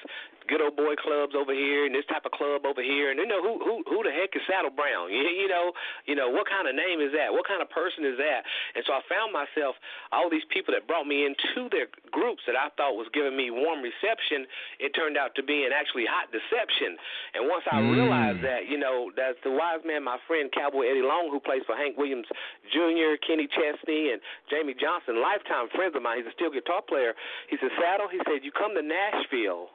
good 0.49 0.65
old 0.65 0.81
boy 0.81 0.97
clubs 0.97 1.37
over 1.37 1.53
here 1.53 1.85
and 1.85 1.93
this 1.93 2.09
type 2.09 2.25
of 2.25 2.33
club 2.33 2.65
over 2.65 2.81
here, 2.81 3.13
and 3.13 3.21
you 3.21 3.29
know 3.29 3.45
who 3.45 3.61
who 3.61 3.75
who 3.85 4.01
the 4.01 4.11
heck 4.11 4.33
is 4.33 4.43
Saddle 4.49 4.73
Brown? 4.73 5.13
You, 5.13 5.21
you 5.29 5.49
know, 5.49 5.77
you 6.09 6.17
know 6.17 6.33
what 6.33 6.49
kind 6.49 6.65
of 6.65 6.73
name 6.73 7.05
is 7.05 7.13
that? 7.13 7.29
What 7.31 7.45
kind 7.45 7.61
of 7.61 7.69
person 7.69 8.09
is 8.09 8.17
that? 8.17 8.49
And 8.75 8.83
so 8.89 8.97
I 8.97 9.05
found 9.07 9.31
myself 9.31 9.77
all 10.11 10.33
these 10.33 10.45
people 10.49 10.73
that 10.73 10.89
brought 10.89 11.05
me 11.05 11.29
into 11.29 11.69
their 11.69 11.93
groups 12.09 12.43
that 12.49 12.57
I 12.57 12.73
thought 12.81 12.97
was 12.97 13.13
giving 13.13 13.37
me 13.37 13.53
warm 13.53 13.85
reception. 13.85 14.49
It 14.81 14.97
turned 14.97 15.21
out 15.21 15.37
to 15.37 15.45
be 15.45 15.69
an 15.69 15.73
actually 15.77 16.09
hot 16.09 16.33
deception. 16.33 16.97
And 17.37 17.45
once 17.45 17.69
I 17.69 17.85
mm. 17.85 17.93
realized 17.93 18.41
that, 18.41 18.65
you 18.65 18.81
know, 18.81 19.13
that's 19.13 19.39
the 19.45 19.53
wise 19.53 19.85
man, 19.85 20.01
my 20.01 20.17
friend 20.25 20.49
Cowboy 20.49 20.89
Eddie 20.89 21.05
Long, 21.05 21.29
who 21.29 21.39
plays 21.39 21.63
for 21.69 21.77
Hank 21.77 22.01
Williams 22.01 22.27
Jr., 22.73 23.21
Kenny 23.21 23.47
Chesney, 23.53 23.98
and 24.13 24.21
Jamey 24.47 24.79
Johnson, 24.79 25.19
lifetime 25.19 25.67
friends 25.75 25.95
of 25.99 26.03
mine. 26.03 26.23
He's 26.23 26.31
a 26.31 26.37
steel 26.39 26.55
guitar 26.55 26.83
player. 26.87 27.13
He 27.51 27.57
said, 27.59 27.75
Saddle, 27.75 28.07
he 28.07 28.23
said, 28.23 28.47
you 28.47 28.53
come 28.55 28.75
to 28.79 28.83
Nashville 28.83 29.75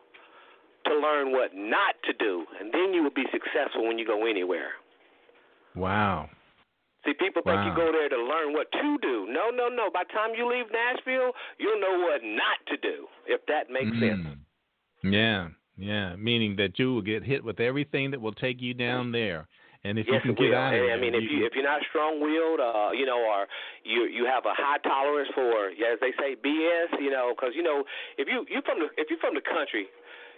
to 0.87 0.93
learn 0.95 1.31
what 1.31 1.51
not 1.55 1.95
to 2.07 2.13
do, 2.15 2.45
and 2.59 2.71
then 2.71 2.93
you 2.93 3.03
will 3.03 3.15
be 3.15 3.27
successful 3.31 3.87
when 3.87 3.99
you 3.99 4.05
go 4.05 4.25
anywhere. 4.25 4.79
Wow. 5.75 6.29
See, 7.05 7.13
people 7.19 7.41
think 7.43 7.57
wow. 7.57 7.67
you 7.67 7.75
go 7.75 7.91
there 7.91 8.07
to 8.07 8.15
learn 8.15 8.53
what 8.53 8.71
to 8.71 8.97
do. 9.01 9.27
No, 9.29 9.49
no, 9.51 9.67
no. 9.67 9.89
By 9.91 10.03
the 10.07 10.13
time 10.13 10.31
you 10.37 10.47
leave 10.47 10.65
Nashville, 10.71 11.31
you'll 11.59 11.81
know 11.81 11.99
what 11.99 12.21
not 12.23 12.59
to 12.67 12.77
do, 12.77 13.07
if 13.27 13.41
that 13.47 13.69
makes 13.69 13.91
mm. 13.91 13.99
sense. 13.99 14.37
Yeah, 15.03 15.49
yeah. 15.77 16.15
Meaning 16.15 16.55
that 16.57 16.79
you 16.79 16.93
will 16.93 17.01
get 17.01 17.23
hit 17.23 17.43
with 17.43 17.59
everything 17.59 18.11
that 18.11 18.21
will 18.21 18.33
take 18.33 18.61
you 18.61 18.73
down 18.73 19.11
there. 19.11 19.47
And 19.83 19.99
if 19.99 20.07
yes, 20.07 20.23
you 20.23 20.31
can 20.31 20.39
get 20.39 20.55
out 20.55 20.71
of 20.71 20.79
I 20.79 20.95
mean, 20.95 21.11
if 21.11 21.27
you 21.27 21.43
if 21.43 21.51
you're 21.59 21.67
not 21.67 21.83
strong-willed, 21.91 22.63
uh, 22.63 22.95
you 22.95 23.03
know, 23.03 23.19
or 23.19 23.51
you 23.83 24.07
you 24.07 24.23
have 24.23 24.47
a 24.47 24.55
high 24.55 24.79
tolerance 24.79 25.27
for, 25.35 25.75
as 25.75 25.99
they 25.99 26.15
say, 26.15 26.39
BS, 26.39 27.03
you 27.03 27.11
know, 27.11 27.35
because 27.35 27.51
you 27.51 27.63
know, 27.63 27.83
if 28.15 28.31
you 28.31 28.47
you 28.47 28.63
from 28.63 28.79
the 28.79 28.87
if 28.95 29.11
you're 29.11 29.19
from 29.19 29.35
the 29.35 29.43
country, 29.43 29.91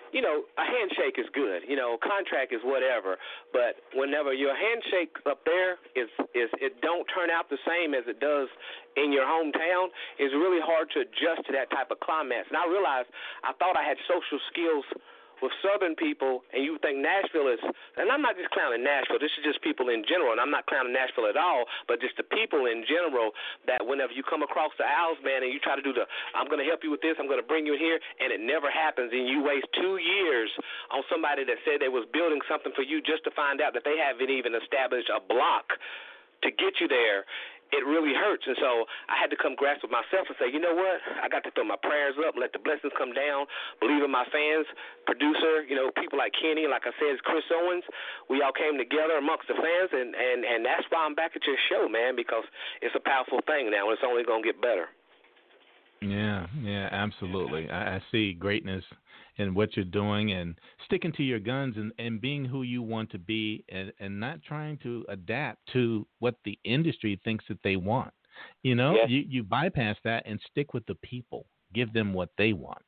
you 0.09 0.25
know, 0.25 0.49
a 0.57 0.65
handshake 0.65 1.21
is 1.21 1.29
good. 1.29 1.61
You 1.69 1.77
know, 1.77 2.01
contract 2.01 2.57
is 2.57 2.63
whatever. 2.65 3.21
But 3.53 3.85
whenever 3.93 4.33
your 4.33 4.57
handshake 4.57 5.13
up 5.29 5.45
there 5.45 5.77
is 5.93 6.09
is 6.33 6.49
it 6.57 6.81
don't 6.81 7.05
turn 7.13 7.29
out 7.29 7.45
the 7.53 7.61
same 7.69 7.93
as 7.93 8.09
it 8.09 8.17
does 8.17 8.49
in 8.97 9.13
your 9.13 9.29
hometown, 9.29 9.93
it's 10.17 10.33
really 10.33 10.63
hard 10.63 10.89
to 10.97 11.05
adjust 11.05 11.45
to 11.45 11.51
that 11.53 11.69
type 11.69 11.93
of 11.93 12.01
climax. 12.01 12.49
And 12.49 12.57
I 12.57 12.65
realized 12.65 13.13
I 13.45 13.53
thought 13.61 13.77
I 13.77 13.85
had 13.85 14.01
social 14.09 14.41
skills 14.49 14.89
with 15.41 15.51
Southern 15.63 15.95
people, 15.95 16.43
and 16.53 16.63
you 16.63 16.77
think 16.79 16.99
Nashville 16.99 17.51
is, 17.51 17.59
and 17.97 18.11
I'm 18.11 18.21
not 18.21 18.35
just 18.39 18.51
clowning 18.51 18.83
Nashville. 18.83 19.19
This 19.19 19.33
is 19.39 19.43
just 19.43 19.59
people 19.63 19.89
in 19.89 20.03
general, 20.07 20.31
and 20.31 20.39
I'm 20.39 20.51
not 20.51 20.65
clowning 20.67 20.93
Nashville 20.93 21.27
at 21.27 21.35
all, 21.35 21.65
but 21.87 21.99
just 21.99 22.15
the 22.17 22.27
people 22.27 22.67
in 22.67 22.85
general. 22.87 23.31
That 23.67 23.83
whenever 23.83 24.13
you 24.13 24.23
come 24.23 24.43
across 24.43 24.71
the 24.77 24.87
aisles, 24.87 25.19
man, 25.23 25.43
and 25.43 25.51
you 25.51 25.59
try 25.59 25.75
to 25.75 25.85
do 25.85 25.91
the, 25.91 26.07
I'm 26.33 26.47
going 26.47 26.61
to 26.61 26.67
help 26.67 26.83
you 26.83 26.91
with 26.91 27.01
this, 27.01 27.15
I'm 27.19 27.27
going 27.27 27.41
to 27.41 27.47
bring 27.47 27.65
you 27.65 27.75
here, 27.75 27.99
and 28.19 28.31
it 28.31 28.39
never 28.39 28.69
happens, 28.69 29.11
and 29.11 29.27
you 29.27 29.43
waste 29.43 29.67
two 29.75 29.97
years 29.97 30.51
on 30.91 31.03
somebody 31.11 31.43
that 31.45 31.59
said 31.63 31.81
they 31.81 31.91
was 31.91 32.07
building 32.11 32.39
something 32.47 32.71
for 32.75 32.83
you 32.83 33.01
just 33.01 33.23
to 33.25 33.31
find 33.33 33.59
out 33.59 33.73
that 33.73 33.83
they 33.83 33.97
haven't 33.99 34.29
even 34.29 34.55
established 34.55 35.09
a 35.11 35.19
block 35.19 35.75
to 36.43 36.51
get 36.51 36.77
you 36.79 36.87
there 36.87 37.25
it 37.73 37.83
really 37.85 38.13
hurts. 38.13 38.45
And 38.45 38.57
so 38.61 38.85
I 39.09 39.17
had 39.17 39.33
to 39.33 39.39
come 39.39 39.57
grasp 39.57 39.81
with 39.81 39.93
myself 39.93 40.29
and 40.29 40.37
say, 40.37 40.51
you 40.51 40.61
know 40.61 40.75
what? 40.75 41.01
I 41.21 41.29
got 41.29 41.41
to 41.47 41.51
throw 41.53 41.65
my 41.65 41.79
prayers 41.79 42.15
up, 42.21 42.37
let 42.37 42.53
the 42.53 42.61
blessings 42.61 42.93
come 42.93 43.13
down, 43.13 43.49
believe 43.81 44.05
in 44.05 44.11
my 44.11 44.25
fans, 44.29 44.69
producer, 45.09 45.65
you 45.65 45.73
know, 45.73 45.89
people 45.97 46.17
like 46.21 46.33
Kenny, 46.37 46.69
like 46.69 46.85
I 46.85 46.93
said, 47.01 47.17
Chris 47.25 47.45
Owens. 47.49 47.85
We 48.29 48.41
all 48.45 48.53
came 48.53 48.77
together 48.77 49.17
amongst 49.17 49.49
the 49.49 49.57
fans, 49.57 49.91
and 49.93 50.13
and 50.13 50.45
and 50.45 50.61
that's 50.65 50.85
why 50.89 51.05
I'm 51.05 51.17
back 51.17 51.33
at 51.33 51.43
your 51.45 51.59
show, 51.69 51.89
man, 51.89 52.15
because 52.15 52.45
it's 52.81 52.95
a 52.95 53.03
powerful 53.03 53.41
thing 53.49 53.73
now, 53.73 53.89
and 53.89 53.97
it's 53.97 54.05
only 54.05 54.23
gonna 54.23 54.45
get 54.45 54.61
better. 54.61 54.89
Yeah, 56.01 56.45
yeah, 56.61 56.89
absolutely. 56.91 57.69
I, 57.69 57.97
I 57.97 58.03
see 58.11 58.33
greatness 58.33 58.83
in 59.37 59.53
what 59.53 59.75
you're 59.75 59.85
doing 59.85 60.31
and 60.31 60.55
sticking 60.85 61.11
to 61.13 61.23
your 61.23 61.39
guns 61.39 61.75
and, 61.77 61.91
and 61.99 62.21
being 62.21 62.45
who 62.45 62.63
you 62.63 62.81
want 62.81 63.09
to 63.11 63.19
be 63.19 63.63
and, 63.69 63.91
and 63.99 64.19
not 64.19 64.41
trying 64.41 64.77
to 64.83 65.05
adapt 65.09 65.59
to 65.73 66.07
what 66.19 66.35
the 66.45 66.57
industry 66.63 67.19
thinks 67.23 67.45
that 67.49 67.61
they 67.63 67.75
want. 67.75 68.13
You 68.63 68.75
know, 68.75 68.95
yes. 68.95 69.07
you, 69.09 69.23
you 69.27 69.43
bypass 69.43 69.95
that 70.03 70.23
and 70.25 70.39
stick 70.51 70.73
with 70.73 70.85
the 70.87 70.95
people. 70.95 71.45
Give 71.73 71.91
them 71.93 72.13
what 72.13 72.29
they 72.37 72.53
want. 72.53 72.83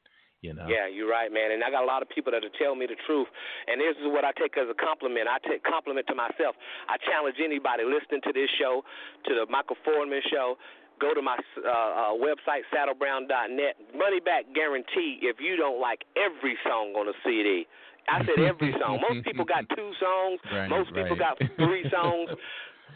You 0.46 0.54
know? 0.54 0.70
Yeah, 0.70 0.86
you're 0.86 1.10
right, 1.10 1.34
man. 1.34 1.50
And 1.50 1.64
I 1.66 1.74
got 1.74 1.82
a 1.82 1.90
lot 1.90 2.06
of 2.06 2.10
people 2.14 2.30
that 2.32 2.46
tell 2.62 2.78
me 2.78 2.86
the 2.86 2.96
truth. 3.10 3.26
And 3.66 3.82
this 3.82 3.98
is 3.98 4.06
what 4.06 4.22
I 4.22 4.30
take 4.38 4.54
as 4.54 4.70
a 4.70 4.78
compliment. 4.78 5.26
I 5.26 5.42
take 5.42 5.66
compliment 5.66 6.06
to 6.08 6.16
myself. 6.16 6.54
I 6.86 7.02
challenge 7.02 7.42
anybody 7.42 7.82
listening 7.82 8.22
to 8.22 8.32
this 8.32 8.48
show, 8.62 8.86
to 9.26 9.32
the 9.34 9.50
Michael 9.50 9.82
Fordham 9.82 10.14
show, 10.30 10.56
Go 11.00 11.14
to 11.14 11.22
my 11.22 11.38
uh, 11.38 11.70
uh, 11.70 12.14
website, 12.18 12.66
saddlebrown.net. 12.74 13.76
Money 13.96 14.20
back 14.20 14.46
guarantee 14.54 15.20
if 15.22 15.38
you 15.40 15.56
don't 15.56 15.80
like 15.80 16.04
every 16.18 16.58
song 16.64 16.94
on 16.98 17.08
a 17.08 17.14
CD. 17.24 17.68
I 18.10 18.20
said 18.26 18.44
every 18.44 18.74
song. 18.80 19.02
Most 19.10 19.26
people 19.26 19.46
got 19.46 19.68
two 19.76 19.92
songs. 20.00 20.40
Right, 20.52 20.70
Most 20.70 20.90
people 20.90 21.18
right. 21.18 21.38
got 21.38 21.38
three 21.58 21.86
songs. 21.92 22.30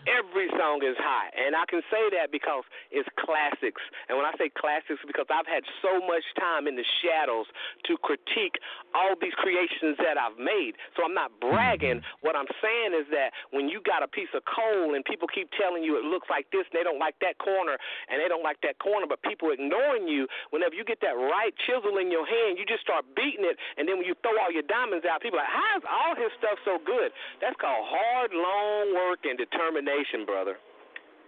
Every 0.09 0.49
song 0.57 0.81
is 0.81 0.97
hot, 0.97 1.29
and 1.37 1.53
I 1.53 1.61
can 1.69 1.85
say 1.93 2.09
that 2.17 2.33
because 2.33 2.65
it's 2.89 3.05
classics. 3.21 3.85
And 4.09 4.17
when 4.17 4.25
I 4.25 4.33
say 4.33 4.49
classics, 4.49 4.97
because 5.05 5.29
I've 5.29 5.45
had 5.45 5.61
so 5.85 6.01
much 6.01 6.25
time 6.41 6.65
in 6.65 6.73
the 6.73 6.87
shadows 7.05 7.45
to 7.85 8.01
critique 8.01 8.57
all 8.97 9.13
these 9.21 9.37
creations 9.37 10.01
that 10.01 10.17
I've 10.17 10.41
made. 10.41 10.73
So 10.97 11.05
I'm 11.05 11.13
not 11.13 11.29
bragging. 11.37 12.01
What 12.25 12.33
I'm 12.33 12.49
saying 12.65 12.97
is 12.97 13.05
that 13.13 13.29
when 13.53 13.69
you 13.69 13.77
got 13.85 14.01
a 14.01 14.09
piece 14.09 14.33
of 14.33 14.41
coal 14.49 14.97
and 14.97 15.05
people 15.05 15.29
keep 15.29 15.53
telling 15.53 15.85
you 15.85 16.01
it 16.01 16.05
looks 16.09 16.25
like 16.33 16.49
this, 16.49 16.65
and 16.73 16.73
they 16.73 16.81
don't 16.81 16.97
like 16.97 17.21
that 17.21 17.37
corner, 17.37 17.77
and 18.09 18.17
they 18.17 18.25
don't 18.25 18.41
like 18.41 18.57
that 18.65 18.81
corner, 18.81 19.05
but 19.05 19.21
people 19.21 19.53
ignoring 19.53 20.09
you. 20.09 20.25
Whenever 20.49 20.73
you 20.73 20.81
get 20.81 21.05
that 21.05 21.13
right 21.13 21.53
chisel 21.69 22.01
in 22.01 22.09
your 22.09 22.25
hand, 22.25 22.57
you 22.57 22.65
just 22.65 22.81
start 22.81 23.05
beating 23.13 23.45
it, 23.45 23.53
and 23.77 23.85
then 23.85 24.01
when 24.01 24.09
you 24.09 24.17
throw 24.25 24.33
all 24.41 24.49
your 24.49 24.65
diamonds 24.65 25.05
out, 25.05 25.21
people 25.21 25.37
are 25.37 25.45
like, 25.45 25.53
"How's 25.53 25.85
all 25.85 26.17
his 26.17 26.33
stuff 26.41 26.57
so 26.65 26.81
good?" 26.81 27.13
That's 27.37 27.55
called 27.61 27.85
hard, 27.85 28.33
long 28.33 28.97
work 28.97 29.29
and 29.29 29.37
determination 29.37 29.80
nation, 29.81 30.25
brother. 30.25 30.55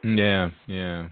Yeah, 0.04 0.49
yeah. 0.68 1.08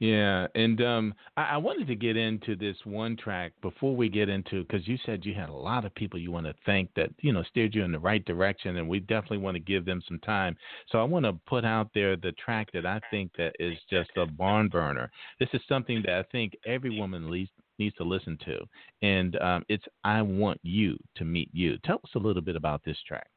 Yeah, 0.00 0.46
and 0.54 0.80
um, 0.80 1.14
I, 1.36 1.42
I 1.42 1.56
wanted 1.58 1.86
to 1.88 1.94
get 1.94 2.16
into 2.16 2.56
this 2.56 2.76
one 2.84 3.18
track 3.18 3.52
before 3.60 3.94
we 3.94 4.08
get 4.08 4.30
into 4.30 4.62
because 4.62 4.88
you 4.88 4.96
said 5.04 5.26
you 5.26 5.34
had 5.34 5.50
a 5.50 5.54
lot 5.54 5.84
of 5.84 5.94
people 5.94 6.18
you 6.18 6.32
want 6.32 6.46
to 6.46 6.54
thank 6.64 6.88
that 6.96 7.10
you 7.20 7.34
know 7.34 7.42
steered 7.42 7.74
you 7.74 7.84
in 7.84 7.92
the 7.92 7.98
right 7.98 8.24
direction, 8.24 8.78
and 8.78 8.88
we 8.88 9.00
definitely 9.00 9.38
want 9.38 9.56
to 9.56 9.60
give 9.60 9.84
them 9.84 10.02
some 10.08 10.18
time. 10.20 10.56
So 10.90 10.98
I 10.98 11.04
want 11.04 11.26
to 11.26 11.34
put 11.46 11.66
out 11.66 11.90
there 11.94 12.16
the 12.16 12.32
track 12.32 12.68
that 12.72 12.86
I 12.86 12.98
think 13.10 13.30
that 13.36 13.52
is 13.60 13.76
just 13.90 14.10
a 14.16 14.24
barn 14.24 14.68
burner. 14.68 15.10
This 15.38 15.50
is 15.52 15.60
something 15.68 16.02
that 16.06 16.14
I 16.14 16.22
think 16.32 16.54
every 16.66 16.98
woman 16.98 17.30
least 17.30 17.52
needs 17.78 17.94
to 17.96 18.04
listen 18.04 18.38
to, 18.46 18.58
and 19.02 19.36
um, 19.36 19.64
it's 19.68 19.84
"I 20.02 20.22
Want 20.22 20.60
You 20.62 20.96
to 21.16 21.24
Meet 21.26 21.50
You." 21.52 21.76
Tell 21.84 21.96
us 21.96 22.10
a 22.14 22.18
little 22.18 22.42
bit 22.42 22.56
about 22.56 22.82
this 22.86 22.96
track. 23.06 23.28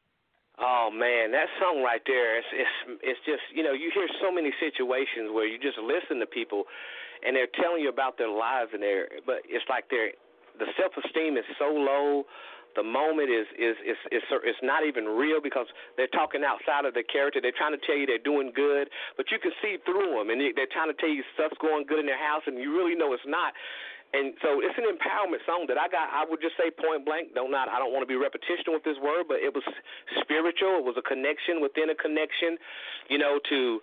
Oh 0.64 0.88
man, 0.88 1.36
that 1.36 1.52
song 1.60 1.84
right 1.84 2.00
there, 2.08 2.40
it's 2.40 2.48
it's 2.56 2.76
it's 3.04 3.22
just 3.28 3.44
you 3.52 3.68
know 3.68 3.76
you 3.76 3.92
hear 3.92 4.08
so 4.24 4.32
many 4.32 4.56
situations 4.64 5.28
where 5.36 5.44
you 5.44 5.60
just 5.60 5.76
listen 5.76 6.24
to 6.24 6.26
people, 6.26 6.64
and 7.20 7.36
they're 7.36 7.52
telling 7.60 7.84
you 7.84 7.92
about 7.92 8.16
their 8.16 8.32
lives 8.32 8.72
and 8.72 8.80
their 8.80 9.12
but 9.28 9.44
it's 9.44 9.68
like 9.68 9.92
their 9.92 10.16
the 10.56 10.72
self 10.80 10.96
esteem 11.04 11.36
is 11.36 11.44
so 11.60 11.68
low. 11.68 12.24
The 12.80 12.82
moment 12.82 13.28
is 13.28 13.44
is 13.60 13.76
is 13.84 14.00
is 14.16 14.24
is 14.48 14.60
not 14.64 14.88
even 14.88 15.04
real 15.04 15.44
because 15.44 15.68
they're 16.00 16.10
talking 16.16 16.48
outside 16.48 16.88
of 16.88 16.96
their 16.96 17.06
character. 17.12 17.44
They're 17.44 17.54
trying 17.54 17.76
to 17.76 17.84
tell 17.84 18.00
you 18.00 18.08
they're 18.08 18.24
doing 18.24 18.56
good, 18.56 18.88
but 19.20 19.36
you 19.36 19.44
can 19.44 19.52
see 19.60 19.84
through 19.84 20.16
them, 20.16 20.32
and 20.32 20.40
they're 20.56 20.72
trying 20.72 20.88
to 20.88 20.96
tell 20.96 21.12
you 21.12 21.28
stuff's 21.36 21.60
going 21.60 21.84
good 21.92 22.00
in 22.00 22.08
their 22.08 22.18
house, 22.18 22.48
and 22.48 22.56
you 22.56 22.72
really 22.72 22.96
know 22.96 23.12
it's 23.12 23.28
not. 23.28 23.52
And 24.14 24.38
so 24.46 24.62
it's 24.62 24.78
an 24.78 24.86
empowerment 24.86 25.42
song 25.46 25.66
that 25.68 25.78
I 25.82 25.90
got. 25.90 26.06
I 26.14 26.22
would 26.30 26.38
just 26.38 26.54
say 26.54 26.70
point 26.70 27.02
blank. 27.02 27.34
Don't 27.34 27.50
not. 27.50 27.66
I 27.68 27.82
don't 27.82 27.90
want 27.90 28.06
to 28.06 28.10
be 28.10 28.14
repetition 28.14 28.70
with 28.70 28.86
this 28.86 28.98
word, 29.02 29.26
but 29.26 29.42
it 29.42 29.50
was 29.50 29.66
spiritual. 30.22 30.78
It 30.78 30.86
was 30.86 30.96
a 31.02 31.06
connection 31.06 31.66
within 31.66 31.90
a 31.90 31.98
connection. 31.98 32.62
You 33.10 33.18
know, 33.18 33.42
to 33.50 33.82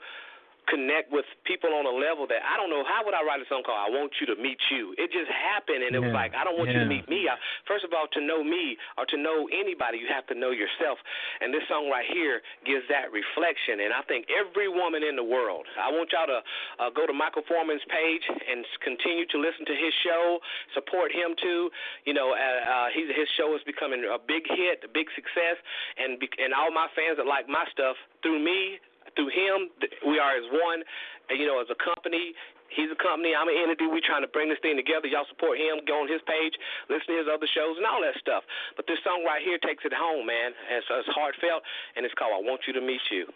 connect 0.67 1.13
with 1.13 1.25
people 1.45 1.73
on 1.73 1.87
a 1.87 1.95
level 1.95 2.27
that 2.29 2.43
I 2.45 2.57
don't 2.57 2.69
know. 2.69 2.85
How 2.85 3.05
would 3.05 3.15
I 3.15 3.23
write 3.25 3.41
a 3.41 3.49
song 3.49 3.63
called 3.63 3.81
"I 3.81 3.91
Want 3.91 4.13
You 4.21 4.27
to 4.35 4.37
Meet 4.37 4.61
You"? 4.73 4.93
It 4.99 5.13
just 5.13 5.31
happened, 5.31 5.87
and 5.87 5.95
it 5.95 6.01
yeah. 6.01 6.11
was 6.11 6.17
like 6.17 6.35
I 6.35 6.45
don't 6.45 6.59
want 6.59 6.71
yeah. 6.71 6.83
you 6.83 6.89
to 6.89 6.91
meet 6.91 7.09
me. 7.09 7.29
I, 7.31 7.39
first 7.65 7.85
of 7.85 7.95
all, 7.95 8.11
to 8.13 8.21
know 8.21 8.43
me 8.43 8.77
or 8.99 9.07
to 9.09 9.17
know 9.17 9.49
anybody, 9.49 9.99
you 10.03 10.09
have 10.11 10.27
to 10.29 10.37
know 10.37 10.51
yourself. 10.51 10.99
And 11.41 11.55
this 11.55 11.65
song 11.71 11.89
right 11.89 12.07
here 12.07 12.43
gives 12.67 12.85
that 12.91 13.15
reflection. 13.15 13.81
And 13.85 13.95
I 13.95 14.03
think 14.05 14.27
every 14.29 14.69
woman 14.69 15.07
in 15.07 15.17
the 15.17 15.25
world. 15.25 15.67
I 15.79 15.89
want 15.93 16.11
y'all 16.13 16.29
to 16.29 16.41
uh, 16.83 16.91
go 16.91 17.07
to 17.07 17.15
Michael 17.15 17.43
Fordham's 17.47 17.85
page 17.89 18.25
and 18.27 18.65
continue 18.83 19.25
to 19.31 19.39
listen 19.39 19.65
to 19.67 19.77
his 19.77 19.95
show. 20.03 20.39
Support 20.75 21.13
him 21.13 21.39
too. 21.39 21.71
You 22.05 22.15
know, 22.15 22.33
uh, 22.33 22.37
uh, 22.37 22.89
he, 22.93 23.07
his 23.11 23.29
show 23.37 23.55
is 23.55 23.63
becoming 23.65 24.05
a 24.05 24.19
big 24.19 24.45
hit, 24.49 24.83
a 24.85 24.91
big 24.91 25.07
success, 25.15 25.57
and 25.97 26.19
and 26.39 26.53
all 26.53 26.71
my 26.71 26.89
fans 26.97 27.17
that 27.17 27.27
like 27.27 27.49
my 27.49 27.65
stuff 27.73 27.97
through 28.23 28.43
me 28.43 28.81
through 29.17 29.31
him, 29.31 29.71
we 30.07 30.19
are 30.19 30.37
as 30.37 30.45
one. 30.51 30.83
And, 31.29 31.39
you 31.39 31.47
know, 31.47 31.61
as 31.61 31.71
a 31.71 31.79
company, 31.79 32.35
he's 32.75 32.91
a 32.91 32.99
company, 32.99 33.35
I'm 33.39 33.47
an 33.47 33.55
entity. 33.55 33.87
We're 33.87 34.03
trying 34.03 34.23
to 34.23 34.33
bring 34.35 34.49
this 34.51 34.59
thing 34.63 34.75
together. 34.75 35.07
Y'all 35.07 35.27
support 35.31 35.59
him. 35.59 35.79
Go 35.87 36.03
on 36.03 36.09
his 36.11 36.23
page, 36.27 36.55
listen 36.91 37.15
to 37.15 37.23
his 37.23 37.31
other 37.31 37.47
shows, 37.55 37.79
and 37.79 37.87
all 37.87 38.03
that 38.03 38.19
stuff. 38.19 38.43
But 38.75 38.87
this 38.87 38.99
song 39.07 39.23
right 39.23 39.43
here 39.43 39.59
takes 39.59 39.85
it 39.87 39.95
home, 39.95 40.27
man. 40.27 40.51
So 40.89 40.99
it's 40.99 41.09
heartfelt, 41.15 41.63
and 41.95 42.05
it's 42.05 42.15
called 42.15 42.35
"I 42.35 42.43
Want 42.43 42.67
You 42.67 42.75
to 42.75 42.83
Meet 42.83 43.01
You." 43.11 43.27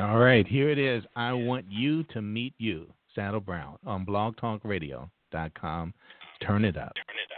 All 0.00 0.18
right, 0.18 0.46
here 0.46 0.70
it 0.70 0.78
is. 0.78 1.04
I 1.14 1.32
want 1.32 1.66
you 1.68 2.02
to 2.14 2.22
meet 2.22 2.54
you, 2.58 2.92
Saddle 3.14 3.40
Brown, 3.40 3.78
on 3.86 4.04
BlogTalkRadio.com. 4.04 5.94
Turn 6.40 6.64
it 6.64 6.76
up. 6.76 6.94
Turn 6.96 7.16
it 7.20 7.30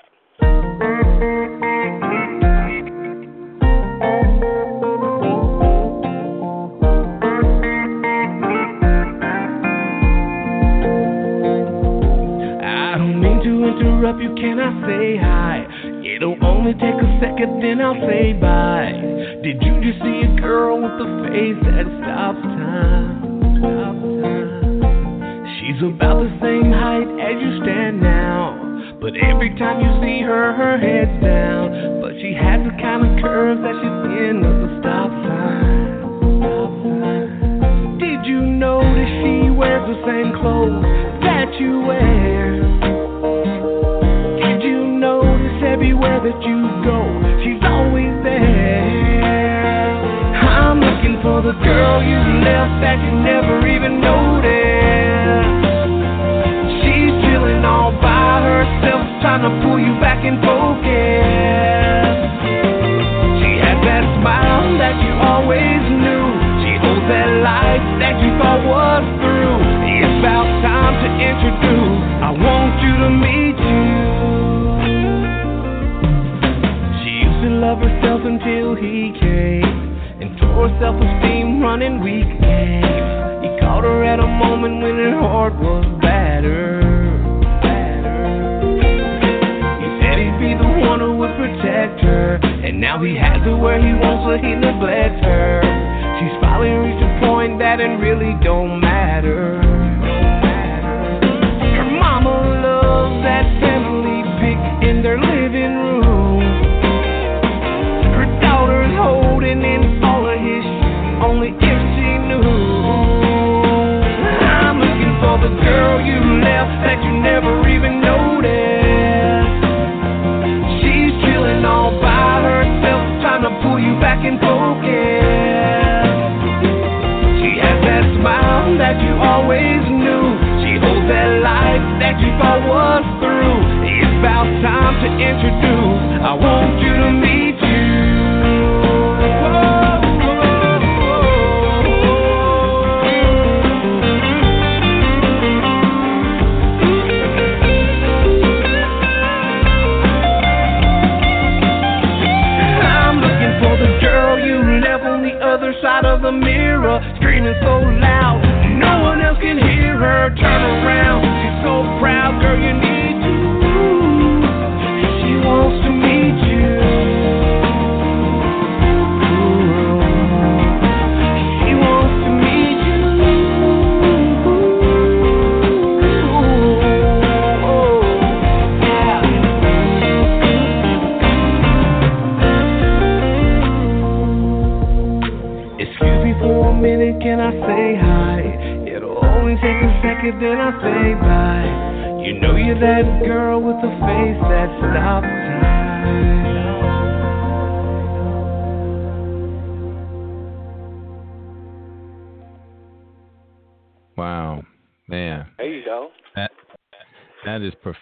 up. 1.61 1.76
Interrupt 13.47 14.21
you, 14.21 14.35
can 14.35 14.59
I 14.59 14.71
say 14.87 15.17
hi? 15.17 15.67
It'll 16.03 16.39
only 16.43 16.75
take 16.75 16.99
a 16.99 17.09
second, 17.23 17.63
then 17.63 17.81
I'll 17.81 17.95
say 18.09 18.33
bye. 18.35 18.91
Did 19.43 19.63
you 19.63 19.79
just 19.83 20.03
see 20.03 20.27
a 20.27 20.33
girl 20.41 20.83
with 20.83 20.99
a 20.99 21.09
face 21.31 21.61
that 21.71 21.87
stops 22.03 22.43
time? 22.43 23.07
Stops 23.63 24.03
time. 24.23 25.47
She's 25.59 25.79
about 25.83 26.27
the 26.27 26.33
same 26.43 26.75
height 26.75 27.07
as 27.23 27.37
you 27.39 27.63
stand 27.63 28.01
now. 28.03 28.59
But 29.01 29.15
every 29.23 29.55
time 29.55 29.79
you 29.79 29.91
see 30.03 30.23
her, 30.27 30.53
her 30.55 30.79
head's 30.79 31.23
down. 31.23 32.01
But 32.03 32.19
she 32.19 32.35
has 32.35 32.59
the 32.67 32.75
kind 32.83 33.07
of 33.07 33.23
curves 33.23 33.61
that 33.63 33.77
she's 33.79 34.03
in 34.27 34.43
with 34.43 34.59
the 34.67 34.71
stop 34.83 35.11
sign. 35.23 36.03
Stop 36.43 36.73
sign. 36.83 37.99
Did 38.03 38.27
you 38.27 38.41
notice 38.41 39.13
she 39.23 39.51
wears 39.55 39.87
the 39.87 39.99
same 40.03 40.35
clothes 40.41 40.83
that 41.23 41.55
you 41.61 41.87
wear? 41.87 43.06
Everywhere 45.87 46.19
that 46.19 46.43
you 46.43 46.67
go, 46.83 46.99
she's 47.45 47.63
always 47.63 48.11
there. 48.25 48.83
I'm 50.35 50.81
looking 50.81 51.23
for 51.23 51.41
the 51.43 51.53
girl 51.63 52.03
you 52.03 52.19
left 52.43 52.83
that 52.83 52.99
you 52.99 53.13
never 53.23 53.65
even 53.69 54.01
noticed. 54.01 55.63
She's 56.83 57.15
chilling 57.23 57.65
all 57.65 57.93
by 58.03 58.43
herself, 58.43 59.07
trying 59.23 59.43
to 59.47 59.63
pull 59.63 59.79
you 59.79 59.95
back 60.01 60.25
in 60.25 60.43
focus. 60.43 61.66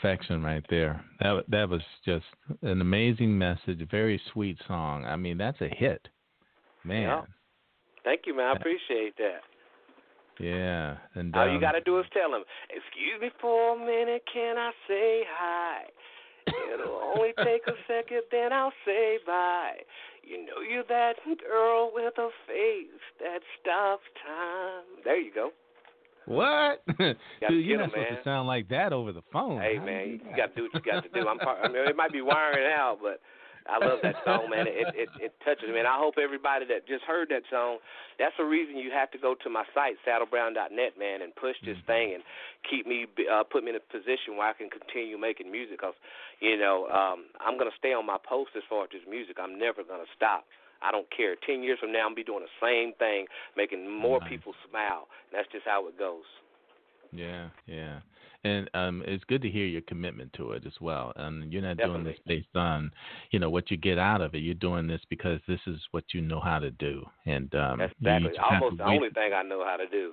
Perfection 0.01 0.43
right 0.43 0.65
there. 0.71 1.05
That 1.21 1.45
that 1.49 1.69
was 1.69 1.83
just 2.05 2.25
an 2.63 2.81
amazing 2.81 3.37
message, 3.37 3.87
very 3.91 4.21
sweet 4.33 4.59
song. 4.67 5.05
I 5.05 5.17
mean, 5.17 5.39
that's 5.39 5.61
a 5.61 5.69
hit. 5.69 6.09
man. 6.85 7.03
Yeah. 7.03 7.23
Thank 8.05 8.23
you, 8.27 8.37
man. 8.37 8.49
I 8.49 8.53
appreciate 8.57 9.17
that. 9.19 9.41
Yeah, 10.39 10.97
and 11.15 11.35
All 11.37 11.47
you 11.47 11.55
um, 11.55 11.61
got 11.61 11.73
to 11.73 11.81
do 11.81 11.99
is 12.01 12.07
tell 12.13 12.35
him, 12.35 12.43
"Excuse 12.69 13.21
me 13.21 13.31
for 13.41 13.77
a 13.77 13.79
minute, 13.79 14.23
can 14.33 14.59
I 14.59 14.71
say 14.89 15.23
hi?" 15.31 15.85
It'll 16.47 17.15
only 17.17 17.33
take 17.39 17.63
a 17.67 17.73
second, 17.89 18.23
then 18.31 18.53
I'll 18.53 18.73
say 18.85 19.19
bye. 19.27 19.79
You 20.23 20.45
know 20.45 20.61
you're 20.69 20.85
that 20.89 21.15
girl 21.49 21.91
with 21.95 22.19
a 22.19 22.29
face 22.47 23.05
that 23.21 23.41
stops 23.61 24.05
time. 24.27 25.03
There 25.05 25.21
you 25.21 25.33
go. 25.33 25.51
What? 26.27 26.83
Gotta 26.99 27.17
Dude, 27.49 27.65
you're 27.67 27.79
not 27.79 27.91
supposed 27.91 28.09
man. 28.09 28.19
to 28.19 28.25
sound 28.25 28.49
like 28.49 28.69
that 28.69 28.93
over 28.93 29.13
the 29.13 29.23
phone. 29.33 29.61
Hey 29.61 29.77
How 29.77 29.85
man, 29.85 30.05
do 30.05 30.11
you 30.13 30.37
got 30.37 30.55
to 30.55 30.57
do 30.57 30.63
what 30.65 30.75
you 30.75 30.81
got 30.81 31.03
to 31.03 31.09
do. 31.11 31.29
I'm 31.29 31.39
part, 31.45 31.59
I 31.63 31.69
mean, 31.69 31.89
it 31.89 31.97
might 31.97 32.13
be 32.13 32.23
wiring 32.23 32.67
out, 32.73 32.99
but 33.03 33.21
I 33.65 33.81
love 33.81 34.01
that 34.05 34.17
song, 34.25 34.49
man. 34.53 34.67
It 34.69 34.89
it 34.93 35.09
it 35.21 35.33
touches 35.45 35.69
me, 35.73 35.79
and 35.81 35.89
I 35.89 35.97
hope 35.97 36.17
everybody 36.21 36.65
that 36.69 36.87
just 36.87 37.05
heard 37.05 37.29
that 37.29 37.45
song. 37.51 37.79
That's 38.19 38.37
the 38.37 38.45
reason 38.45 38.77
you 38.77 38.91
have 38.93 39.11
to 39.13 39.19
go 39.19 39.35
to 39.43 39.49
my 39.49 39.65
site 39.73 39.97
saddlebrown.net, 40.05 40.93
man, 41.01 41.23
and 41.23 41.35
push 41.35 41.57
this 41.65 41.77
Mm-hmm. 41.77 41.89
thing 41.89 42.15
and 42.15 42.23
keep 42.69 42.87
me 42.87 43.07
uh, 43.25 43.43
put 43.45 43.65
me 43.65 43.71
in 43.73 43.77
a 43.77 43.85
position 43.93 44.37
where 44.37 44.49
I 44.49 44.53
can 44.53 44.69
continue 44.69 45.17
making 45.17 45.51
music. 45.51 45.81
Cause 45.81 45.97
you 46.41 46.57
know 46.61 46.89
um, 46.93 47.33
I'm 47.41 47.57
gonna 47.57 47.75
stay 47.79 47.93
on 47.93 48.05
my 48.05 48.19
post 48.21 48.53
as 48.57 48.63
far 48.69 48.85
as 48.85 48.91
this 48.93 49.05
music. 49.09 49.37
I'm 49.41 49.59
never 49.59 49.81
gonna 49.85 50.09
stop. 50.17 50.45
I 50.87 50.93
don't 50.93 51.09
care. 51.17 51.35
Ten 51.47 51.63
years 51.63 51.79
from 51.81 51.93
now, 51.93 52.07
I'm 52.07 52.15
be 52.15 52.25
doing 52.25 52.45
the 52.45 52.67
same 52.67 52.93
thing, 52.99 53.27
making 53.57 53.89
more 53.91 54.21
Nice. 54.21 54.29
people 54.29 54.55
smile. 54.69 55.09
That's 55.33 55.49
just 55.53 55.65
how 55.65 55.87
it 55.89 55.99
goes. 55.99 56.25
Yeah, 57.13 57.49
yeah. 57.67 58.01
And 58.43 58.69
um 58.75 59.03
it's 59.07 59.25
good 59.25 59.41
to 59.43 59.49
hear 59.49 59.67
your 59.67 59.81
commitment 59.83 60.33
to 60.35 60.53
it 60.53 60.67
as 60.67 60.73
well. 60.81 61.13
And 61.17 61.53
you're 61.53 61.63
not 61.63 61.79
doing 61.79 62.05
this 62.05 62.19
based 62.27 62.55
on, 62.55 62.91
you 63.31 63.39
know, 63.39 63.49
what 63.49 63.71
you 63.71 63.77
get 63.77 63.99
out 63.99 64.21
of 64.21 64.35
it. 64.35 64.39
You're 64.39 64.55
doing 64.55 64.87
this 64.87 65.01
because 65.09 65.41
this 65.49 65.61
is 65.67 65.79
what 65.93 66.05
you 66.13 66.21
know 66.21 66.41
how 66.41 66.59
to 66.59 66.71
do. 66.73 67.05
And 67.25 67.55
um 67.55 67.79
That's 67.79 67.95
exactly 68.01 68.39
almost 68.39 68.79
the 68.79 68.85
only 68.85 69.11
thing 69.11 69.33
I 69.33 69.43
know 69.43 69.65
how 69.65 69.77
to 69.77 69.87
do. 69.89 70.13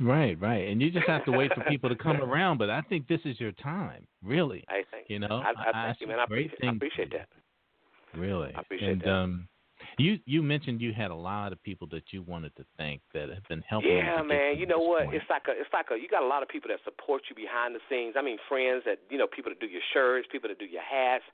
Right, 0.00 0.40
right. 0.40 0.68
And 0.68 0.80
you 0.80 0.90
just 0.90 1.08
have 1.08 1.24
to 1.24 1.32
wait 1.32 1.52
for 1.52 1.60
people 1.68 1.88
to 1.88 1.96
come 1.96 2.22
around, 2.22 2.58
but 2.58 2.70
I 2.70 2.82
think 2.82 3.08
this 3.08 3.20
is 3.24 3.38
your 3.40 3.52
time, 3.52 4.06
really. 4.22 4.64
I 4.68 4.82
think 4.90 5.06
You 5.08 5.18
know, 5.18 5.42
I, 5.44 5.50
I 5.50 5.64
I- 5.66 5.68
I 5.68 5.86
thank 5.86 6.00
you, 6.00 6.06
man. 6.06 6.20
I 6.20 6.24
appreciate, 6.24 6.64
I 6.64 6.70
appreciate 6.70 7.12
that. 7.12 7.28
Really. 8.14 8.52
I 8.54 8.60
appreciate 8.60 8.90
and 8.90 9.02
that. 9.02 9.10
um 9.12 9.48
you 9.98 10.18
you 10.26 10.42
mentioned 10.42 10.80
you 10.80 10.92
had 10.92 11.10
a 11.10 11.14
lot 11.14 11.52
of 11.52 11.62
people 11.62 11.86
that 11.90 12.12
you 12.12 12.22
wanted 12.22 12.54
to 12.56 12.64
thank 12.76 13.00
that 13.14 13.28
have 13.28 13.46
been 13.48 13.62
helping. 13.68 13.90
Yeah, 13.90 14.18
get 14.18 14.26
man. 14.26 14.58
You 14.58 14.66
know 14.66 14.78
what? 14.78 15.04
point. 15.04 15.16
It's 15.16 15.28
like 15.28 15.42
a, 15.48 15.52
it's 15.52 15.72
like 15.72 15.86
a. 15.90 15.96
You 15.98 16.08
got 16.08 16.22
a 16.22 16.26
lot 16.26 16.42
of 16.42 16.48
people 16.48 16.68
that 16.70 16.78
support 16.84 17.22
you 17.28 17.34
behind 17.34 17.74
the 17.74 17.80
scenes. 17.90 18.14
I 18.16 18.22
mean, 18.22 18.38
friends 18.48 18.84
that 18.86 18.98
you 19.10 19.18
know, 19.18 19.26
people 19.26 19.50
that 19.50 19.60
do 19.60 19.66
your 19.66 19.82
shirts, 19.92 20.28
people 20.30 20.48
that 20.48 20.58
do 20.58 20.66
your 20.66 20.82
hats, 20.82 21.24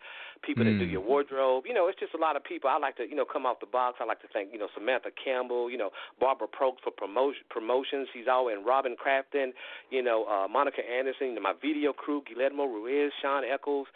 people 0.42 0.64
that 0.64 0.78
do 0.78 0.86
Mm. 0.86 0.92
your 0.92 1.00
wardrobe. 1.00 1.64
You 1.66 1.74
know, 1.74 1.88
it's 1.88 1.98
just 2.00 2.14
a 2.14 2.18
lot 2.18 2.36
of 2.36 2.44
people. 2.44 2.68
I 2.68 2.78
like 2.78 2.96
to, 2.96 3.08
you 3.08 3.14
know, 3.16 3.24
come 3.24 3.46
off 3.46 3.60
the 3.60 3.66
box. 3.66 3.98
I 4.00 4.04
like 4.04 4.20
to 4.22 4.28
thank, 4.32 4.52
you 4.52 4.58
know, 4.58 4.68
Samantha 4.74 5.10
Campbell. 5.12 5.70
You 5.70 5.78
know, 5.78 5.90
Barbara 6.18 6.48
Prokes 6.48 6.80
for 6.82 6.90
promotion 6.90 7.44
promotions. 7.50 8.08
She's 8.12 8.28
always 8.30 8.56
in 8.58 8.64
Robin 8.64 8.96
Crafton. 8.96 9.52
You 9.90 10.02
know, 10.02 10.24
uh, 10.24 10.48
Monica 10.48 10.80
Anderson. 10.80 11.28
You 11.28 11.34
know, 11.36 11.40
my 11.40 11.54
video 11.60 11.92
crew, 11.92 12.22
Guillermo 12.26 12.64
Ruiz, 12.64 13.12
Sean 13.20 13.44
Eccles. 13.44 13.86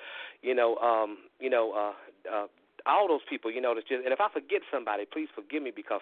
You 0.42 0.54
know, 0.54 0.76
um, 0.76 1.18
you 1.40 1.50
know, 1.50 1.72
uh, 1.72 2.32
uh, 2.32 2.46
all 2.88 3.06
those 3.06 3.20
people, 3.28 3.52
you 3.52 3.60
know, 3.60 3.74
that's 3.74 3.86
just 3.86 4.04
and 4.04 4.12
if 4.12 4.20
I 4.20 4.28
forget 4.32 4.62
somebody, 4.72 5.04
please 5.04 5.28
forgive 5.34 5.62
me 5.62 5.72
because 5.74 6.00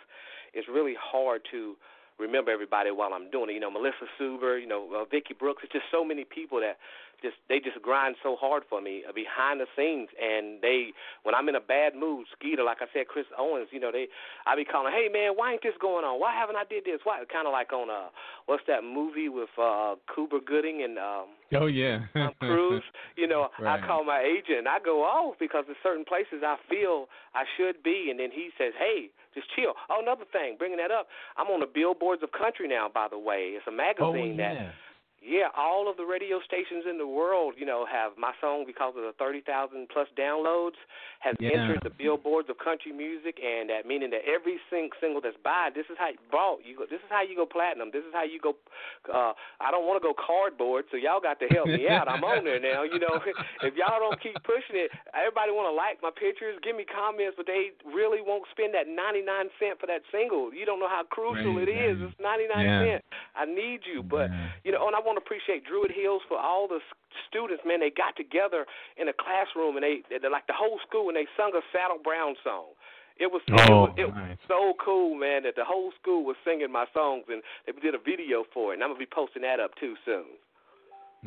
it's 0.55 0.69
really 0.69 0.95
hard 0.95 1.43
to 1.51 1.77
remember 2.19 2.51
everybody 2.51 2.91
while 2.91 3.13
I'm 3.13 3.31
doing 3.31 3.51
it. 3.51 3.55
You 3.55 3.61
know, 3.61 3.71
Melissa 3.71 4.09
Suber, 4.19 4.61
you 4.61 4.67
know, 4.67 4.89
uh, 4.95 5.05
Vicky 5.05 5.35
Brooks. 5.35 5.63
It's 5.65 5.73
just 5.73 5.85
so 5.91 6.05
many 6.05 6.25
people 6.25 6.61
that 6.61 6.79
just 7.23 7.37
they 7.49 7.59
just 7.61 7.81
grind 7.83 8.17
so 8.23 8.37
hard 8.37 8.63
for 8.69 8.81
me 8.81 9.03
uh, 9.09 9.13
behind 9.13 9.61
the 9.61 9.67
scenes, 9.77 10.09
and 10.21 10.61
they 10.63 10.93
when 11.23 11.35
I'm 11.35 11.49
in 11.49 11.55
a 11.55 11.61
bad 11.61 11.95
mood, 11.95 12.27
Skeeter, 12.39 12.63
like 12.63 12.79
I 12.81 12.87
said, 12.93 13.09
Chris 13.09 13.27
Owens, 13.39 13.69
you 13.73 13.81
know, 13.81 13.91
they 13.93 14.07
I 14.47 14.57
be 14.57 14.65
calling, 14.65 14.93
hey 14.93 15.09
man, 15.13 15.33
why 15.35 15.53
ain't 15.53 15.63
this 15.63 15.77
going 15.81 16.05
on? 16.05 16.21
Why 16.21 16.35
haven't 16.35 16.57
I 16.57 16.65
did 16.69 16.85
this? 16.85 17.01
Why? 17.05 17.23
Kind 17.33 17.47
of 17.47 17.53
like 17.53 17.73
on 17.73 17.91
uh, 17.91 18.09
what's 18.47 18.63
that 18.69 18.85
movie 18.85 19.29
with 19.29 19.51
uh, 19.61 19.95
Cuba 20.15 20.39
Gooding 20.45 20.83
and 20.85 20.99
um, 20.99 21.27
Oh 21.55 21.67
yeah. 21.67 22.07
Tom 22.13 22.33
Cruise. 22.41 22.83
You 23.17 23.27
know, 23.27 23.49
Right. 23.59 23.81
I 23.83 23.87
call 23.87 24.05
my 24.05 24.21
agent 24.21 24.59
and 24.59 24.69
I 24.69 24.79
go 24.79 25.01
off 25.03 25.37
because 25.41 25.65
there's 25.67 25.81
certain 25.83 26.05
places 26.05 26.45
I 26.45 26.57
feel 26.69 27.07
I 27.35 27.45
should 27.57 27.83
be, 27.83 28.09
and 28.11 28.21
then 28.21 28.31
he 28.31 28.51
says, 28.59 28.75
"Hey, 28.79 29.09
just 29.35 29.47
chill." 29.57 29.73
Oh, 29.89 30.01
another 30.03 30.25
thing, 30.31 30.57
bringing 30.59 30.77
that 30.79 30.91
up, 30.91 31.09
I'm 31.37 31.47
on 31.49 31.61
the 31.61 31.67
billboards 31.67 32.23
of 32.23 32.33
country 32.33 32.69
now. 32.69 32.91
By 32.93 33.09
the 33.09 33.19
way, 33.19 33.57
it's 33.57 33.67
a 33.67 33.71
oh 33.71 33.75
magazine 33.75 34.37
yeah. 34.37 34.55
that 34.55 34.75
yeah, 35.27 35.51
all 35.59 35.91
of 35.91 35.97
the 35.99 36.07
radio 36.07 36.39
stations 36.47 36.85
in 36.89 36.99
the 36.99 37.07
world, 37.07 37.55
you 37.59 37.67
know, 37.67 37.85
have 37.91 38.13
my 38.17 38.31
song 38.41 38.63
because 38.65 38.95
of 38.97 39.03
the 39.03 39.13
30,000 39.19 39.89
plus 39.91 40.07
downloads 40.17 40.79
has 41.19 41.35
Yeah. 41.41 41.51
entered 41.59 41.81
the 41.83 41.91
billboards 41.91 42.49
of 42.49 42.59
country 42.59 42.93
music, 42.93 43.43
and 43.43 43.69
that 43.71 43.87
meaning 43.87 44.11
that 44.11 44.23
every 44.25 44.61
sing- 44.71 44.93
single 45.01 45.21
that's 45.21 45.37
buy, 45.43 45.71
this 45.75 45.87
is 45.91 45.99
how 45.99 46.09
you 46.09 46.19
bought. 46.31 46.65
You 46.65 46.77
go, 46.77 46.87
this 46.87 47.01
is 47.03 47.11
how 47.11 47.23
you 47.23 47.35
go 47.35 47.45
platinum. 47.45 47.91
This 47.91 48.05
is 48.05 48.15
how 48.15 48.23
you 48.23 48.39
go. 48.39 48.55
Uh, 49.13 49.33
I 49.61 49.71
don't 49.71 49.85
want 49.87 50.01
to 50.01 50.05
go 50.07 50.15
cardboard, 50.15 50.85
so 50.91 50.97
y'all 50.97 51.21
got 51.21 51.41
to 51.41 51.49
help 51.49 51.67
me 51.67 51.89
out. 51.91 52.07
I'm 52.09 52.23
on 52.23 52.45
there 52.45 52.61
now. 52.61 52.85
You 52.85 52.99
know, 53.01 53.19
if 53.67 53.75
y'all 53.75 53.99
don't 53.99 54.21
keep 54.23 54.39
pushing 54.45 54.77
it, 54.79 54.91
everybody 55.13 55.51
want 55.51 55.67
to 55.67 55.75
like 55.75 55.99
my 56.03 56.11
pictures, 56.15 56.55
give 56.63 56.77
me 56.77 56.85
comments, 56.87 57.35
but 57.37 57.47
they 57.47 57.73
really 57.85 58.23
won't 58.23 58.45
spend 58.53 58.75
that 58.75 58.87
99 58.87 59.51
cent 59.59 59.81
for 59.81 59.87
that 59.91 60.03
single. 60.13 60.55
You 60.55 60.65
don't 60.65 60.79
know 60.79 60.89
how 60.89 61.03
crucial 61.03 61.57
Right, 61.57 61.67
it 61.67 61.73
is. 61.73 61.99
It's 62.01 62.21
99 62.21 62.65
Yeah. 62.65 62.81
cent. 62.85 63.05
I 63.35 63.45
need 63.45 63.81
you, 63.85 64.03
but 64.03 64.31
Yeah. 64.31 64.49
you 64.63 64.73
know, 64.73 64.87
and 64.87 64.95
I 64.95 65.01
want 65.01 65.16
to 65.17 65.25
appreciate 65.25 65.65
Druid 65.65 65.91
Hills 65.91 66.23
for 66.29 66.39
all 66.39 66.69
the 66.69 66.81
students. 67.29 67.65
Man, 67.67 67.81
they 67.81 67.91
got 67.91 68.15
together 68.17 68.65
in 68.97 69.09
a 69.09 69.17
classroom 69.17 69.77
and 69.77 69.85
they, 69.85 70.05
they 70.09 70.29
like 70.29 70.47
the 70.47 70.57
whole 70.57 70.79
school 70.87 71.09
and 71.09 71.17
they 71.17 71.27
sung 71.37 71.53
a 71.57 71.65
Saddle 71.73 71.99
Brown 72.03 72.37
song. 72.45 72.77
It 73.17 73.33
was, 73.33 73.41
it 73.49 73.57
Oh, 73.73 73.89
was 73.89 73.95
it 73.97 74.05
was 74.05 74.15
nice. 74.15 74.37
so 74.47 74.75
cool, 74.77 75.17
man, 75.17 75.45
that 75.49 75.57
the 75.57 75.65
whole 75.65 75.89
school 76.01 76.25
was 76.25 76.37
singing 76.45 76.71
my 76.71 76.85
songs 76.93 77.25
and 77.33 77.41
they 77.65 77.73
did 77.81 77.97
a 77.97 77.99
video 77.99 78.45
for 78.53 78.73
it. 78.73 78.75
And 78.77 78.85
I'm 78.85 78.91
gonna 78.93 79.01
be 79.01 79.09
posting 79.09 79.41
that 79.43 79.59
up 79.59 79.73
too 79.81 79.97
soon. 80.05 80.37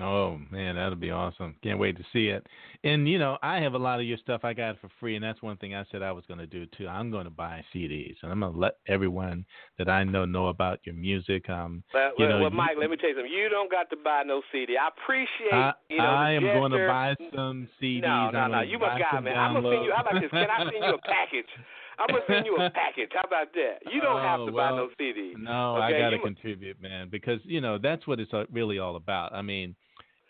Oh 0.01 0.37
man, 0.51 0.75
that'll 0.75 0.95
be 0.95 1.11
awesome. 1.11 1.55
Can't 1.63 1.79
wait 1.79 1.97
to 1.97 2.03
see 2.13 2.27
it. 2.27 2.45
And 2.83 3.07
you 3.07 3.19
know, 3.19 3.37
I 3.41 3.57
have 3.57 3.73
a 3.73 3.77
lot 3.77 3.99
of 3.99 4.05
your 4.05 4.17
stuff 4.17 4.41
I 4.43 4.53
got 4.53 4.79
for 4.79 4.89
free, 4.99 5.15
and 5.15 5.23
that's 5.23 5.41
one 5.41 5.57
thing 5.57 5.75
I 5.75 5.83
said 5.91 6.01
I 6.01 6.11
was 6.11 6.23
going 6.27 6.39
to 6.39 6.47
do 6.47 6.65
too. 6.77 6.87
I'm 6.87 7.11
going 7.11 7.25
to 7.25 7.31
buy 7.31 7.63
CDs, 7.73 8.15
and 8.21 8.31
I'm 8.31 8.39
going 8.39 8.53
to 8.53 8.57
let 8.59 8.77
everyone 8.87 9.45
that 9.77 9.89
I 9.89 10.03
know 10.03 10.25
know 10.25 10.47
about 10.47 10.79
your 10.85 10.95
music. 10.95 11.49
Um, 11.49 11.83
But 11.91 12.13
you 12.17 12.25
well, 12.25 12.29
know, 12.29 12.41
well, 12.41 12.51
you- 12.51 12.57
Mike, 12.57 12.77
let 12.79 12.89
me 12.89 12.97
tell 12.97 13.09
you 13.09 13.15
something. 13.15 13.31
You 13.31 13.49
don't 13.49 13.71
got 13.71 13.89
to 13.89 13.97
buy 14.03 14.23
no 14.25 14.41
CD. 14.51 14.77
I 14.77 14.87
appreciate 14.87 15.51
I, 15.51 15.73
you 15.89 15.97
know 15.97 16.03
I 16.05 16.31
am 16.31 16.43
going 16.43 16.71
to 16.71 16.87
buy 16.87 17.15
some 17.35 17.67
CDs. 17.81 18.01
No, 18.01 18.07
I'm 18.07 18.33
no, 18.33 18.47
no. 18.47 18.61
You 18.61 18.79
got 18.79 18.99
some 19.13 19.23
man. 19.23 19.37
I'm 19.37 19.53
gonna 19.55 19.75
send 19.75 19.85
you. 19.85 19.93
How 19.95 20.01
about 20.01 20.21
this? 20.21 20.31
Can 20.31 20.49
I 20.49 20.57
send 20.59 20.83
you 20.83 20.95
a 20.95 20.97
package? 20.99 21.49
I'm 21.99 22.07
gonna 22.07 22.21
send 22.27 22.45
you 22.45 22.55
a 22.55 22.69
package. 22.73 23.09
How 23.13 23.21
about 23.27 23.53
that? 23.53 23.91
You 23.93 24.01
don't 24.01 24.21
have 24.21 24.39
Oh, 24.41 24.45
to 24.47 24.51
buy 24.51 24.69
no 24.69 24.89
CD. 24.97 25.33
No, 25.37 25.75
Okay, 25.77 25.95
I 25.95 25.99
got 25.99 26.09
to 26.11 26.15
you 26.17 26.21
contribute, 26.23 26.81
man, 26.81 27.09
because 27.09 27.39
you 27.43 27.61
know 27.61 27.77
that's 27.77 28.07
what 28.07 28.19
it's 28.19 28.33
uh, 28.33 28.45
really 28.51 28.79
all 28.79 28.95
about. 28.95 29.33
I 29.33 29.41
mean, 29.41 29.75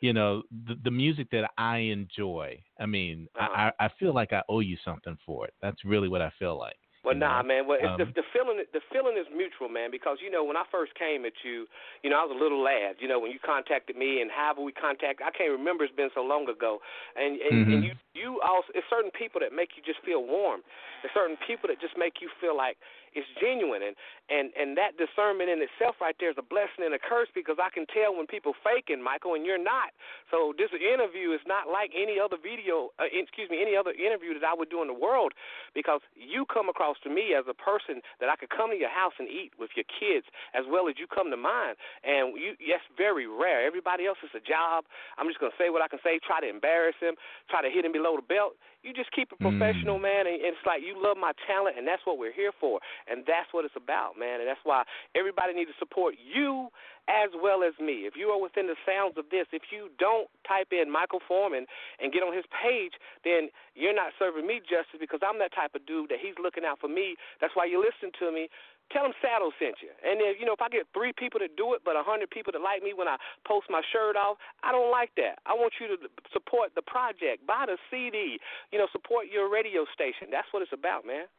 you 0.02 0.14
know, 0.14 0.44
the, 0.68 0.76
the 0.84 0.92
music 0.92 1.28
that 1.32 1.52
I 1.58 1.78
enjoy. 1.78 2.62
I 2.80 2.86
mean, 2.86 3.28
Uh-huh. 3.40 3.72
I, 3.80 3.86
I 3.86 3.90
feel 4.00 4.14
like 4.14 4.34
I 4.34 4.42
owe 4.50 4.62
you 4.62 4.78
something 4.84 5.18
for 5.26 5.46
it. 5.46 5.54
That's 5.62 5.84
really 5.86 6.08
what 6.08 6.22
I 6.22 6.32
feel 6.40 6.58
like. 6.58 6.78
Well, 7.04 7.16
you 7.16 7.22
nah, 7.24 7.42
know? 7.42 7.48
man. 7.48 7.68
Well, 7.68 7.80
it's 7.80 7.96
the 7.96 8.06
Um, 8.06 8.14
the 8.16 8.26
feeling 8.36 8.60
the 8.74 8.82
feeling 8.92 9.16
is 9.16 9.26
mutual, 9.32 9.70
man. 9.72 9.88
Because 9.90 10.20
you 10.20 10.30
know 10.30 10.44
when 10.44 10.58
I 10.60 10.64
first 10.68 10.94
came 11.00 11.24
at 11.24 11.32
you, 11.48 11.64
you 12.04 12.10
know 12.10 12.20
I 12.20 12.26
was 12.28 12.36
a 12.36 12.40
little 12.40 12.60
lad. 12.60 13.00
You 13.00 13.08
know 13.08 13.20
when 13.20 13.32
you 13.32 13.40
contacted 13.40 13.96
me 13.96 14.20
and 14.20 14.30
however 14.30 14.62
we 14.62 14.74
contact, 14.76 15.24
I 15.24 15.32
can't 15.32 15.52
remember. 15.52 15.88
It's 15.88 15.96
been 15.96 16.12
so 16.14 16.22
long 16.22 16.50
ago. 16.50 16.80
And 17.16 17.40
and, 17.40 17.56
and 17.72 17.80
Mhm. 17.80 17.84
you 17.88 17.94
you 18.14 18.42
also 18.44 18.68
it's 18.76 18.88
certain 18.90 19.12
people 19.12 19.40
that 19.40 19.54
make 19.56 19.78
you 19.80 19.84
just 19.84 20.04
feel 20.04 20.24
warm. 20.28 20.60
There's 21.02 21.14
certain 21.16 21.38
people 21.48 21.72
that 21.72 21.80
just 21.80 21.96
make 21.96 22.20
you 22.20 22.30
feel 22.44 22.56
like 22.56 22.76
it's 23.14 23.28
genuine 23.40 23.82
and 23.82 23.96
and 24.30 24.54
and 24.54 24.78
that 24.78 24.98
discernment 24.98 25.50
in 25.50 25.62
itself 25.62 25.98
right 26.02 26.16
there 26.20 26.30
is 26.30 26.38
a 26.38 26.46
blessing 26.46 26.86
and 26.86 26.94
a 26.94 27.02
curse 27.02 27.30
because 27.34 27.58
I 27.58 27.70
can 27.74 27.86
tell 27.90 28.14
when 28.16 28.28
people 28.28 28.54
faking 28.62 29.02
Michael 29.02 29.34
and 29.34 29.46
you're 29.46 29.62
not. 29.62 29.92
So 30.30 30.54
this 30.58 30.70
interview 30.74 31.34
is 31.34 31.42
not 31.50 31.68
like 31.70 31.92
any 31.98 32.22
other 32.22 32.38
video, 32.38 32.94
uh, 33.02 33.10
excuse 33.10 33.50
me, 33.50 33.62
any 33.62 33.74
other 33.76 33.92
interview 33.92 34.38
that 34.38 34.46
I 34.46 34.54
would 34.54 34.70
do 34.70 34.82
in 34.82 34.88
the 34.88 34.98
world 34.98 35.34
because 35.74 36.02
you 36.14 36.46
come 36.46 36.70
across 36.70 36.98
to 37.04 37.10
me 37.10 37.34
as 37.34 37.46
a 37.50 37.58
person 37.58 38.02
that 38.22 38.30
I 38.30 38.36
could 38.36 38.50
come 38.54 38.70
to 38.70 38.78
your 38.78 38.94
house 38.94 39.14
and 39.18 39.28
eat 39.28 39.54
with 39.58 39.74
your 39.76 39.88
kids 39.90 40.26
as 40.54 40.66
well 40.70 40.88
as 40.88 40.96
you 41.02 41.08
come 41.10 41.30
to 41.34 41.40
mine. 41.40 41.76
And 42.06 42.38
you, 42.38 42.54
that's 42.70 42.86
very 42.98 43.26
rare. 43.26 43.66
Everybody 43.66 44.06
else 44.06 44.22
is 44.22 44.34
a 44.36 44.44
job. 44.44 44.86
I'm 45.18 45.28
just 45.28 45.40
gonna 45.40 45.58
say 45.58 45.70
what 45.70 45.82
I 45.82 45.90
can 45.90 46.00
say. 46.04 46.20
Try 46.22 46.42
to 46.42 46.50
embarrass 46.50 46.98
him. 47.00 47.16
Try 47.50 47.62
to 47.62 47.70
hit 47.70 47.86
him 47.86 47.92
below 47.92 48.16
the 48.16 48.26
belt. 48.26 48.56
You 48.82 48.94
just 48.94 49.12
keep 49.12 49.32
it 49.32 49.40
professional, 49.40 50.00
Mm. 50.00 50.02
man. 50.02 50.28
And 50.28 50.40
it's 50.42 50.66
like 50.66 50.82
you 50.82 50.96
love 50.96 51.18
my 51.18 51.34
talent, 51.46 51.78
and 51.78 51.86
that's 51.88 52.06
what 52.06 52.18
we're 52.18 52.32
here 52.32 52.52
for. 52.54 52.80
And 53.08 53.26
that's 53.26 53.52
what 53.52 53.66
it's 53.66 53.76
about, 53.76 54.18
man. 54.18 54.40
And 54.40 54.48
that's 54.48 54.64
why 54.64 54.84
everybody 55.16 55.54
needs 55.54 55.70
to 55.72 55.78
support 55.78 56.16
you 56.18 56.72
as 57.10 57.30
well 57.42 57.64
as 57.64 57.74
me. 57.80 58.06
If 58.06 58.16
you 58.16 58.30
are 58.30 58.40
within 58.40 58.68
the 58.68 58.78
sounds 58.86 59.18
of 59.18 59.30
this, 59.30 59.48
if 59.52 59.72
you 59.72 59.90
don't 59.98 60.30
type 60.48 60.72
in 60.72 60.90
Michael 60.90 61.20
Fordham 61.28 61.66
and 62.00 62.14
get 62.14 62.24
on 62.24 62.34
his 62.34 62.46
page, 62.48 62.94
then 63.24 63.50
you're 63.76 63.96
not 63.96 64.14
serving 64.18 64.46
me 64.46 64.62
justice 64.62 65.00
because 65.00 65.20
I'm 65.24 65.40
that 65.40 65.52
type 65.52 65.76
of 65.76 65.86
dude 65.86 66.10
that 66.10 66.20
he's 66.22 66.38
looking 66.38 66.64
out 66.64 66.80
for 66.80 66.88
me. 66.88 67.18
That's 67.42 67.56
why 67.56 67.66
you 67.66 67.80
listen 67.82 68.12
to 68.20 68.32
me. 68.32 68.48
Tell 68.92 69.04
them 69.04 69.14
Saddle 69.22 69.54
sent 69.62 69.78
you. 69.86 69.94
And 70.02 70.18
if 70.22 70.40
you 70.40 70.46
know, 70.46 70.54
if 70.54 70.62
I 70.62 70.70
get 70.70 70.90
three 70.94 71.14
people 71.14 71.40
to 71.40 71.48
do 71.48 71.74
it, 71.74 71.82
but 71.86 71.96
a 71.96 72.02
hundred 72.02 72.30
people 72.30 72.52
to 72.54 72.60
like 72.60 72.82
me 72.82 72.94
when 72.94 73.08
I 73.08 73.18
post 73.46 73.68
my 73.70 73.82
shirt 73.94 74.18
off, 74.18 74.38
I 74.64 74.72
don't 74.72 74.90
like 74.90 75.14
that. 75.18 75.38
I 75.46 75.54
want 75.54 75.74
you 75.80 75.88
to 75.94 75.98
support 76.34 76.74
the 76.74 76.82
project, 76.82 77.46
buy 77.46 77.66
the 77.68 77.78
CD, 77.92 78.40
you 78.72 78.80
know, 78.80 78.88
support 78.92 79.28
your 79.32 79.50
radio 79.50 79.86
station. 79.94 80.30
That's 80.32 80.48
what 80.52 80.64
it's 80.64 80.74
about, 80.74 81.06
man. 81.06 81.30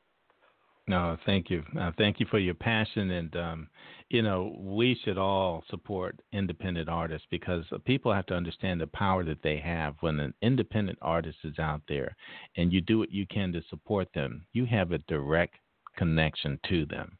No, 0.91 1.17
thank 1.25 1.51
you. 1.51 1.63
Uh, 1.79 1.93
thank 1.97 2.19
you 2.19 2.27
for 2.31 2.39
your 2.39 2.55
passion, 2.55 3.13
and 3.13 3.37
um, 3.37 3.69
you 4.09 4.23
know 4.23 4.57
we 4.59 4.99
should 5.05 5.19
all 5.19 5.63
support 5.71 6.21
independent 6.33 6.89
artists 6.89 7.27
because 7.31 7.65
people 7.85 8.13
have 8.13 8.27
to 8.27 8.35
understand 8.35 8.81
the 8.81 8.89
power 8.89 9.23
that 9.25 9.43
they 9.43 9.59
have. 9.59 9.95
When 10.01 10.19
an 10.19 10.35
independent 10.43 10.99
artist 11.01 11.39
is 11.45 11.59
out 11.59 11.83
there, 11.89 12.17
and 12.57 12.73
you 12.73 12.81
do 12.81 12.99
what 12.99 13.13
you 13.13 13.27
can 13.27 13.53
to 13.53 13.63
support 13.71 14.09
them, 14.15 14.47
you 14.53 14.67
have 14.67 14.91
a 14.91 14.99
direct 14.99 15.55
connection 15.97 16.59
to 16.69 16.87
them. 16.87 17.17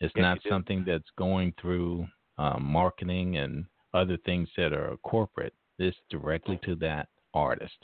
It's 0.00 0.12
Yes, 0.16 0.22
not 0.22 0.44
you 0.44 0.50
something 0.50 0.84
that's 0.86 1.08
going 1.16 1.54
through 1.60 2.06
um, 2.38 2.62
marketing 2.64 3.36
and 3.36 3.64
other 3.92 4.16
things 4.24 4.48
that 4.56 4.72
are 4.72 4.96
corporate. 5.04 5.54
This 5.78 5.94
directly 6.10 6.58
to 6.64 6.76
that 6.76 7.08
artist, 7.34 7.74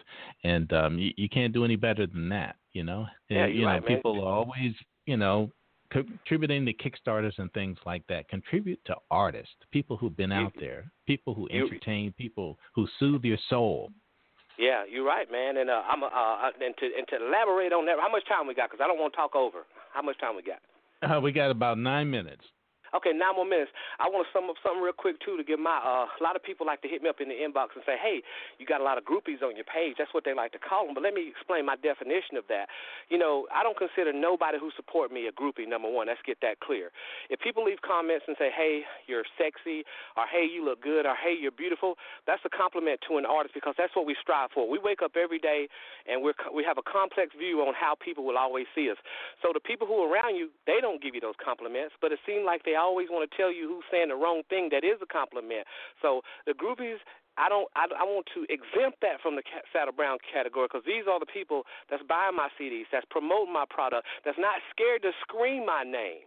and 0.45 0.73
um, 0.73 0.97
you, 0.99 1.11
you 1.17 1.29
can't 1.29 1.53
do 1.53 1.65
any 1.65 1.75
better 1.77 2.07
than 2.07 2.29
that. 2.29 2.55
You 2.73 2.85
know, 2.85 3.07
Yeah, 3.29 3.45
And, 3.47 3.55
you're 3.55 3.63
know, 3.67 3.75
right, 3.75 3.83
man. 3.89 3.97
people 3.97 4.25
are 4.25 4.33
always, 4.33 4.75
you 5.07 5.17
know, 5.17 5.51
contributing 5.91 6.65
to 6.67 6.73
Kickstarters 6.73 7.37
and 7.39 7.53
things 7.53 7.77
like 7.85 8.07
that. 8.09 8.29
Contribute 8.29 8.79
to 8.85 8.95
artists, 9.11 9.57
people 9.73 9.97
who've 9.97 10.17
been 10.17 10.31
You- 10.31 10.37
out 10.37 10.53
there, 10.61 10.91
people 11.07 11.35
who 11.35 11.49
you- 11.51 11.65
entertain, 11.65 12.13
people 12.13 12.59
who 12.77 12.87
soothe 13.01 13.25
your 13.25 13.39
soul. 13.49 13.91
Yeah, 14.57 14.85
you're 14.89 15.05
right, 15.07 15.29
man. 15.33 15.57
And 15.57 15.69
uh, 15.71 15.83
I'm 15.89 16.03
uh, 16.05 16.07
uh, 16.07 16.51
and 16.61 16.77
to 16.77 16.87
and 16.97 17.09
to 17.09 17.17
elaborate 17.27 17.73
on 17.73 17.87
that, 17.87 17.99
how 17.99 18.11
much 18.11 18.25
time 18.27 18.47
we 18.47 18.55
got? 18.55 18.71
Because 18.71 18.85
I 18.85 18.87
don't 18.87 18.99
want 19.01 19.13
to 19.15 19.17
talk 19.17 19.35
over. 19.35 19.67
How 19.93 20.03
much 20.03 20.19
time 20.19 20.37
we 20.37 20.43
got? 20.43 20.61
Uh, 21.03 21.21
we 21.23 21.33
got 21.33 21.51
about 21.51 21.79
nine 21.79 22.11
minutes. 22.11 22.45
Okay, 22.95 23.15
nine 23.15 23.37
more 23.37 23.47
minutes. 23.47 23.71
I 23.99 24.11
want 24.11 24.27
to 24.27 24.31
sum 24.35 24.51
up 24.51 24.59
something 24.63 24.83
real 24.83 24.97
quick 24.97 25.21
too 25.23 25.37
to 25.39 25.45
give 25.45 25.59
my 25.63 25.79
uh, 25.79 26.11
a 26.11 26.23
lot 26.23 26.35
of 26.35 26.43
people 26.43 26.67
like 26.67 26.83
to 26.83 26.91
hit 26.91 27.03
me 27.03 27.09
up 27.09 27.21
in 27.23 27.31
the 27.31 27.39
inbox 27.39 27.79
and 27.79 27.85
say, 27.87 27.95
"Hey, 28.01 28.23
you 28.59 28.67
got 28.67 28.81
a 28.81 28.87
lot 28.87 28.99
of 28.99 29.05
groupies 29.05 29.43
on 29.43 29.55
your 29.55 29.69
page." 29.69 29.97
That's 29.99 30.13
what 30.13 30.25
they 30.25 30.35
like 30.35 30.53
to 30.53 30.63
call 30.63 30.87
them. 30.87 30.95
But 30.95 31.03
let 31.07 31.15
me 31.15 31.31
explain 31.31 31.67
my 31.67 31.77
definition 31.79 32.35
of 32.37 32.45
that. 32.51 32.67
You 33.09 33.19
know, 33.19 33.47
I 33.55 33.63
don't 33.63 33.79
consider 33.79 34.13
nobody 34.13 34.59
who 34.59 34.71
support 34.75 35.13
me 35.13 35.31
a 35.31 35.33
groupie. 35.33 35.69
Number 35.69 35.91
one, 35.91 36.09
let's 36.11 36.23
get 36.27 36.39
that 36.43 36.59
clear. 36.61 36.91
If 37.31 37.39
people 37.41 37.65
leave 37.65 37.81
comments 37.83 38.27
and 38.27 38.37
say, 38.39 38.51
"Hey, 38.51 38.83
you're 39.07 39.25
sexy," 39.39 39.85
or 40.17 40.27
"Hey, 40.27 40.45
you 40.47 40.65
look 40.65 40.83
good," 40.83 41.07
or 41.07 41.15
"Hey, 41.15 41.35
you're 41.39 41.55
beautiful," 41.55 41.99
that's 42.27 42.43
a 42.45 42.51
compliment 42.51 43.01
to 43.09 43.19
an 43.19 43.27
artist 43.27 43.55
because 43.55 43.75
that's 43.79 43.95
what 43.95 44.07
we 44.07 44.17
strive 44.21 44.51
for. 44.53 44.69
We 44.69 44.79
wake 44.79 45.03
up 45.03 45.17
every 45.17 45.39
day 45.39 45.69
and 46.07 46.23
we're 46.23 46.35
we 46.55 46.65
have 46.65 46.79
a 46.79 46.87
complex 46.87 47.35
view 47.37 47.61
on 47.63 47.75
how 47.75 47.95
people 47.95 48.25
will 48.25 48.39
always 48.39 48.67
see 48.75 48.91
us. 48.91 48.99
So 49.43 49.53
the 49.53 49.61
people 49.61 49.87
who 49.87 50.03
are 50.03 50.09
around 50.11 50.37
you, 50.37 50.51
they 50.67 50.81
don't 50.81 51.03
give 51.03 51.15
you 51.15 51.21
those 51.21 51.39
compliments, 51.43 51.95
but 52.01 52.13
it 52.13 52.19
seems 52.27 52.45
like 52.45 52.65
they 52.65 52.77
always 52.81 53.09
want 53.11 53.29
to 53.29 53.33
tell 53.37 53.53
you 53.53 53.69
who's 53.69 53.87
saying 53.91 54.09
the 54.09 54.19
wrong 54.19 54.43
thing 54.49 54.69
that 54.73 54.85
is 54.85 54.99
a 55.03 55.07
compliment. 55.07 55.67
So 56.03 56.23
the 56.47 56.53
groupies. 56.53 56.99
I 57.39 57.49
don't. 57.49 57.71
I, 57.79 57.87
I 57.95 58.05
want 58.05 58.27
to 58.35 58.43
exempt 58.53 59.01
that 59.01 59.23
from 59.23 59.37
the 59.39 59.43
Saddle 59.73 59.95
Brown 59.95 60.19
category 60.21 60.67
because 60.67 60.85
these 60.85 61.07
are 61.09 61.17
the 61.17 61.31
people 61.31 61.63
that's 61.89 62.03
buying 62.05 62.37
my 62.37 62.51
CDs, 62.59 62.91
that's 62.93 63.07
promoting 63.09 63.55
my 63.55 63.65
product, 63.71 64.05
that's 64.27 64.37
not 64.37 64.61
scared 64.75 65.01
to 65.07 65.13
scream 65.23 65.65
my 65.65 65.87
name. 65.87 66.27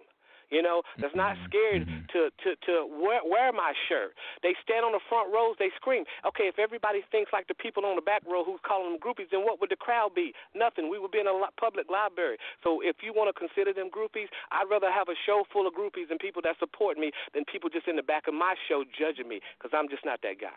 You 0.53 0.61
know, 0.61 0.83
that's 1.01 1.15
not 1.17 1.33
Mhm, 1.35 1.45
scared 1.49 1.81
mhm. 1.89 2.07
to 2.13 2.29
to 2.45 2.49
to 2.69 2.85
wear, 2.85 3.21
wear 3.25 3.49
my 3.51 3.73
shirt. 3.89 4.13
They 4.45 4.53
stand 4.61 4.85
on 4.85 4.93
the 4.93 5.01
front 5.09 5.33
rows, 5.33 5.57
they 5.57 5.71
scream. 5.75 6.05
Okay, 6.29 6.45
if 6.45 6.59
everybody 6.59 7.01
thinks 7.09 7.33
like 7.33 7.47
the 7.49 7.55
people 7.57 7.85
on 7.89 7.95
the 7.97 8.05
back 8.05 8.21
row 8.29 8.43
who's 8.45 8.61
calling 8.61 8.93
them 8.93 9.01
groupies, 9.01 9.29
then 9.33 9.41
what 9.41 9.59
would 9.59 9.71
the 9.73 9.81
crowd 9.81 10.13
be? 10.13 10.33
Nothing. 10.53 10.89
We 10.93 10.99
would 10.99 11.09
be 11.09 11.19
in 11.19 11.25
a 11.27 11.33
li- 11.33 11.49
public 11.57 11.89
library. 11.89 12.37
So 12.63 12.81
if 12.85 13.01
you 13.01 13.13
want 13.17 13.33
to 13.33 13.37
consider 13.37 13.73
them 13.73 13.89
groupies, 13.89 14.29
I'd 14.51 14.69
rather 14.69 14.91
have 14.91 15.09
a 15.09 15.15
show 15.25 15.43
full 15.51 15.65
of 15.65 15.73
groupies 15.73 16.11
and 16.11 16.19
people 16.19 16.41
that 16.45 16.59
support 16.59 16.97
me 17.01 17.11
than 17.33 17.43
people 17.45 17.69
just 17.69 17.87
in 17.87 17.95
the 17.95 18.03
back 18.05 18.27
of 18.27 18.35
my 18.35 18.53
show 18.69 18.83
judging 18.85 19.27
me 19.27 19.41
because 19.57 19.73
I'm 19.73 19.89
just 19.89 20.05
not 20.05 20.21
that 20.21 20.37
guy. 20.39 20.53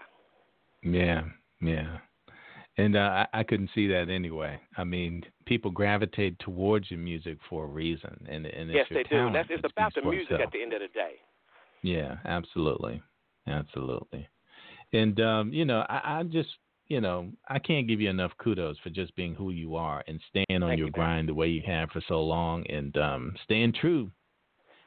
Yeah, 0.82 1.24
yeah. 1.60 1.98
And 2.78 2.94
uh, 2.96 3.24
I, 3.32 3.40
I 3.40 3.42
couldn't 3.42 3.70
see 3.74 3.86
that 3.88 4.10
anyway. 4.10 4.60
I 4.76 4.84
mean, 4.84 5.22
people 5.46 5.70
gravitate 5.70 6.38
towards 6.40 6.90
your 6.90 7.00
music 7.00 7.38
for 7.48 7.64
a 7.64 7.68
reason, 7.68 8.26
and 8.28 8.44
and 8.44 8.70
yes, 8.70 8.86
they 8.90 9.02
do. 9.04 9.30
That's 9.32 9.48
it's 9.50 9.64
about 9.64 9.94
the 9.94 10.02
music 10.02 10.32
itself. 10.32 10.42
at 10.42 10.52
the 10.52 10.62
end 10.62 10.74
of 10.74 10.80
the 10.80 10.88
day. 10.88 11.12
Yeah, 11.82 12.16
absolutely, 12.26 13.00
absolutely. 13.46 14.28
And 14.92 15.18
um, 15.20 15.52
you 15.52 15.64
know, 15.64 15.86
I, 15.88 16.18
I 16.18 16.22
just 16.24 16.50
you 16.88 17.00
know, 17.00 17.30
I 17.48 17.58
can't 17.58 17.88
give 17.88 18.00
you 18.00 18.10
enough 18.10 18.32
kudos 18.38 18.76
for 18.82 18.90
just 18.90 19.14
being 19.16 19.34
who 19.34 19.50
you 19.50 19.76
are 19.76 20.04
and 20.06 20.20
staying 20.28 20.62
on 20.62 20.68
Thank 20.68 20.78
your 20.78 20.88
you, 20.88 20.92
grind 20.92 21.28
the 21.28 21.34
way 21.34 21.48
you 21.48 21.62
have 21.66 21.90
for 21.90 22.02
so 22.06 22.22
long, 22.22 22.64
and 22.68 22.96
um, 22.96 23.34
staying 23.44 23.72
true. 23.80 24.10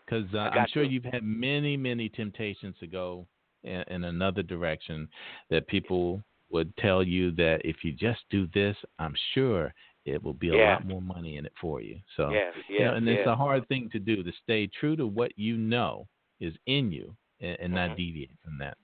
Because 0.06 0.26
uh, 0.34 0.38
I'm 0.38 0.68
sure 0.74 0.84
you. 0.84 0.92
you've 0.92 1.12
had 1.12 1.24
many, 1.24 1.78
many 1.78 2.10
temptations 2.10 2.76
to 2.80 2.88
go 2.88 3.28
in, 3.64 3.84
in 3.90 4.04
another 4.06 4.42
direction 4.42 5.08
that 5.50 5.68
people 5.68 6.24
would 6.52 6.76
tell 6.78 7.04
you 7.04 7.32
that 7.32 7.62
if 7.64 7.84
you 7.84 7.92
just 7.92 8.22
do 8.30 8.48
this, 8.54 8.76
I'm 8.98 9.16
sure 9.34 9.74
it 10.06 10.22
will 10.24 10.34
be 10.34 10.50
a 10.50 10.56
Yeah. 10.56 10.74
lot 10.74 10.86
more 10.88 11.02
money 11.02 11.38
in 11.38 11.46
it 11.46 11.54
for 11.60 11.82
you. 11.82 12.00
So 12.18 12.32
Yes, 12.32 12.54
you 12.68 12.86
know, 12.86 12.94
and 12.94 13.08
yes. 13.08 13.20
it's 13.20 13.28
a 13.28 13.36
hard 13.36 13.68
thing 13.68 13.90
to 13.92 14.00
do 14.00 14.24
to 14.24 14.32
stay 14.44 14.68
true 14.68 14.96
to 14.96 15.06
what 15.06 15.38
you 15.38 15.58
know 15.58 16.08
is 16.40 16.54
in 16.66 16.92
you 16.92 17.16
and, 17.42 17.58
and 17.60 17.74
not 17.74 17.92
Mhm. 17.92 17.98
deviate 17.98 18.40
from 18.44 18.58
that. 18.60 18.78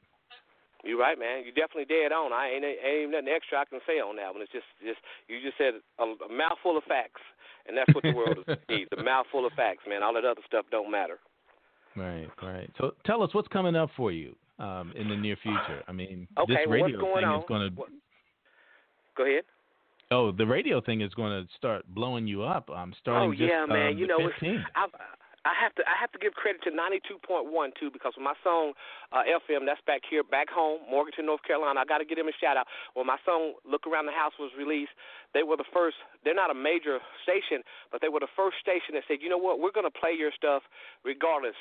You're 0.83 0.99
right, 0.99 1.17
man. 1.17 1.43
You 1.43 1.51
definitely 1.51 1.85
dead 1.85 2.11
on. 2.11 2.31
I 2.31 2.49
ain't 2.49 2.63
ain't 2.63 3.11
nothing 3.11 3.27
extra 3.27 3.57
I 3.59 3.65
can 3.65 3.81
say 3.87 3.99
on 3.99 4.17
that 4.17 4.31
one. 4.31 4.43
It's 4.43 4.51
just 4.51 4.67
just 4.85 4.99
you 5.27 5.41
just 5.41 5.57
said 5.57 5.81
a, 5.97 6.03
a 6.03 6.29
mouthful 6.29 6.77
of 6.77 6.83
facts, 6.83 7.21
and 7.65 7.75
that's 7.75 7.91
what 7.95 8.03
the 8.03 8.11
world 8.11 8.37
needs. 8.69 8.91
A 8.93 8.97
mouthful 8.97 9.47
of 9.47 9.53
facts, 9.53 9.83
man. 9.87 10.03
All 10.03 10.13
that 10.13 10.25
other 10.25 10.41
stuff 10.45 10.65
don't 10.69 10.91
matter. 10.91 11.19
Right, 11.97 12.27
right. 12.43 12.69
So 12.77 12.91
tell 13.05 13.23
us 13.23 13.33
what's 13.33 13.47
coming 13.47 13.73
up 13.73 13.89
for 13.95 14.11
you 14.11 14.35
um, 14.59 14.93
in 14.95 15.09
the 15.09 15.15
near 15.15 15.35
future. 15.41 15.83
I 15.87 15.91
mean, 15.91 16.27
Okay, 16.37 16.53
this 16.53 16.67
radio 16.69 16.99
going 16.99 17.15
thing 17.21 17.25
on? 17.25 17.39
is 17.39 17.45
going 17.47 17.69
to. 17.69 17.83
Go 19.17 19.25
ahead. 19.25 19.43
Oh, 20.11 20.31
the 20.31 20.45
radio 20.45 20.81
thing 20.81 21.01
is 21.01 21.13
going 21.13 21.31
to 21.43 21.49
start 21.57 21.83
blowing 21.87 22.27
you 22.27 22.43
up. 22.43 22.69
I'm 22.69 22.93
starting 23.01 23.29
oh 23.29 23.31
just 23.33 23.49
yeah, 23.49 23.65
man. 23.65 23.93
um, 23.93 23.97
you 23.97 24.05
know, 24.07 24.19
15th. 24.19 24.63
I 24.75 24.85
I 25.45 25.53
have 25.61 25.73
to 25.77 25.85
I 25.85 25.93
have 26.01 26.11
to 26.13 26.19
give 26.19 26.33
credit 26.33 26.61
to 26.65 26.71
92.1 26.73 27.45
too 27.77 27.93
because 27.93 28.13
when 28.17 28.25
my 28.25 28.33
song 28.43 28.73
uh, 29.13 29.21
FM 29.29 29.65
that's 29.69 29.81
back 29.85 30.01
here 30.09 30.25
back 30.25 30.49
home 30.49 30.81
Morganton 30.89 31.25
North 31.29 31.45
Carolina 31.45 31.79
I 31.79 31.85
got 31.85 31.99
to 32.01 32.05
give 32.05 32.17
them 32.17 32.27
a 32.27 32.33
shout 32.41 32.57
out 32.57 32.65
when 32.97 33.05
my 33.05 33.17
song 33.25 33.53
Look 33.61 33.85
Around 33.85 34.09
the 34.09 34.17
House 34.17 34.33
was 34.41 34.49
released 34.57 34.93
they 35.37 35.45
were 35.45 35.55
the 35.55 35.69
first 35.69 35.97
they're 36.25 36.33
not 36.37 36.49
a 36.49 36.57
major 36.57 36.97
station 37.21 37.61
but 37.93 38.01
they 38.01 38.09
were 38.09 38.19
the 38.19 38.33
first 38.33 38.57
station 38.57 38.97
that 38.97 39.05
said 39.07 39.21
you 39.21 39.29
know 39.29 39.37
what 39.37 39.61
we're 39.61 39.71
going 39.73 39.85
to 39.85 39.93
play 39.93 40.17
your 40.17 40.33
stuff 40.33 40.65
regardless 41.05 41.57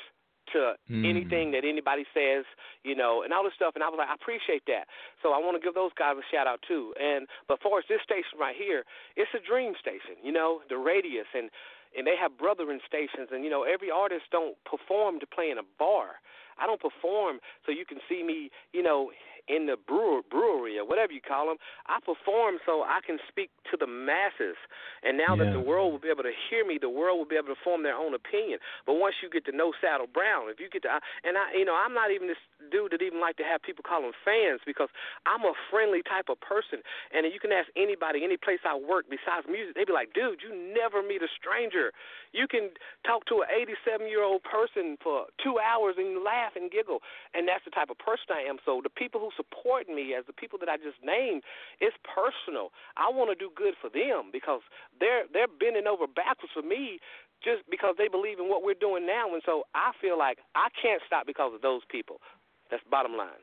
to 0.53 0.75
Mm. 0.89 1.05
anything 1.05 1.51
that 1.51 1.65
anybody 1.65 2.05
says, 2.13 2.45
you 2.83 2.95
know, 2.95 3.23
and 3.23 3.33
all 3.33 3.43
this 3.43 3.53
stuff. 3.53 3.75
And 3.75 3.83
I 3.83 3.89
was 3.89 3.97
like, 3.97 4.09
I 4.09 4.13
appreciate 4.13 4.65
that. 4.67 4.87
So 5.21 5.33
I 5.33 5.39
want 5.39 5.55
to 5.59 5.63
give 5.63 5.73
those 5.73 5.93
guys 5.93 6.17
a 6.17 6.23
shout 6.31 6.47
out 6.47 6.61
too. 6.67 6.93
And 6.99 7.27
but 7.47 7.61
for 7.61 7.79
as 7.79 7.85
this 7.87 8.01
station 8.01 8.37
right 8.39 8.55
here, 8.55 8.85
it's 9.15 9.33
a 9.33 9.39
dream 9.39 9.73
station, 9.79 10.15
you 10.23 10.31
know, 10.31 10.61
the 10.69 10.77
radius 10.77 11.27
and 11.33 11.49
and 11.97 12.05
they 12.05 12.15
have 12.17 12.37
brethren 12.37 12.81
stations 12.85 13.29
and 13.31 13.43
you 13.43 13.49
know 13.49 13.63
every 13.63 13.89
artist 13.89 14.25
don't 14.31 14.55
perform 14.65 15.19
to 15.19 15.27
play 15.27 15.49
in 15.49 15.57
a 15.57 15.63
bar. 15.79 16.19
I 16.57 16.65
don't 16.65 16.81
perform 16.81 17.39
so 17.65 17.71
you 17.71 17.85
can 17.85 17.99
see 18.09 18.23
me, 18.23 18.49
you 18.73 18.83
know, 18.83 19.11
in 19.47 19.69
the 19.69 19.77
brewer, 19.77 20.21
brewery 20.25 20.77
or 20.77 20.85
whatever 20.85 21.13
you 21.13 21.21
call 21.21 21.47
them. 21.47 21.57
I 21.85 22.01
perform 22.01 22.57
so 22.65 22.81
I 22.81 22.99
can 23.05 23.17
speak 23.29 23.53
to 23.69 23.77
the 23.77 23.85
masses. 23.85 24.57
And 25.05 25.17
now 25.17 25.37
that 25.37 25.53
the 25.53 25.61
world 25.61 25.93
will 25.93 26.01
be 26.01 26.09
able 26.09 26.25
to 26.25 26.33
hear 26.49 26.65
me, 26.65 26.81
the 26.81 26.89
world 26.89 27.17
will 27.21 27.29
be 27.29 27.37
able 27.37 27.53
to 27.53 27.61
form 27.61 27.85
their 27.85 27.95
own 27.95 28.17
opinion. 28.17 28.57
But 28.85 28.97
once 28.97 29.21
you 29.21 29.29
get 29.29 29.45
to 29.45 29.53
know 29.53 29.73
Saddle 29.77 30.09
Brown, 30.09 30.49
if 30.49 30.57
you 30.57 30.69
get 30.69 30.81
to, 30.89 30.97
and 31.21 31.37
I, 31.37 31.53
you 31.53 31.65
know, 31.65 31.77
I'm 31.77 31.93
not 31.93 32.09
even 32.09 32.27
this 32.27 32.41
dude 32.71 32.91
that 32.91 33.05
even 33.05 33.21
like 33.21 33.37
to 33.37 33.45
have 33.45 33.61
people 33.61 33.85
call 33.85 34.01
them 34.01 34.17
fans 34.25 34.61
because 34.65 34.89
I'm 35.29 35.45
a 35.45 35.53
friendly 35.69 36.01
type 36.01 36.29
of 36.29 36.41
person. 36.41 36.81
And 37.13 37.29
you 37.29 37.37
can 37.37 37.53
ask 37.53 37.69
anybody, 37.77 38.25
any 38.25 38.37
place 38.37 38.61
I 38.65 38.73
work 38.73 39.05
besides 39.09 39.45
music, 39.45 39.77
they'd 39.77 39.89
be 39.89 39.93
like, 39.93 40.13
dude, 40.17 40.41
you 40.41 40.49
never 40.53 41.05
meet 41.05 41.21
a 41.21 41.29
stranger. 41.29 41.93
You 42.33 42.49
can 42.49 42.73
talk 43.05 43.29
to 43.29 43.45
an 43.45 43.49
87 43.53 44.09
year 44.09 44.25
old 44.25 44.41
person 44.41 44.97
for 45.01 45.29
two 45.37 45.61
hours 45.61 45.95
and 46.01 46.25
laugh 46.25 46.44
and 46.53 46.69
giggle. 46.69 47.01
And 47.33 47.49
that's 47.49 47.65
the 47.65 47.73
type 47.73 47.89
of 47.89 47.97
person 47.97 48.29
I 48.29 48.45
am. 48.45 48.61
So 48.61 48.85
the 48.85 48.93
people 48.93 49.17
who 49.17 49.33
support 49.33 49.89
me, 49.89 50.13
as 50.13 50.29
the 50.29 50.37
people 50.37 50.61
that 50.61 50.69
I 50.69 50.77
just 50.77 51.01
named, 51.01 51.41
it's 51.81 51.97
personal. 52.05 52.69
I 52.93 53.09
want 53.09 53.33
to 53.33 53.37
do 53.37 53.49
good 53.49 53.73
for 53.81 53.89
them 53.89 54.29
because 54.29 54.61
they're 55.01 55.25
they're 55.33 55.49
bending 55.49 55.89
over 55.89 56.05
backwards 56.05 56.53
for 56.53 56.61
me 56.61 57.01
just 57.41 57.65
because 57.69 57.95
they 57.97 58.07
believe 58.07 58.39
in 58.39 58.45
what 58.45 58.61
we're 58.63 58.77
doing 58.77 59.05
now. 59.05 59.33
And 59.33 59.41
so 59.45 59.65
I 59.73 59.91
feel 59.97 60.17
like 60.17 60.37
I 60.53 60.69
can't 60.77 61.01
stop 61.05 61.25
because 61.25 61.53
of 61.53 61.61
those 61.61 61.81
people. 61.89 62.21
That's 62.69 62.83
bottom 62.89 63.17
line. 63.17 63.41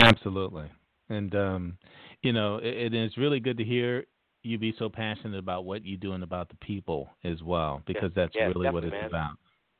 Absolutely. 0.00 0.70
And 1.08 1.34
um, 1.34 1.78
you 2.22 2.32
know, 2.32 2.58
it, 2.58 2.92
it 2.92 2.94
is 2.94 3.16
really 3.16 3.40
good 3.40 3.58
to 3.58 3.64
hear 3.64 4.06
you 4.42 4.58
be 4.58 4.74
so 4.78 4.88
passionate 4.88 5.38
about 5.38 5.64
what 5.64 5.84
you're 5.84 5.98
doing 5.98 6.22
about 6.22 6.48
the 6.48 6.56
people 6.56 7.10
as 7.24 7.42
well, 7.42 7.82
because 7.86 8.10
that's 8.14 8.32
yes, 8.34 8.52
really 8.54 8.70
what 8.70 8.84
it's 8.84 8.92
man. 8.92 9.04
about. 9.04 9.32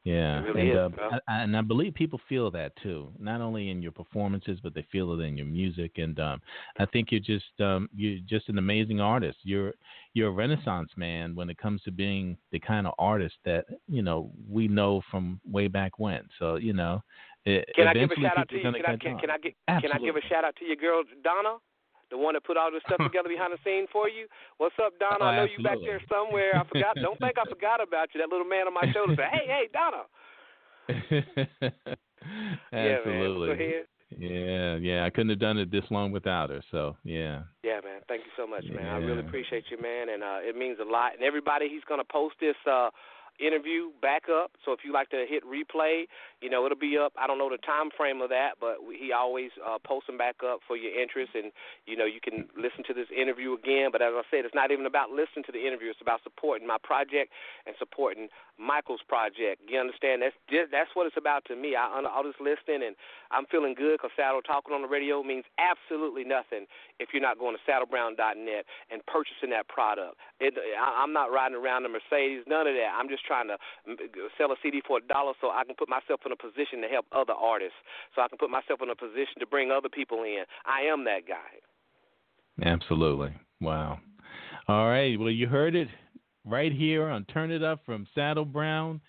Yeah, 0.05 0.41
really 0.41 0.71
and 0.71 0.95
is, 0.95 0.99
uh. 0.99 1.19
I, 1.29 1.43
and 1.43 1.55
I 1.55 1.61
believe 1.61 1.93
people 1.93 2.21
feel 2.27 2.51
that 2.53 2.73
too, 2.83 3.13
not 3.19 3.43
only 3.43 3.69
in 3.69 3.83
your 3.83 3.93
performances, 3.93 4.59
but 4.63 4.75
they 4.75 4.87
feel 4.91 5.13
it 5.13 5.23
in 5.23 5.37
your 5.37 5.47
music. 5.47 5.93
And 5.99 6.19
um, 6.19 6.41
I 6.79 6.87
think 6.87 7.09
you're 7.11 7.21
just 7.21 7.61
um, 7.61 7.89
you're 7.95 8.19
just 8.27 8.49
an 8.49 8.57
amazing 8.57 9.01
artist. 9.01 9.39
You're 9.43 9.75
you're 10.15 10.29
a 10.29 10.33
renaissance 10.33 10.91
man 10.97 11.35
when 11.35 11.51
it 11.51 11.59
comes 11.59 11.83
to 11.83 11.91
being 11.91 12.39
the 12.51 12.59
kind 12.59 12.87
of 12.87 12.95
artist 12.99 13.35
that 13.45 13.67
you 13.89 14.03
know 14.03 14.31
we 14.49 14.69
know 14.69 15.03
from 15.11 15.39
way 15.45 15.69
back 15.69 15.99
when. 15.99 16.23
So 16.39 16.57
you 16.57 16.73
know, 16.73 17.03
it, 17.45 17.69
Can 17.75 17.87
I 17.87 17.93
give 17.93 18.11
a 18.11 18.21
shout 18.21 18.39
out 18.39 18.49
to 18.49 18.57
you? 18.57 18.63
Can 18.63 18.75
I 18.75 18.97
can, 18.97 19.19
can. 19.19 19.31
I 19.31 19.39
get 19.39 19.55
can 19.67 19.93
I 19.93 19.99
give 19.99 20.17
a 20.17 20.23
shout 20.29 20.45
out 20.45 20.57
to 20.57 20.65
your 20.65 20.77
girl 20.77 21.03
Donna? 21.23 21.57
The 22.11 22.19
one 22.19 22.35
that 22.35 22.45
put 22.45 22.57
all 22.57 22.71
this 22.71 22.83
stuff 22.87 22.99
together 23.09 23.29
behind 23.29 23.53
the 23.53 23.59
scene 23.65 23.87
for 23.93 24.09
you. 24.09 24.27
What's 24.59 24.75
up, 24.83 24.99
Donna? 24.99 25.19
Oh, 25.21 25.25
I 25.25 25.37
know 25.37 25.47
you 25.47 25.63
back 25.63 25.79
there 25.81 26.01
somewhere. 26.11 26.59
I 26.59 26.65
forgot. 26.67 26.97
Don't 27.01 27.19
think 27.19 27.39
I 27.39 27.49
forgot 27.49 27.83
about 27.83 28.09
you. 28.15 28.21
That 28.21 28.29
little 28.29 28.49
man 28.49 28.67
on 28.67 28.75
my 28.75 28.91
shoulder 28.93 29.15
said, 29.17 29.31
"Hey, 29.33 29.47
hey, 29.47 29.69
Donna." 29.73 30.05
Yeah. 32.73 32.99
Absolutely. 32.99 33.53
Ahead. 33.53 33.87
Yeah, 34.19 34.77
yeah. 34.77 35.05
I 35.05 35.11
couldn't 35.11 35.31
have 35.31 35.39
done 35.39 35.59
it 35.59 35.71
this 35.71 35.85
long 35.91 36.11
without 36.11 36.51
her. 36.51 36.63
So 36.71 36.97
yeah. 37.05 37.43
Yeah, 37.63 37.81
man. 37.85 38.01
Thank 38.09 38.23
you 38.25 38.33
so 38.37 38.47
much, 38.47 38.65
man. 38.75 38.87
I 38.87 38.99
really 38.99 39.21
appreciate 39.21 39.65
you, 39.71 39.81
man, 39.81 40.09
and 40.09 40.23
uh, 40.23 40.39
it 40.41 40.57
means 40.57 40.79
a 40.81 40.91
lot. 40.91 41.15
And 41.15 41.23
everybody, 41.23 41.69
he's 41.69 41.85
gonna 41.89 42.05
post 42.05 42.35
this 42.41 42.57
uh, 42.71 42.91
interview 43.39 43.91
back 44.03 44.25
up. 44.29 44.53
So 44.65 44.73
if 44.73 44.81
you 44.85 44.93
like 44.93 45.11
to 45.11 45.25
hit 45.29 45.45
replay, 45.45 46.05
you 46.41 46.51
know 46.51 46.65
it'll 46.67 46.79
be 46.79 46.97
up. 46.99 47.13
I 47.19 47.27
don't 47.27 47.39
know 47.39 47.51
the 47.51 47.59
time 47.59 47.91
frame 47.97 48.21
of 48.21 48.31
that, 48.31 48.57
but 48.61 48.79
he 48.91 49.13
always 49.13 49.51
uh, 49.61 49.79
posts 49.85 50.07
them 50.09 50.19
back 50.19 50.43
up 50.45 50.61
for 50.67 50.77
your 50.77 50.91
interest, 50.91 51.33
and 51.35 51.53
you 51.87 51.97
know 51.97 52.05
you 52.05 52.21
can 52.23 52.49
listen 52.57 52.85
to 52.89 52.95
this 52.95 53.09
interview 53.15 53.55
again. 53.55 53.91
But 53.93 54.03
as 54.03 54.13
I 54.17 54.23
said, 54.31 54.45
it's 54.45 54.55
not 54.55 54.71
even 54.71 54.87
about 54.87 55.11
listening 55.11 55.45
to 55.47 55.53
the 55.53 55.67
interview. 55.67 55.91
It's 55.91 56.01
about 56.01 56.21
supporting 56.23 56.67
my 56.67 56.79
project 56.83 57.33
and 57.67 57.75
supporting 57.79 58.29
Michael's 58.61 59.01
project. 59.09 59.65
You 59.65 59.81
understand? 59.81 60.21
That's 60.21 60.37
that's 60.69 60.93
what 60.93 61.09
it's 61.09 61.17
about 61.17 61.49
to 61.49 61.57
me. 61.57 61.73
I 61.75 61.89
I 61.89 62.21
was 62.21 62.37
just 62.37 62.45
listening, 62.45 62.93
and 62.93 62.97
I'm 63.33 63.49
feeling 63.49 63.73
good 63.73 63.97
because 63.97 64.13
Saddle 64.15 64.45
talking 64.45 64.77
on 64.77 64.85
the 64.85 64.93
radio 64.93 65.25
means 65.25 65.49
absolutely 65.57 66.29
nothing 66.29 66.69
if 67.01 67.11
you're 67.17 67.25
not 67.25 67.41
going 67.41 67.57
to 67.57 67.63
saddlebrown.net 67.65 68.69
and 68.93 69.01
purchasing 69.09 69.49
that 69.57 69.67
product. 69.73 70.21
It, 70.39 70.55
I, 70.61 71.01
I'm 71.01 71.17
not 71.17 71.33
riding 71.33 71.57
around 71.57 71.89
in 71.89 71.93
Mercedes, 71.97 72.45
none 72.45 72.69
of 72.69 72.77
that. 72.77 72.93
I'm 72.93 73.09
just 73.09 73.25
trying 73.25 73.49
to 73.49 73.57
sell 74.37 74.53
a 74.53 74.59
CD 74.63 74.85
for 74.85 75.01
a 75.01 75.05
dollar 75.09 75.33
so 75.41 75.49
I 75.49 75.65
can 75.65 75.75
put 75.75 75.89
myself 75.89 76.21
in 76.29 76.33
a 76.33 76.39
position 76.39 76.85
to 76.85 76.89
help 76.93 77.09
other 77.17 77.35
artists, 77.35 77.81
so 78.15 78.21
I 78.21 78.29
can 78.29 78.37
put 78.37 78.53
myself 78.53 78.85
in 78.85 78.93
a 78.93 78.97
position 78.97 79.41
to 79.41 79.49
bring 79.49 79.73
other 79.73 79.89
people 79.89 80.23
in. 80.23 80.45
I 80.69 80.85
am 80.93 81.09
that 81.09 81.25
guy. 81.25 81.65
Absolutely. 82.61 83.33
Wow. 83.61 83.99
All 84.69 84.89
right. 84.89 85.19
Well, 85.19 85.31
you 85.31 85.47
heard 85.47 85.75
it 85.75 85.89
right 86.45 86.73
here 86.73 87.09
on 87.09 87.25
Turn 87.27 87.51
It 87.51 87.63
Up 87.63 87.81
from 87.85 88.07
Saddle 88.15 88.45
Brown, 88.45 89.01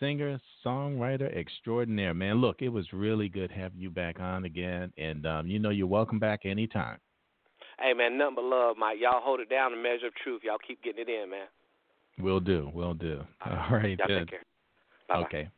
singer, 0.00 0.40
songwriter 0.64 1.34
extraordinaire. 1.36 2.14
Man, 2.14 2.40
look, 2.40 2.62
it 2.62 2.68
was 2.68 2.86
really 2.92 3.28
good 3.28 3.50
having 3.50 3.80
you 3.80 3.90
back 3.90 4.20
on 4.20 4.44
again, 4.44 4.92
and 4.98 5.26
um, 5.26 5.46
you 5.46 5.58
know 5.58 5.70
you're 5.70 5.86
welcome 5.86 6.18
back 6.18 6.40
anytime. 6.44 6.98
Hey 7.78 7.94
man, 7.94 8.18
nothing 8.18 8.36
but 8.36 8.44
love, 8.44 8.76
Mike. 8.78 8.98
Y'all 9.00 9.20
hold 9.22 9.40
it 9.40 9.48
down. 9.48 9.72
The 9.72 9.76
measure 9.76 10.06
of 10.06 10.14
truth. 10.22 10.42
Y'all 10.44 10.58
keep 10.66 10.82
getting 10.82 11.02
it 11.02 11.08
in, 11.08 11.30
man. 11.30 11.46
We'll 12.18 12.40
do. 12.40 12.70
We'll 12.72 12.94
do. 12.94 13.22
All 13.44 13.68
right. 13.70 13.98
Y'all 13.98 14.06
good. 14.06 14.18
take 14.20 14.30
care. 14.30 14.44
Bye-bye. 15.08 15.24
Okay. 15.24 15.48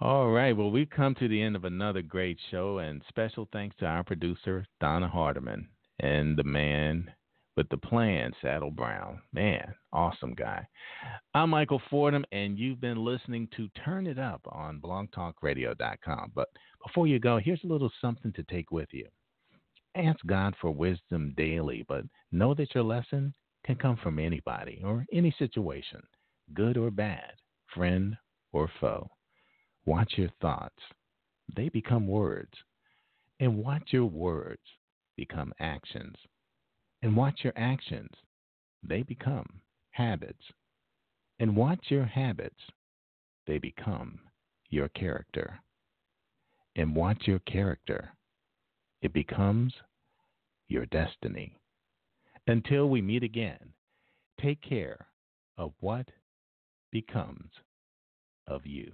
All 0.00 0.30
right. 0.30 0.56
Well, 0.56 0.70
we've 0.70 0.88
come 0.88 1.14
to 1.16 1.28
the 1.28 1.40
end 1.40 1.56
of 1.56 1.64
another 1.64 2.00
great 2.02 2.38
show, 2.50 2.78
and 2.78 3.02
special 3.08 3.48
thanks 3.52 3.76
to 3.80 3.86
our 3.86 4.02
producer, 4.02 4.66
Donna 4.80 5.08
Hardiman, 5.08 5.68
and 6.00 6.36
the 6.36 6.44
man 6.44 7.10
with 7.60 7.68
the 7.68 7.76
plan, 7.76 8.32
Saddle 8.40 8.70
Brown. 8.70 9.20
Man, 9.34 9.74
awesome 9.92 10.32
guy. 10.32 10.66
I'm 11.34 11.50
Michael 11.50 11.82
Fordham, 11.90 12.24
and 12.32 12.58
you've 12.58 12.80
been 12.80 13.04
listening 13.04 13.48
to 13.54 13.68
Turn 13.84 14.06
It 14.06 14.18
Up 14.18 14.40
on 14.50 14.80
blogtalkradio.com. 14.80 16.32
But 16.34 16.48
before 16.86 17.06
you 17.06 17.18
go, 17.18 17.36
here's 17.38 17.62
a 17.62 17.66
little 17.66 17.90
something 18.00 18.32
to 18.32 18.42
take 18.44 18.70
with 18.70 18.88
you. 18.92 19.06
Ask 19.94 20.20
God 20.24 20.54
for 20.58 20.70
wisdom 20.70 21.34
daily, 21.36 21.84
but 21.86 22.04
know 22.32 22.54
that 22.54 22.74
your 22.74 22.82
lesson 22.82 23.34
can 23.66 23.76
come 23.76 23.98
from 24.02 24.18
anybody 24.18 24.80
or 24.82 25.04
any 25.12 25.34
situation, 25.38 26.00
good 26.54 26.78
or 26.78 26.90
bad, 26.90 27.32
friend 27.74 28.16
or 28.54 28.70
foe. 28.80 29.06
Watch 29.84 30.14
your 30.16 30.30
thoughts, 30.40 30.80
they 31.54 31.68
become 31.68 32.06
words. 32.06 32.52
And 33.38 33.58
watch 33.58 33.88
your 33.90 34.06
words 34.06 34.62
become 35.18 35.52
actions. 35.60 36.16
And 37.02 37.16
watch 37.16 37.40
your 37.42 37.54
actions, 37.56 38.10
they 38.82 39.02
become 39.02 39.60
habits. 39.90 40.42
And 41.38 41.56
watch 41.56 41.86
your 41.88 42.04
habits, 42.04 42.60
they 43.46 43.58
become 43.58 44.20
your 44.68 44.88
character. 44.88 45.58
And 46.76 46.94
watch 46.94 47.22
your 47.26 47.38
character, 47.40 48.12
it 49.02 49.12
becomes 49.12 49.72
your 50.68 50.86
destiny. 50.86 51.58
Until 52.46 52.88
we 52.88 53.02
meet 53.02 53.22
again, 53.22 53.72
take 54.40 54.60
care 54.62 55.06
of 55.56 55.72
what 55.80 56.06
becomes 56.92 57.50
of 58.46 58.66
you. 58.66 58.92